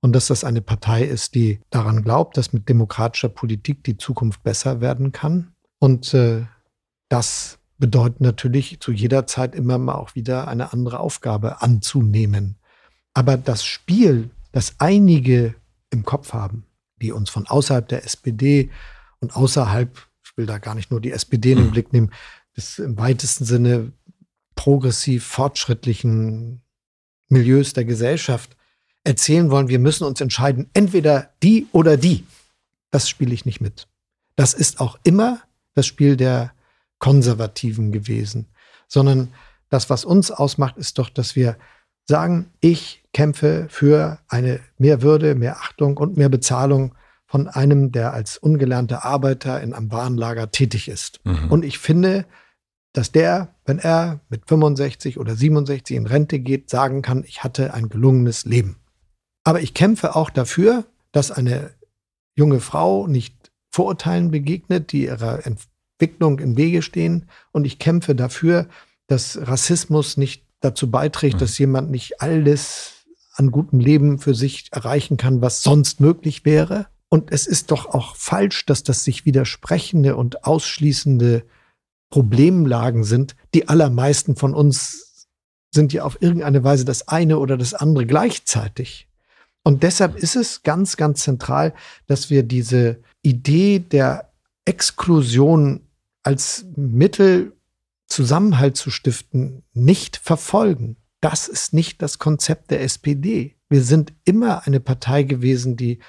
[0.00, 4.42] und dass das eine Partei ist, die daran glaubt, dass mit demokratischer Politik die Zukunft
[4.42, 5.52] besser werden kann.
[5.78, 6.46] Und äh,
[7.08, 12.56] das bedeutet natürlich zu jeder Zeit immer mal auch wieder eine andere Aufgabe anzunehmen.
[13.14, 15.54] Aber das Spiel, das einige
[15.90, 16.64] im Kopf haben,
[17.00, 18.70] die uns von außerhalb der SPD
[19.20, 22.12] und außerhalb, ich will da gar nicht nur die SPD in den Blick nehmen,
[22.56, 23.92] des im weitesten Sinne
[24.54, 26.62] progressiv fortschrittlichen
[27.28, 28.56] Milieus der Gesellschaft
[29.04, 32.24] erzählen wollen, wir müssen uns entscheiden, entweder die oder die.
[32.90, 33.88] Das spiele ich nicht mit.
[34.34, 35.40] Das ist auch immer
[35.74, 36.52] das Spiel der
[36.98, 38.48] Konservativen gewesen,
[38.88, 39.32] sondern
[39.68, 41.56] das, was uns ausmacht, ist doch, dass wir
[42.08, 46.94] sagen, ich kämpfe für eine mehr Würde, mehr Achtung und mehr Bezahlung
[47.26, 51.20] von einem, der als ungelernter Arbeiter in einem Warenlager tätig ist.
[51.24, 51.50] Mhm.
[51.50, 52.24] Und ich finde,
[52.92, 57.74] dass der, wenn er mit 65 oder 67 in Rente geht, sagen kann, ich hatte
[57.74, 58.76] ein gelungenes Leben.
[59.44, 61.70] Aber ich kämpfe auch dafür, dass eine
[62.36, 65.44] junge Frau nicht Vorurteilen begegnet, die ihrer
[65.98, 67.26] Entwicklung im Wege stehen.
[67.52, 68.68] Und ich kämpfe dafür,
[69.06, 75.16] dass Rassismus nicht dazu beiträgt, dass jemand nicht alles an gutem Leben für sich erreichen
[75.16, 76.86] kann, was sonst möglich wäre.
[77.08, 81.44] Und es ist doch auch falsch, dass das sich widersprechende und ausschließende
[82.10, 83.36] Problemlagen sind.
[83.54, 85.28] Die allermeisten von uns
[85.72, 89.08] sind ja auf irgendeine Weise das eine oder das andere gleichzeitig.
[89.62, 91.74] Und deshalb ist es ganz, ganz zentral,
[92.06, 94.32] dass wir diese Idee der
[94.64, 95.85] Exklusion
[96.26, 97.52] als Mittel
[98.08, 100.96] Zusammenhalt zu stiften, nicht verfolgen.
[101.20, 103.56] Das ist nicht das Konzept der SPD.
[103.68, 106.00] Wir sind immer eine Partei gewesen, die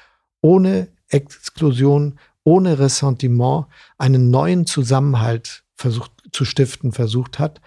[0.41, 7.61] ohne Exklusion, ohne Ressentiment einen neuen Zusammenhalt versucht zu stiften, versucht hat.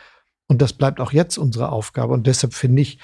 [0.47, 2.13] Und das bleibt auch jetzt unsere Aufgabe.
[2.13, 2.99] Und deshalb finde ich,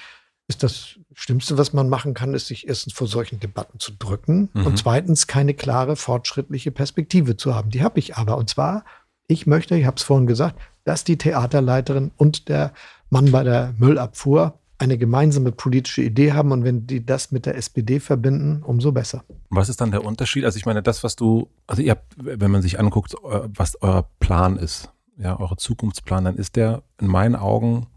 [0.47, 4.49] ist das Schlimmste, was man machen kann, ist, sich erstens vor solchen Debatten zu drücken
[4.53, 4.65] mhm.
[4.65, 7.69] und zweitens keine klare, fortschrittliche Perspektive zu haben.
[7.69, 8.37] Die habe ich aber.
[8.37, 8.85] Und zwar
[9.27, 12.73] ich möchte, ich habe es vorhin gesagt, dass die Theaterleiterin und der
[13.09, 17.55] Mann bei der Müllabfuhr eine gemeinsame politische Idee haben und wenn die das mit der
[17.55, 19.23] SPD verbinden, umso besser.
[19.49, 20.45] Was ist dann der Unterschied?
[20.45, 24.07] Also ich meine, das, was du, also ihr habt, wenn man sich anguckt, was euer
[24.19, 27.87] Plan ist, ja, eure Zukunftsplan, dann ist der in meinen Augen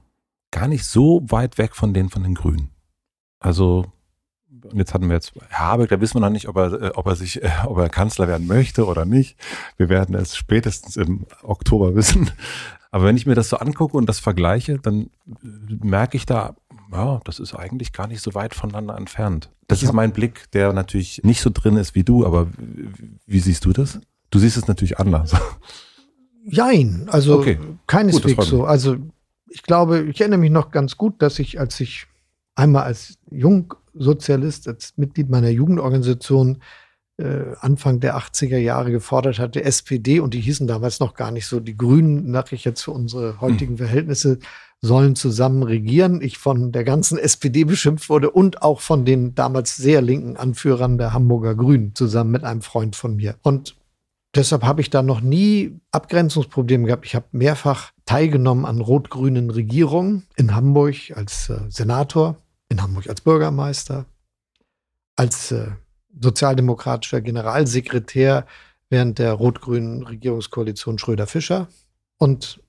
[0.51, 2.71] gar nicht so weit weg von den von den Grünen.
[3.41, 3.93] Also
[4.65, 7.07] und jetzt hatten wir jetzt Habeck, da wissen wir noch nicht, ob er, äh, ob
[7.07, 9.37] er sich, äh, ob er Kanzler werden möchte oder nicht.
[9.77, 12.31] Wir werden es spätestens im Oktober wissen.
[12.91, 15.11] Aber wenn ich mir das so angucke und das vergleiche, dann
[15.43, 16.57] merke ich da,
[16.93, 19.51] ja, das ist eigentlich gar nicht so weit voneinander entfernt.
[19.69, 22.49] Das ist mein Blick, der natürlich nicht so drin ist wie du, aber
[23.27, 24.01] wie siehst du das?
[24.31, 25.37] Du siehst es natürlich anders.
[26.45, 27.59] Jein, also okay.
[27.87, 28.65] keineswegs gut, so.
[28.65, 28.97] Also
[29.49, 32.07] ich glaube, ich erinnere mich noch ganz gut, dass ich, als ich
[32.61, 36.59] einmal als Jungsozialist, als Mitglied meiner Jugendorganisation
[37.17, 41.47] äh, Anfang der 80er Jahre gefordert hatte, SPD, und die hießen damals noch gar nicht
[41.47, 43.79] so, die Grünen, nach ich jetzt für unsere heutigen hm.
[43.79, 44.39] Verhältnisse,
[44.83, 46.23] sollen zusammen regieren.
[46.23, 50.97] Ich von der ganzen SPD beschimpft wurde und auch von den damals sehr linken Anführern
[50.97, 53.37] der Hamburger Grünen zusammen mit einem Freund von mir.
[53.43, 53.77] Und
[54.35, 57.05] deshalb habe ich da noch nie Abgrenzungsprobleme gehabt.
[57.05, 62.37] Ich habe mehrfach teilgenommen an rot-grünen Regierungen in Hamburg als äh, Senator
[62.71, 64.07] in Hamburg als Bürgermeister,
[65.17, 65.73] als äh,
[66.19, 68.47] sozialdemokratischer Generalsekretär
[68.89, 71.69] während der rot-grünen Regierungskoalition Schröder-Fischer.
[72.17, 72.63] Und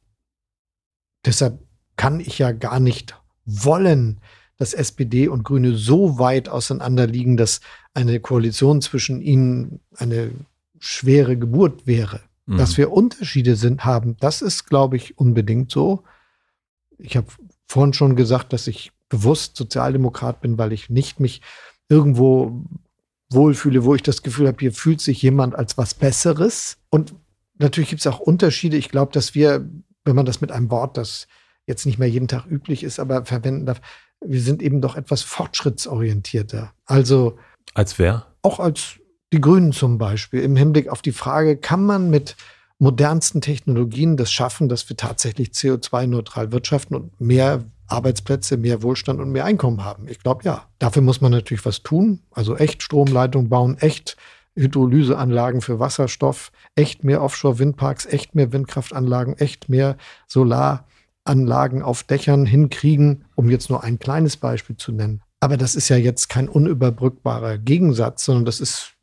[1.26, 1.60] deshalb
[1.96, 3.16] kann ich ja gar nicht
[3.46, 4.20] wollen,
[4.58, 7.62] dass SPD und Grüne so weit auseinander liegen, dass
[7.94, 10.32] eine Koalition zwischen ihnen eine
[10.80, 12.22] schwere Geburt wäre.
[12.46, 12.58] Mhm.
[12.58, 16.04] Dass wir Unterschiede sind, haben, das ist, glaube ich, unbedingt so.
[17.00, 17.28] Ich habe
[17.68, 21.42] vorhin schon gesagt, dass ich bewusst Sozialdemokrat bin, weil ich nicht mich
[21.90, 22.64] irgendwo
[23.30, 26.78] wohlfühle, wo ich das Gefühl habe, hier fühlt sich jemand als was Besseres.
[26.90, 27.14] Und
[27.60, 28.78] natürlich gibt es auch Unterschiede.
[28.78, 29.70] Ich glaube, dass wir,
[30.06, 31.28] wenn man das mit einem Wort, das
[31.68, 33.82] jetzt nicht mehr jeden Tag üblich ist, aber verwenden darf,
[34.24, 36.74] wir sind eben doch etwas fortschrittsorientierter.
[36.86, 37.38] Also.
[37.74, 38.28] Als wer?
[38.42, 38.96] Auch als
[39.34, 40.42] die Grünen zum Beispiel.
[40.42, 42.36] Im Hinblick auf die Frage, kann man mit
[42.80, 49.32] modernsten Technologien das schaffen, dass wir tatsächlich CO2-neutral wirtschaften und mehr Arbeitsplätze, mehr Wohlstand und
[49.32, 50.08] mehr Einkommen haben?
[50.08, 50.68] Ich glaube ja.
[50.80, 52.22] Dafür muss man natürlich was tun.
[52.32, 54.18] Also echt Stromleitung bauen, echt
[54.56, 59.98] Hydrolyseanlagen für Wasserstoff, echt mehr Offshore-Windparks, echt mehr Windkraftanlagen, echt mehr
[60.28, 65.22] Solaranlagen auf Dächern hinkriegen, um jetzt nur ein kleines Beispiel zu nennen.
[65.40, 68.96] Aber das ist ja jetzt kein unüberbrückbarer Gegensatz, sondern das ist,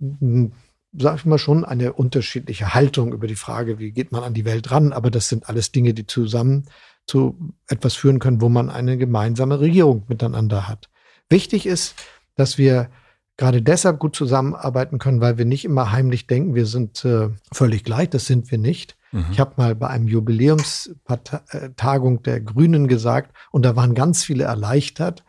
[0.92, 4.44] sag ich mal, schon eine unterschiedliche Haltung über die Frage, wie geht man an die
[4.44, 4.92] Welt ran.
[4.92, 6.66] Aber das sind alles Dinge, die zusammen
[7.08, 10.88] zu etwas führen können, wo man eine gemeinsame Regierung miteinander hat.
[11.28, 11.96] Wichtig ist,
[12.36, 12.90] dass wir
[13.36, 17.84] gerade deshalb gut zusammenarbeiten können, weil wir nicht immer heimlich denken, wir sind äh, völlig
[17.84, 18.10] gleich.
[18.10, 18.96] Das sind wir nicht.
[19.12, 19.26] Mhm.
[19.32, 25.24] Ich habe mal bei einem Jubiläumstagung der Grünen gesagt, und da waren ganz viele erleichtert.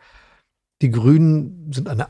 [0.82, 2.08] Die Grünen sind eine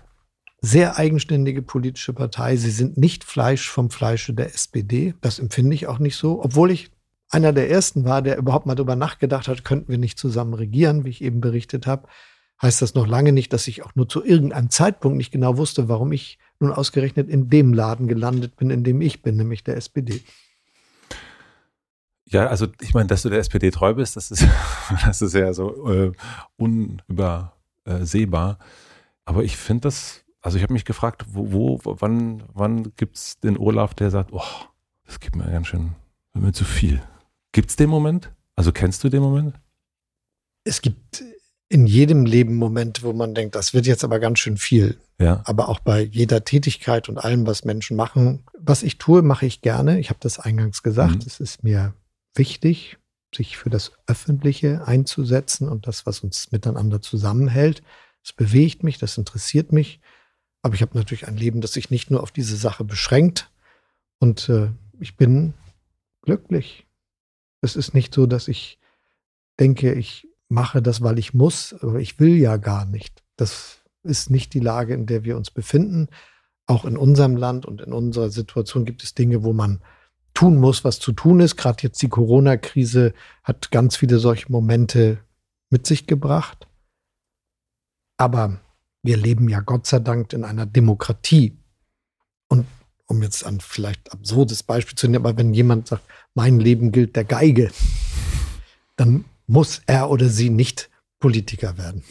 [0.63, 2.57] sehr eigenständige politische Partei.
[2.57, 5.15] Sie sind nicht Fleisch vom Fleische der SPD.
[5.21, 6.91] Das empfinde ich auch nicht so, obwohl ich
[7.31, 11.05] einer der ersten war, der überhaupt mal darüber nachgedacht hat, könnten wir nicht zusammen regieren,
[11.05, 12.09] wie ich eben berichtet habe,
[12.61, 15.89] heißt das noch lange nicht, dass ich auch nur zu irgendeinem Zeitpunkt nicht genau wusste,
[15.89, 19.77] warum ich nun ausgerechnet in dem Laden gelandet bin, in dem ich bin, nämlich der
[19.77, 20.21] SPD.
[22.27, 24.47] Ja, also ich meine, dass du der SPD treu bist, das ist,
[25.05, 26.13] das ist ja so äh,
[26.57, 28.59] unübersehbar.
[29.25, 33.41] Aber ich finde das, also ich habe mich gefragt, wo, wo wann, wann gibt es
[33.41, 34.43] den Olaf, der sagt, oh,
[35.07, 35.93] das gibt mir ganz schön,
[36.35, 37.03] mir zu viel.
[37.53, 38.33] Gibt es den Moment?
[38.57, 39.55] Also kennst du den Moment?
[40.65, 41.23] Es gibt
[41.69, 44.99] in jedem Leben Moment, wo man denkt, das wird jetzt aber ganz schön viel.
[45.19, 45.43] Ja.
[45.45, 48.45] Aber auch bei jeder Tätigkeit und allem, was Menschen machen.
[48.59, 50.01] Was ich tue, mache ich gerne.
[50.01, 51.17] Ich habe das eingangs gesagt.
[51.17, 51.25] Mhm.
[51.27, 51.95] Es ist mir
[52.35, 52.99] wichtig,
[53.35, 57.83] sich für das Öffentliche einzusetzen und das, was uns miteinander zusammenhält.
[58.25, 60.01] Es bewegt mich, das interessiert mich.
[60.63, 63.51] Aber ich habe natürlich ein Leben, das sich nicht nur auf diese Sache beschränkt.
[64.19, 65.55] Und äh, ich bin
[66.23, 66.87] glücklich.
[67.61, 68.79] Es ist nicht so, dass ich
[69.59, 73.23] denke, ich mache das, weil ich muss, aber ich will ja gar nicht.
[73.37, 76.09] Das ist nicht die Lage, in der wir uns befinden.
[76.67, 79.81] Auch in unserem Land und in unserer Situation gibt es Dinge, wo man
[80.35, 81.57] tun muss, was zu tun ist.
[81.57, 83.13] Gerade jetzt die Corona-Krise
[83.43, 85.19] hat ganz viele solche Momente
[85.69, 86.67] mit sich gebracht.
[88.17, 88.61] Aber
[89.03, 91.59] wir leben ja Gott sei Dank in einer Demokratie.
[92.49, 92.67] Und
[93.11, 96.05] um jetzt ein vielleicht absurdes Beispiel zu nehmen, aber wenn jemand sagt,
[96.35, 97.71] mein Leben gilt der Geige,
[98.97, 102.05] dann muss er oder sie nicht Politiker werden.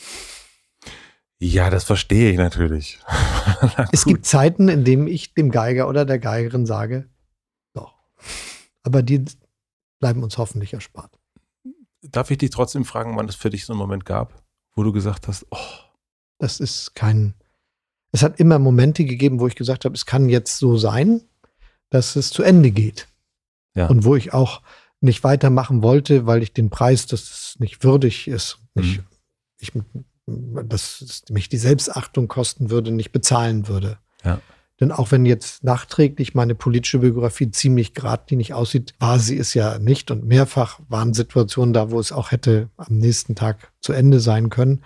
[1.40, 3.00] Ja, das verstehe ich natürlich.
[3.94, 7.10] es gibt Zeiten, in denen ich dem Geiger oder der Geigerin sage,
[7.74, 7.94] doch.
[8.84, 9.24] Aber die
[10.00, 11.18] bleiben uns hoffentlich erspart.
[12.02, 14.44] Darf ich dich trotzdem fragen, wann es für dich so einen Moment gab,
[14.76, 15.58] wo du gesagt hast, oh.
[16.40, 17.34] Das ist kein.
[18.12, 21.22] Es hat immer Momente gegeben, wo ich gesagt habe, es kann jetzt so sein,
[21.90, 23.08] dass es zu Ende geht.
[23.76, 23.88] Ja.
[23.88, 24.62] Und wo ich auch
[25.02, 29.06] nicht weitermachen wollte, weil ich den Preis, das es nicht würdig ist, nicht, mhm.
[29.60, 29.72] ich,
[30.68, 33.98] dass mich die Selbstachtung kosten würde, nicht bezahlen würde.
[34.24, 34.42] Ja.
[34.80, 39.78] Denn auch wenn jetzt nachträglich meine politische Biografie ziemlich geradlinig aussieht, war sie es ja
[39.78, 40.10] nicht.
[40.10, 44.50] Und mehrfach waren Situationen da, wo es auch hätte am nächsten Tag zu Ende sein
[44.50, 44.84] können.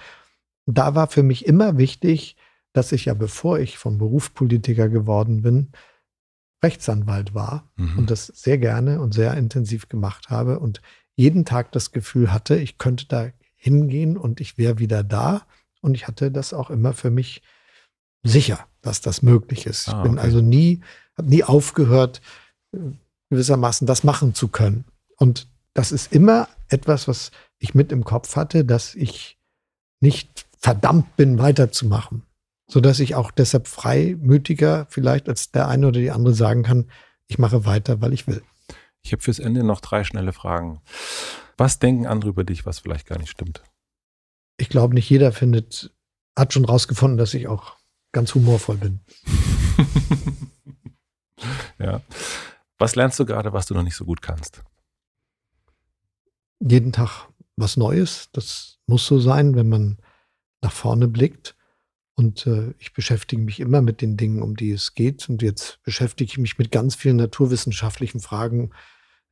[0.66, 2.36] Da war für mich immer wichtig,
[2.74, 5.72] dass ich ja, bevor ich vom Beruf Politiker geworden bin,
[6.64, 8.00] Rechtsanwalt war mhm.
[8.00, 10.82] und das sehr gerne und sehr intensiv gemacht habe und
[11.16, 15.46] jeden Tag das Gefühl hatte, ich könnte da hingehen und ich wäre wieder da.
[15.82, 17.44] Und ich hatte das auch immer für mich
[18.24, 19.90] sicher, dass das möglich ist.
[19.90, 20.82] Ah, ich bin also nie,
[21.18, 22.22] habe nie aufgehört,
[23.30, 24.86] gewissermaßen das machen zu können.
[25.18, 29.38] Und das ist immer etwas, was ich mit im Kopf hatte, dass ich
[30.00, 32.24] nicht verdammt bin, weiterzumachen
[32.68, 36.90] sodass ich auch deshalb freimütiger vielleicht als der eine oder die andere sagen kann,
[37.28, 38.44] ich mache weiter, weil ich will.
[39.02, 40.82] Ich habe fürs Ende noch drei schnelle Fragen.
[41.58, 43.64] Was denken andere über dich, was vielleicht gar nicht stimmt?
[44.58, 45.94] Ich glaube, nicht jeder findet,
[46.38, 47.78] hat schon rausgefunden, dass ich auch
[48.12, 49.00] ganz humorvoll bin.
[51.80, 52.02] ja.
[52.78, 54.64] Was lernst du gerade, was du noch nicht so gut kannst?
[56.60, 58.30] Jeden Tag was Neues.
[58.32, 59.98] Das muss so sein, wenn man
[60.62, 61.56] nach vorne blickt.
[62.16, 65.28] Und äh, ich beschäftige mich immer mit den Dingen, um die es geht.
[65.30, 68.72] Und jetzt beschäftige ich mich mit ganz vielen naturwissenschaftlichen Fragen,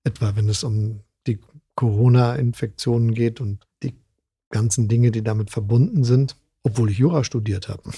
[0.03, 1.39] etwa wenn es um die
[1.75, 3.95] Corona-Infektionen geht und die
[4.49, 7.91] ganzen Dinge, die damit verbunden sind, obwohl ich Jura studiert habe.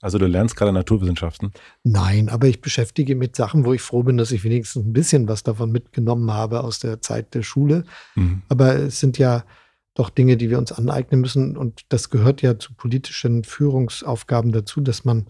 [0.00, 1.52] Also du lernst gerade Naturwissenschaften?
[1.82, 4.92] Nein, aber ich beschäftige mich mit Sachen, wo ich froh bin, dass ich wenigstens ein
[4.92, 7.84] bisschen was davon mitgenommen habe aus der Zeit der Schule.
[8.14, 8.42] Mhm.
[8.48, 9.44] Aber es sind ja
[9.98, 11.56] doch Dinge, die wir uns aneignen müssen.
[11.56, 15.26] Und das gehört ja zu politischen Führungsaufgaben dazu, dass man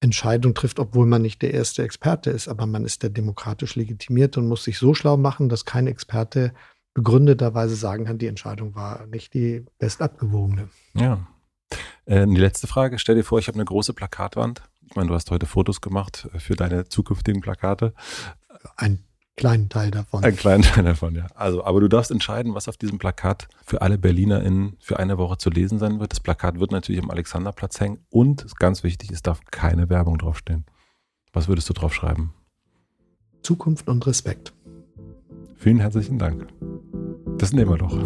[0.00, 4.36] Entscheidungen trifft, obwohl man nicht der erste Experte ist, aber man ist der demokratisch legitimiert
[4.36, 6.52] und muss sich so schlau machen, dass kein Experte
[6.92, 10.68] begründeterweise sagen kann, die Entscheidung war nicht die bestabgewogene.
[10.94, 11.26] Ja,
[12.06, 14.62] äh, die letzte Frage, stell dir vor, ich habe eine große Plakatwand.
[14.86, 17.94] Ich meine, du hast heute Fotos gemacht äh, für deine zukünftigen Plakate.
[18.76, 19.02] Ein
[19.36, 20.24] kleinen Teil davon.
[20.24, 21.26] Ein kleinen Teil davon, ja.
[21.34, 25.38] Also, aber du darfst entscheiden, was auf diesem Plakat für alle BerlinerInnen für eine Woche
[25.38, 26.12] zu lesen sein wird.
[26.12, 30.64] Das Plakat wird natürlich am Alexanderplatz hängen und ganz wichtig, es darf keine Werbung draufstehen.
[31.32, 32.32] Was würdest du drauf schreiben?
[33.42, 34.52] Zukunft und Respekt.
[35.56, 36.46] Vielen herzlichen Dank.
[37.38, 37.96] Das nehmen wir doch.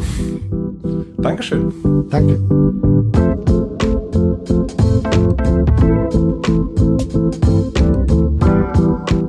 [1.23, 1.73] Dankeschön.
[2.09, 3.79] Danke.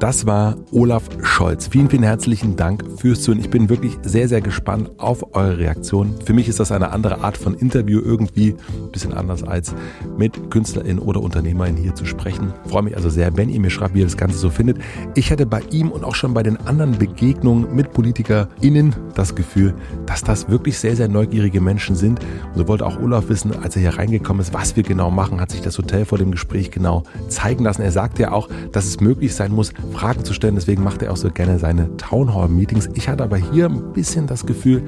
[0.10, 1.68] Das war Olaf Scholz.
[1.68, 3.42] Vielen, vielen herzlichen Dank fürs Zuhören.
[3.42, 6.16] Ich bin wirklich sehr, sehr gespannt auf eure Reaktion.
[6.26, 9.76] Für mich ist das eine andere Art von Interview irgendwie, ein bisschen anders als
[10.18, 12.52] mit KünstlerInnen oder UnternehmerInnen hier zu sprechen.
[12.66, 14.80] Ich freue mich also sehr, wenn ihr mir schreibt, wie ihr das Ganze so findet.
[15.14, 19.76] Ich hatte bei ihm und auch schon bei den anderen Begegnungen mit PolitikerInnen das Gefühl,
[20.08, 22.20] dass das wirklich sehr, sehr neugierige Menschen sind.
[22.54, 25.40] Und so wollte auch Olaf wissen, als er hier reingekommen ist, was wir genau machen,
[25.40, 27.84] hat sich das Hotel vor dem Gespräch genau zeigen lassen.
[27.84, 30.56] Er sagte ja auch, dass es möglich sein muss, Fragen zu stellen.
[30.56, 32.90] Deswegen macht er auch so gerne seine Townhall-Meetings.
[32.94, 34.84] Ich hatte aber hier ein bisschen das Gefühl,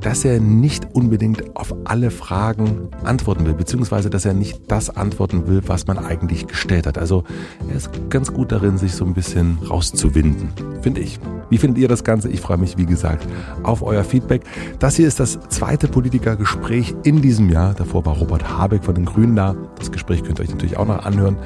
[0.00, 5.48] dass er nicht unbedingt auf alle Fragen antworten will, beziehungsweise dass er nicht das antworten
[5.48, 6.96] will, was man eigentlich gestellt hat.
[6.96, 7.24] Also
[7.68, 11.18] er ist ganz gut darin, sich so ein bisschen rauszuwinden, finde ich.
[11.50, 12.28] Wie findet ihr das Ganze?
[12.28, 13.26] Ich freue mich, wie gesagt,
[13.64, 14.42] auf euer Feedback.
[14.78, 17.74] Das hier ist das zweite Politikergespräch in diesem Jahr.
[17.74, 19.56] Davor war Robert Habeck von den Grünen da.
[19.76, 21.36] Das Gespräch könnt ihr euch natürlich auch noch anhören.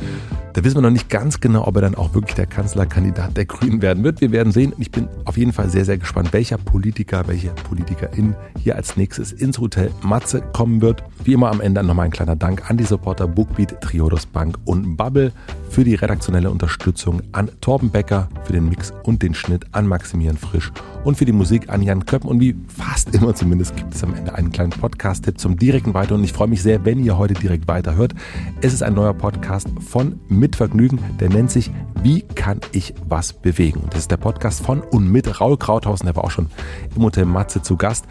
[0.57, 3.45] Da wissen wir noch nicht ganz genau, ob er dann auch wirklich der Kanzlerkandidat der
[3.45, 4.23] Grünen werden wird.
[4.23, 4.73] Wir werden sehen.
[4.79, 9.33] Ich bin auf jeden Fall sehr, sehr gespannt, welcher Politiker, welche Politikerin hier als nächstes
[9.33, 11.05] ins Hotel Matze kommen wird.
[11.25, 14.97] Wie immer am Ende nochmal ein kleiner Dank an die Supporter Bookbeat, Triodos Bank und
[14.97, 15.31] Bubble
[15.69, 20.37] für die redaktionelle Unterstützung an Torben Becker, für den Mix und den Schnitt an Maximilian
[20.37, 20.73] Frisch
[21.05, 22.29] und für die Musik an Jan Köppen.
[22.29, 26.15] Und wie fast immer zumindest gibt es am Ende einen kleinen Podcast-Tipp zum direkten Weiter.
[26.15, 28.15] Und ich freue mich sehr, wenn ihr heute direkt weiterhört.
[28.61, 31.71] Es ist ein neuer Podcast von Mit Vergnügen, der nennt sich
[32.03, 33.81] Wie kann ich was bewegen?
[33.81, 36.49] Und das ist der Podcast von und mit Raul Krauthausen, der war auch schon
[36.95, 38.07] im Hotel Matze zu Gast.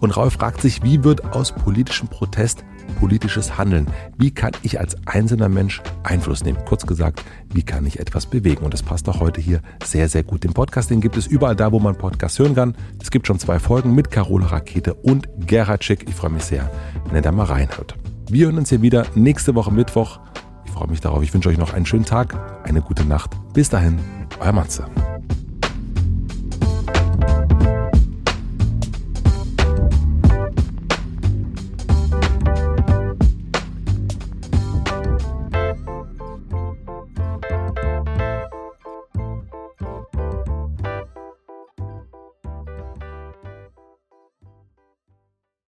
[0.00, 2.64] Und Raul fragt sich, wie wird aus politischem Protest
[2.98, 3.86] politisches Handeln.
[4.18, 6.58] Wie kann ich als einzelner Mensch Einfluss nehmen?
[6.66, 7.22] Kurz gesagt,
[7.52, 8.64] wie kann ich etwas bewegen?
[8.64, 10.44] Und das passt auch heute hier sehr, sehr gut.
[10.44, 12.74] Den Podcast, den gibt es überall da, wo man Podcast hören kann.
[13.00, 16.08] Es gibt schon zwei Folgen mit Carola Rakete und Gerhard Schick.
[16.08, 16.70] Ich freue mich sehr,
[17.06, 17.94] wenn ihr da mal reinhört.
[18.28, 20.20] Wir hören uns hier wieder nächste Woche Mittwoch.
[20.64, 21.22] Ich freue mich darauf.
[21.22, 23.30] Ich wünsche euch noch einen schönen Tag, eine gute Nacht.
[23.52, 23.98] Bis dahin,
[24.40, 24.86] euer Matze.